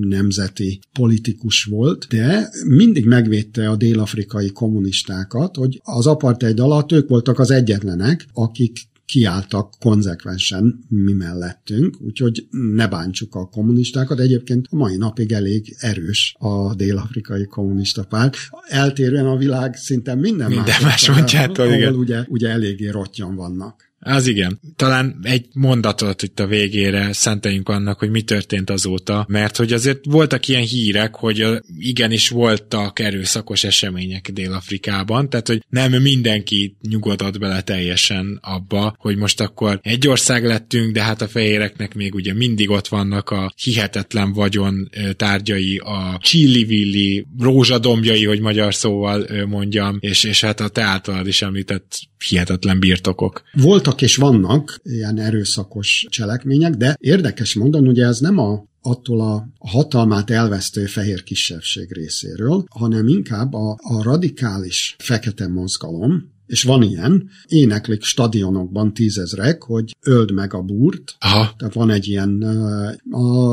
nemzeti 0.00 0.80
politikus 0.92 1.64
volt, 1.64 2.06
de 2.08 2.48
mindig 2.66 3.06
megvédte 3.06 3.68
a 3.68 3.76
dél-afrikai 3.76 4.50
kommunistákat, 4.50 5.56
hogy 5.56 5.80
az 5.82 6.06
apartheid 6.06 6.60
alatt 6.60 6.92
ők 6.92 7.08
voltak 7.08 7.38
az 7.38 7.50
egyetlenek, 7.50 8.26
akik 8.32 8.90
kiálltak 9.12 9.74
konzekvensen 9.78 10.84
mi 10.88 11.12
mellettünk, 11.12 12.00
úgyhogy 12.00 12.46
ne 12.50 12.88
bántsuk 12.88 13.34
a 13.34 13.46
kommunistákat. 13.46 14.18
Egyébként 14.20 14.66
a 14.70 14.76
mai 14.76 14.96
napig 14.96 15.32
elég 15.32 15.76
erős 15.78 16.34
a 16.38 16.74
dél-afrikai 16.74 17.46
kommunista 17.46 18.04
párt. 18.04 18.36
Eltérően 18.68 19.26
a 19.26 19.36
világ 19.36 19.74
szinte 19.74 20.14
minden, 20.14 20.48
Minden 20.48 20.64
más, 20.64 20.82
más 20.82 21.10
pontjától, 21.10 21.66
ahol 21.66 21.76
igen. 21.76 21.94
ugye, 21.94 22.24
ugye 22.28 22.48
eléggé 22.48 22.88
rottyan 22.88 23.34
vannak. 23.34 23.91
Az 24.04 24.26
igen. 24.26 24.60
Talán 24.76 25.18
egy 25.22 25.46
mondatot 25.52 26.22
itt 26.22 26.40
a 26.40 26.46
végére 26.46 27.12
szenteljünk 27.12 27.68
annak, 27.68 27.98
hogy 27.98 28.10
mi 28.10 28.22
történt 28.22 28.70
azóta, 28.70 29.26
mert 29.28 29.56
hogy 29.56 29.72
azért 29.72 29.98
voltak 30.04 30.48
ilyen 30.48 30.62
hírek, 30.62 31.14
hogy 31.14 31.46
igenis 31.78 32.28
voltak 32.28 32.98
erőszakos 32.98 33.64
események 33.64 34.30
Dél-Afrikában, 34.32 35.30
tehát 35.30 35.48
hogy 35.48 35.64
nem 35.68 35.92
mindenki 35.92 36.76
nyugodott 36.80 37.38
bele 37.38 37.60
teljesen 37.60 38.38
abba, 38.42 38.94
hogy 38.98 39.16
most 39.16 39.40
akkor 39.40 39.78
egy 39.82 40.08
ország 40.08 40.44
lettünk, 40.44 40.92
de 40.92 41.02
hát 41.02 41.22
a 41.22 41.28
fehéreknek 41.28 41.94
még 41.94 42.14
ugye 42.14 42.34
mindig 42.34 42.70
ott 42.70 42.88
vannak 42.88 43.30
a 43.30 43.52
hihetetlen 43.62 44.32
vagyon 44.32 44.90
tárgyai, 45.16 45.76
a 45.76 46.18
csillivilli 46.20 47.26
rózsadombjai, 47.40 48.24
hogy 48.24 48.40
magyar 48.40 48.74
szóval 48.74 49.26
mondjam, 49.46 49.96
és, 50.00 50.24
és 50.24 50.40
hát 50.40 50.60
a 50.60 50.68
te 50.68 50.82
általad 50.82 51.26
is 51.26 51.42
említett 51.42 52.10
hihetetlen 52.28 52.80
birtokok. 52.80 53.42
Voltak 53.52 53.91
és 54.00 54.16
vannak 54.16 54.80
ilyen 54.82 55.18
erőszakos 55.18 56.06
cselekmények, 56.08 56.74
de 56.74 56.96
érdekes 57.00 57.54
mondani, 57.54 57.86
hogy 57.86 58.00
ez 58.00 58.18
nem 58.18 58.38
a 58.38 58.64
attól 58.82 59.20
a 59.20 59.48
hatalmát 59.58 60.30
elvesztő 60.30 60.86
fehér 60.86 61.22
kisebbség 61.22 61.92
részéről, 61.92 62.64
hanem 62.70 63.08
inkább 63.08 63.54
a, 63.54 63.78
a 63.82 64.02
radikális 64.02 64.96
fekete 64.98 65.48
mozgalom, 65.48 66.30
és 66.46 66.62
van 66.62 66.82
ilyen, 66.82 67.30
éneklik 67.46 68.02
stadionokban 68.02 68.94
tízezrek, 68.94 69.62
hogy 69.62 69.96
öld 70.00 70.32
meg 70.32 70.54
a 70.54 70.62
búrt, 70.62 71.16
Aha. 71.18 71.54
tehát 71.58 71.74
van 71.74 71.90
egy 71.90 72.08
ilyen, 72.08 72.42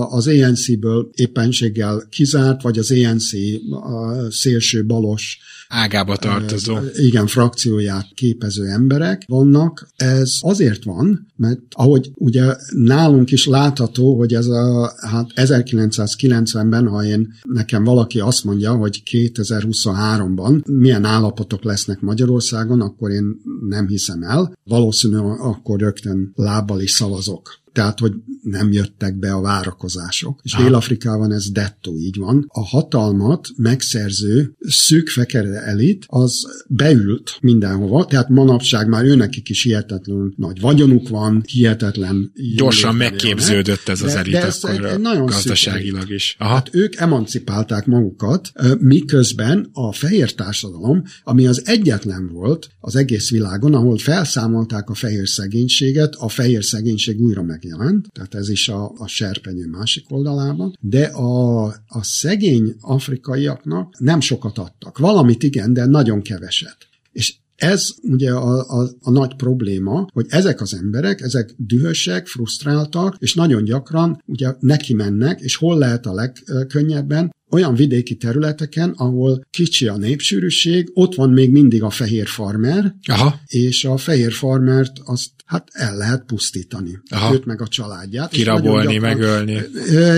az 0.09 0.27
ANC-ből 0.27 1.09
éppenséggel 1.15 2.03
kizárt, 2.09 2.61
vagy 2.61 2.77
az 2.77 2.91
ANC 2.91 3.31
a 3.71 4.31
szélső 4.31 4.85
balos 4.85 5.39
ágába 5.70 6.17
tartozó. 6.17 6.78
igen, 6.93 7.28
frakcióját 7.28 8.07
képező 8.13 8.65
emberek 8.65 9.24
vannak. 9.28 9.89
Ez 9.95 10.38
azért 10.39 10.84
van, 10.84 11.28
mert 11.36 11.59
ahogy 11.70 12.11
ugye 12.15 12.55
nálunk 12.70 13.32
is 13.32 13.45
látható, 13.45 14.17
hogy 14.17 14.34
ez 14.34 14.47
a, 14.47 14.93
hát 14.97 15.32
1990-ben, 15.36 16.88
ha 16.88 17.03
én 17.03 17.34
nekem 17.43 17.84
valaki 17.84 18.20
azt 18.20 18.43
mondja, 18.43 18.74
hogy 18.74 19.01
2023-ban 19.11 20.65
milyen 20.65 21.05
állapotok 21.05 21.63
lesznek 21.63 21.99
Magyarországon, 21.99 22.82
akkor 22.82 23.11
én 23.11 23.41
nem 23.70 23.88
hiszem 23.88 24.24
el. 24.24 24.57
Valószínűleg 24.63 25.39
akkor 25.39 25.80
rögtön 25.80 26.32
lábbal 26.36 26.82
is 26.82 26.91
szavazok. 26.91 27.59
Tehát, 27.80 27.99
hogy 27.99 28.13
nem 28.41 28.71
jöttek 28.71 29.15
be 29.19 29.32
a 29.34 29.41
várakozások. 29.41 30.39
És 30.43 30.53
Dél-Afrikában 30.53 31.32
ez 31.32 31.49
dettó 31.51 31.97
így 31.97 32.17
van. 32.17 32.45
A 32.47 32.65
hatalmat 32.65 33.47
megszerző 33.55 34.55
szűk 34.59 35.09
fekete 35.09 35.61
elit 35.61 36.05
az 36.07 36.34
beült 36.67 37.38
mindenhova, 37.41 38.05
tehát 38.05 38.30
manapság 38.30 38.88
már 38.88 39.03
őnekik 39.05 39.49
is 39.49 39.63
hihetetlen 39.63 40.34
nagy 40.38 40.59
vagyonuk 40.61 41.09
van, 41.09 41.43
hihetetlen 41.47 42.32
Gyorsan 42.55 42.95
megképződött 42.95 43.88
ez 43.88 44.01
az 44.01 44.11
De- 44.11 44.17
elit 44.19 44.32
de 44.32 44.45
ez 44.45 44.63
akkor 44.63 44.86
egy- 44.86 44.99
nagyon 44.99 45.25
gazdaságilag 45.25 46.09
is. 46.11 46.36
Aha. 46.39 46.53
Hát 46.53 46.69
ők 46.75 46.95
emancipálták 46.95 47.86
magukat, 47.86 48.51
miközben 48.80 49.69
a 49.73 49.93
fehér 49.93 50.34
társadalom, 50.34 51.03
ami 51.23 51.47
az 51.47 51.61
egyetlen 51.65 52.30
volt 52.34 52.69
az 52.80 52.95
egész 52.95 53.30
világon, 53.30 53.73
ahol 53.73 53.97
felszámolták 53.97 54.89
a 54.89 54.93
fehér 54.93 55.27
szegénységet, 55.27 56.15
a 56.15 56.30
fehér 56.30 56.63
szegénység 56.63 57.21
újra 57.21 57.41
megjelent, 57.78 58.07
tehát 58.11 58.36
ez 58.36 58.49
is 58.49 58.70
a, 58.70 58.91
a 58.97 59.07
serpenyő 59.07 59.67
másik 59.67 60.11
oldalában, 60.11 60.78
de 60.80 61.03
a, 61.03 61.65
a 61.88 62.03
szegény 62.03 62.76
afrikaiaknak 62.82 63.99
nem 63.99 64.20
sokat 64.20 64.57
adtak. 64.57 64.97
Valamit 64.97 65.43
igen, 65.43 65.74
de 65.74 65.86
nagyon 65.86 66.22
keveset. 66.22 66.78
És 67.11 67.36
ez 67.55 67.89
ugye 68.01 68.32
a, 68.32 68.80
a, 68.80 68.89
a 69.01 69.11
nagy 69.11 69.36
probléma, 69.36 70.07
hogy 70.13 70.26
ezek 70.30 70.61
az 70.61 70.74
emberek, 70.74 71.22
ezek 71.22 71.53
dühösek, 71.57 72.28
frusztráltak, 72.28 73.15
és 73.20 73.34
nagyon 73.34 73.63
gyakran 73.63 74.24
ugye 74.26 74.53
neki 74.59 74.93
mennek, 74.93 75.39
és 75.39 75.55
hol 75.55 75.78
lehet 75.78 76.05
a 76.05 76.13
legkönnyebben, 76.13 77.38
olyan 77.51 77.76
vidéki 77.76 78.15
területeken, 78.15 78.89
ahol 78.89 79.45
kicsi 79.49 79.88
a 79.88 79.97
népsűrűség, 79.97 80.91
ott 80.93 81.15
van 81.15 81.30
még 81.30 81.51
mindig 81.51 81.84
a 81.84 81.89
fehér 81.89 82.28
farmer, 82.28 82.95
Aha. 83.07 83.39
és 83.45 83.86
a 83.86 83.97
fehér 83.97 84.32
farmert 84.32 84.99
azt 85.05 85.32
hát 85.49 85.67
el 85.71 85.97
lehet 85.97 86.23
pusztítani. 86.25 86.99
Aha. 87.09 87.33
Őt 87.33 87.45
meg 87.45 87.61
a 87.61 87.67
családját. 87.67 88.31
Kirabolni, 88.31 88.93
gyakran- 88.93 89.17
megölni. 89.17 89.61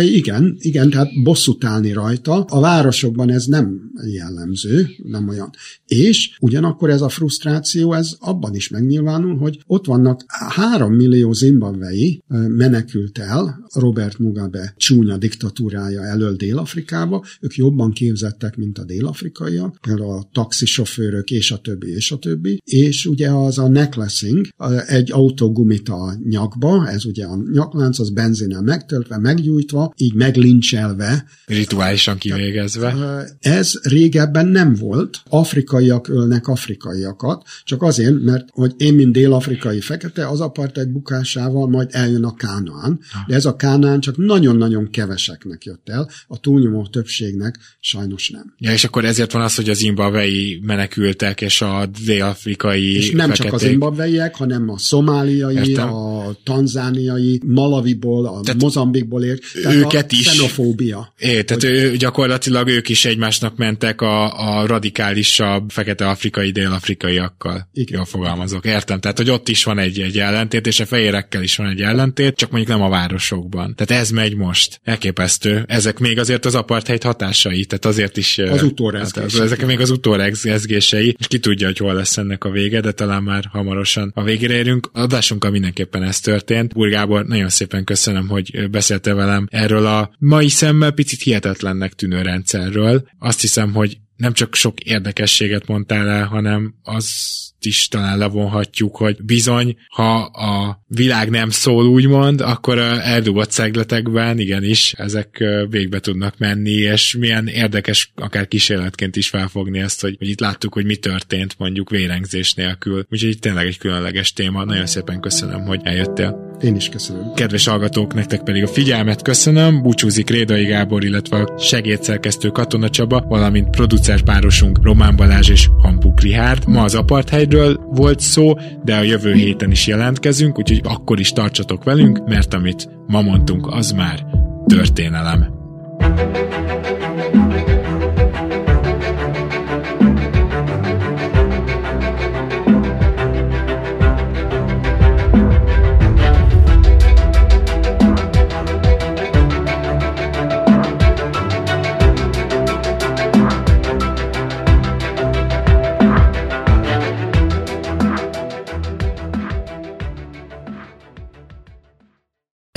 Igen, 0.05 0.55
igen, 0.59 0.89
tehát 0.89 1.07
bosszút 1.23 1.63
állni 1.63 1.91
rajta. 1.91 2.43
A 2.43 2.59
városokban 2.59 3.29
ez 3.31 3.45
nem 3.45 3.91
jellemző, 4.11 4.87
nem 5.03 5.27
olyan. 5.27 5.49
És 5.85 6.37
ugyanakkor 6.39 6.89
ez 6.89 7.01
a 7.01 7.09
frusztráció, 7.09 7.93
ez 7.93 8.15
abban 8.19 8.55
is 8.55 8.69
megnyilvánul, 8.69 9.37
hogy 9.37 9.59
ott 9.67 9.85
vannak 9.85 10.23
három 10.27 10.93
millió 10.93 11.33
zimbabvei 11.33 12.23
menekült 12.47 13.17
el 13.17 13.69
Robert 13.73 14.17
Mugabe 14.19 14.73
csúnya 14.77 15.17
diktatúrája 15.17 16.03
elől 16.03 16.35
Dél-Afrikába, 16.35 17.25
ők 17.39 17.55
jobban 17.55 17.91
képzettek, 17.91 18.55
mint 18.55 18.77
a 18.77 18.83
dél-afrikaiak, 18.83 19.77
például 19.81 20.11
a 20.11 20.29
taxisofőrök, 20.31 21.29
és 21.31 21.51
a 21.51 21.57
többi, 21.57 21.93
és 21.93 22.11
a 22.11 22.17
többi. 22.17 22.61
És 22.65 23.05
ugye 23.05 23.29
az 23.29 23.57
a 23.57 23.67
necklacing, 23.67 24.47
egy 24.87 25.11
autógumit 25.21 25.89
a 25.89 26.13
nyakba, 26.29 26.87
ez 26.87 27.05
ugye 27.05 27.25
a 27.25 27.39
nyaklánc, 27.51 27.99
az 27.99 28.09
benzinnel 28.09 28.61
megtöltve, 28.61 29.17
meggyújtva, 29.17 29.93
így 29.97 30.13
meglincselve. 30.13 31.25
Rituálisan 31.45 32.17
kivégezve. 32.17 32.95
Ez 33.39 33.79
régebben 33.83 34.47
nem 34.47 34.75
volt. 34.75 35.21
Afrikaiak 35.29 36.07
ölnek 36.07 36.47
afrikaiakat, 36.47 37.43
csak 37.63 37.81
azért, 37.81 38.21
mert 38.21 38.49
hogy 38.51 38.73
én, 38.77 38.93
mint 38.93 39.11
dél-afrikai 39.11 39.81
fekete, 39.81 40.27
az 40.27 40.39
apartheid 40.39 40.89
bukásával 40.89 41.67
majd 41.67 41.89
eljön 41.91 42.23
a 42.23 42.33
Kánaán, 42.33 42.99
de 43.27 43.35
ez 43.35 43.45
a 43.45 43.55
Kánaán 43.55 43.99
csak 43.99 44.17
nagyon-nagyon 44.17 44.89
keveseknek 44.89 45.65
jött 45.65 45.89
el, 45.89 46.09
a 46.27 46.39
túlnyomó 46.39 46.87
többség 46.87 47.21
többségnek 47.21 47.57
sajnos 47.79 48.29
nem. 48.29 48.53
Ja, 48.57 48.71
és 48.71 48.83
akkor 48.83 49.05
ezért 49.05 49.31
van 49.31 49.41
az, 49.41 49.55
hogy 49.55 49.69
az 49.69 49.77
zimbabvei 49.77 50.59
menekültek 50.63 51.41
és 51.41 51.61
a 51.61 51.89
dél-afrikai 52.05 52.95
És 52.95 53.11
nem 53.11 53.19
feketék. 53.19 53.45
csak 53.45 53.53
az 53.53 53.61
zimbabveiek, 53.61 54.35
hanem 54.35 54.69
a 54.69 54.77
szomáliai, 55.11 55.55
Értem. 55.69 55.93
a 55.93 56.31
tanzániai, 56.43 57.41
Malaviból, 57.45 58.25
a 58.25 58.41
Tehát 58.43 58.61
Mozambikból 58.61 59.23
ér. 59.23 59.39
őket 59.69 60.11
a 60.11 60.15
is- 60.15 60.27
xenofóbia. 60.27 61.13
É, 61.17 61.41
tehát 61.41 61.63
ő, 61.63 61.95
gyakorlatilag 61.97 62.67
ők 62.67 62.89
is 62.89 63.05
egymásnak 63.05 63.57
mentek 63.57 64.01
a, 64.01 64.39
a 64.59 64.65
radikálisabb 64.65 65.69
fekete-afrikai 65.69 66.51
dél-afrikaiakkal. 66.51 67.69
Igen. 67.73 67.95
Jól 67.95 68.05
fogalmazok. 68.05 68.65
Értem. 68.65 68.99
Tehát, 68.99 69.17
hogy 69.17 69.29
ott 69.29 69.49
is 69.49 69.63
van 69.63 69.79
egy, 69.79 69.99
egy 69.99 70.19
ellentét, 70.19 70.67
és 70.67 70.79
a 70.79 70.85
fehérekkel 70.85 71.43
is 71.43 71.55
van 71.55 71.67
egy 71.67 71.81
ellentét, 71.81 72.35
csak 72.35 72.51
mondjuk 72.51 72.71
nem 72.77 72.81
a 72.85 72.89
városokban. 72.89 73.75
Tehát 73.75 74.03
ez 74.03 74.09
megy 74.09 74.35
most. 74.35 74.79
Elképesztő. 74.83 75.63
Ezek 75.67 75.99
még 75.99 76.19
azért 76.19 76.45
az 76.45 76.55
apartheid 76.55 77.03
hatásai, 77.03 77.65
tehát 77.65 77.85
azért 77.85 78.17
is... 78.17 78.37
Az 78.37 78.63
utórezgései. 78.63 79.39
hát 79.39 79.45
Ezek 79.51 79.65
még 79.65 79.79
az 79.79 79.89
utórezgései, 79.89 81.15
és 81.19 81.27
ki 81.27 81.39
tudja, 81.39 81.67
hogy 81.67 81.77
hol 81.77 81.93
lesz 81.93 82.17
ennek 82.17 82.43
a 82.43 82.49
vége, 82.49 82.81
de 82.81 82.91
talán 82.91 83.23
már 83.23 83.43
hamarosan 83.51 84.11
a 84.15 84.23
végére 84.23 84.53
érünk. 84.53 84.89
A 85.01 85.03
adásunkkal 85.03 85.51
mindenképpen 85.51 86.03
ez 86.03 86.19
történt. 86.19 86.71
Úr 86.75 86.89
Gábor, 86.89 87.25
nagyon 87.25 87.49
szépen 87.49 87.83
köszönöm, 87.83 88.27
hogy 88.27 88.69
beszélte 88.69 89.13
velem 89.13 89.47
erről 89.49 89.85
a 89.85 90.11
mai 90.17 90.47
szemmel 90.47 90.91
picit 90.91 91.21
hihetetlennek 91.21 91.93
tűnő 91.93 92.21
rendszerről. 92.21 93.07
Azt 93.19 93.41
hiszem, 93.41 93.73
hogy 93.73 93.97
nem 94.21 94.33
csak 94.33 94.55
sok 94.55 94.79
érdekességet 94.79 95.67
mondtál 95.67 96.09
el, 96.09 96.25
hanem 96.25 96.73
azt 96.83 97.65
is 97.65 97.87
talán 97.87 98.17
levonhatjuk, 98.17 98.95
hogy 98.95 99.17
bizony, 99.23 99.77
ha 99.89 100.15
a 100.23 100.83
világ 100.87 101.29
nem 101.29 101.49
szól 101.49 101.87
úgymond, 101.87 102.41
akkor 102.41 102.77
a 102.77 103.01
eldugott 103.01 103.51
szegletekben 103.51 104.39
igenis 104.39 104.93
ezek 104.93 105.43
végbe 105.69 105.99
tudnak 105.99 106.37
menni, 106.37 106.71
és 106.71 107.15
milyen 107.19 107.47
érdekes 107.47 108.11
akár 108.15 108.47
kísérletként 108.47 109.15
is 109.15 109.29
felfogni 109.29 109.79
ezt, 109.79 110.01
hogy, 110.01 110.15
hogy 110.17 110.29
itt 110.29 110.39
láttuk, 110.39 110.73
hogy 110.73 110.85
mi 110.85 110.95
történt 110.95 111.55
mondjuk 111.57 111.89
vérengzés 111.89 112.53
nélkül. 112.53 113.05
Úgyhogy 113.09 113.39
tényleg 113.39 113.67
egy 113.67 113.77
különleges 113.77 114.33
téma. 114.33 114.63
Nagyon 114.63 114.85
szépen 114.85 115.19
köszönöm, 115.19 115.61
hogy 115.61 115.79
eljöttél. 115.83 116.50
Én 116.61 116.75
is 116.75 116.89
köszönöm. 116.89 117.33
Kedves 117.33 117.67
hallgatók, 117.67 118.13
nektek 118.13 118.43
pedig 118.43 118.63
a 118.63 118.67
figyelmet 118.67 119.21
köszönöm. 119.21 119.81
Búcsúzik 119.81 120.29
Rédai 120.29 120.65
Gábor, 120.65 121.03
illetve 121.03 121.37
a 121.37 121.57
segédszerkesztő 121.59 122.49
Katona 122.49 122.89
Csaba, 122.89 123.25
valamint 123.27 123.69
producer 123.69 124.21
párosunk 124.21 124.79
Román 124.83 125.15
Balázs 125.15 125.49
és 125.49 125.69
Hampuk 125.81 126.21
Rihárd. 126.21 126.67
Ma 126.67 126.83
az 126.83 126.95
apartheidről 126.95 127.75
volt 127.89 128.19
szó, 128.19 128.53
de 128.83 128.95
a 128.95 129.01
jövő 129.01 129.33
héten 129.33 129.71
is 129.71 129.87
jelentkezünk, 129.87 130.59
úgyhogy 130.59 130.81
akkor 130.83 131.19
is 131.19 131.31
tartsatok 131.31 131.83
velünk, 131.83 132.27
mert 132.27 132.53
amit 132.53 132.89
ma 133.07 133.21
mondtunk, 133.21 133.67
az 133.67 133.91
már 133.91 134.25
történelem. 134.67 135.59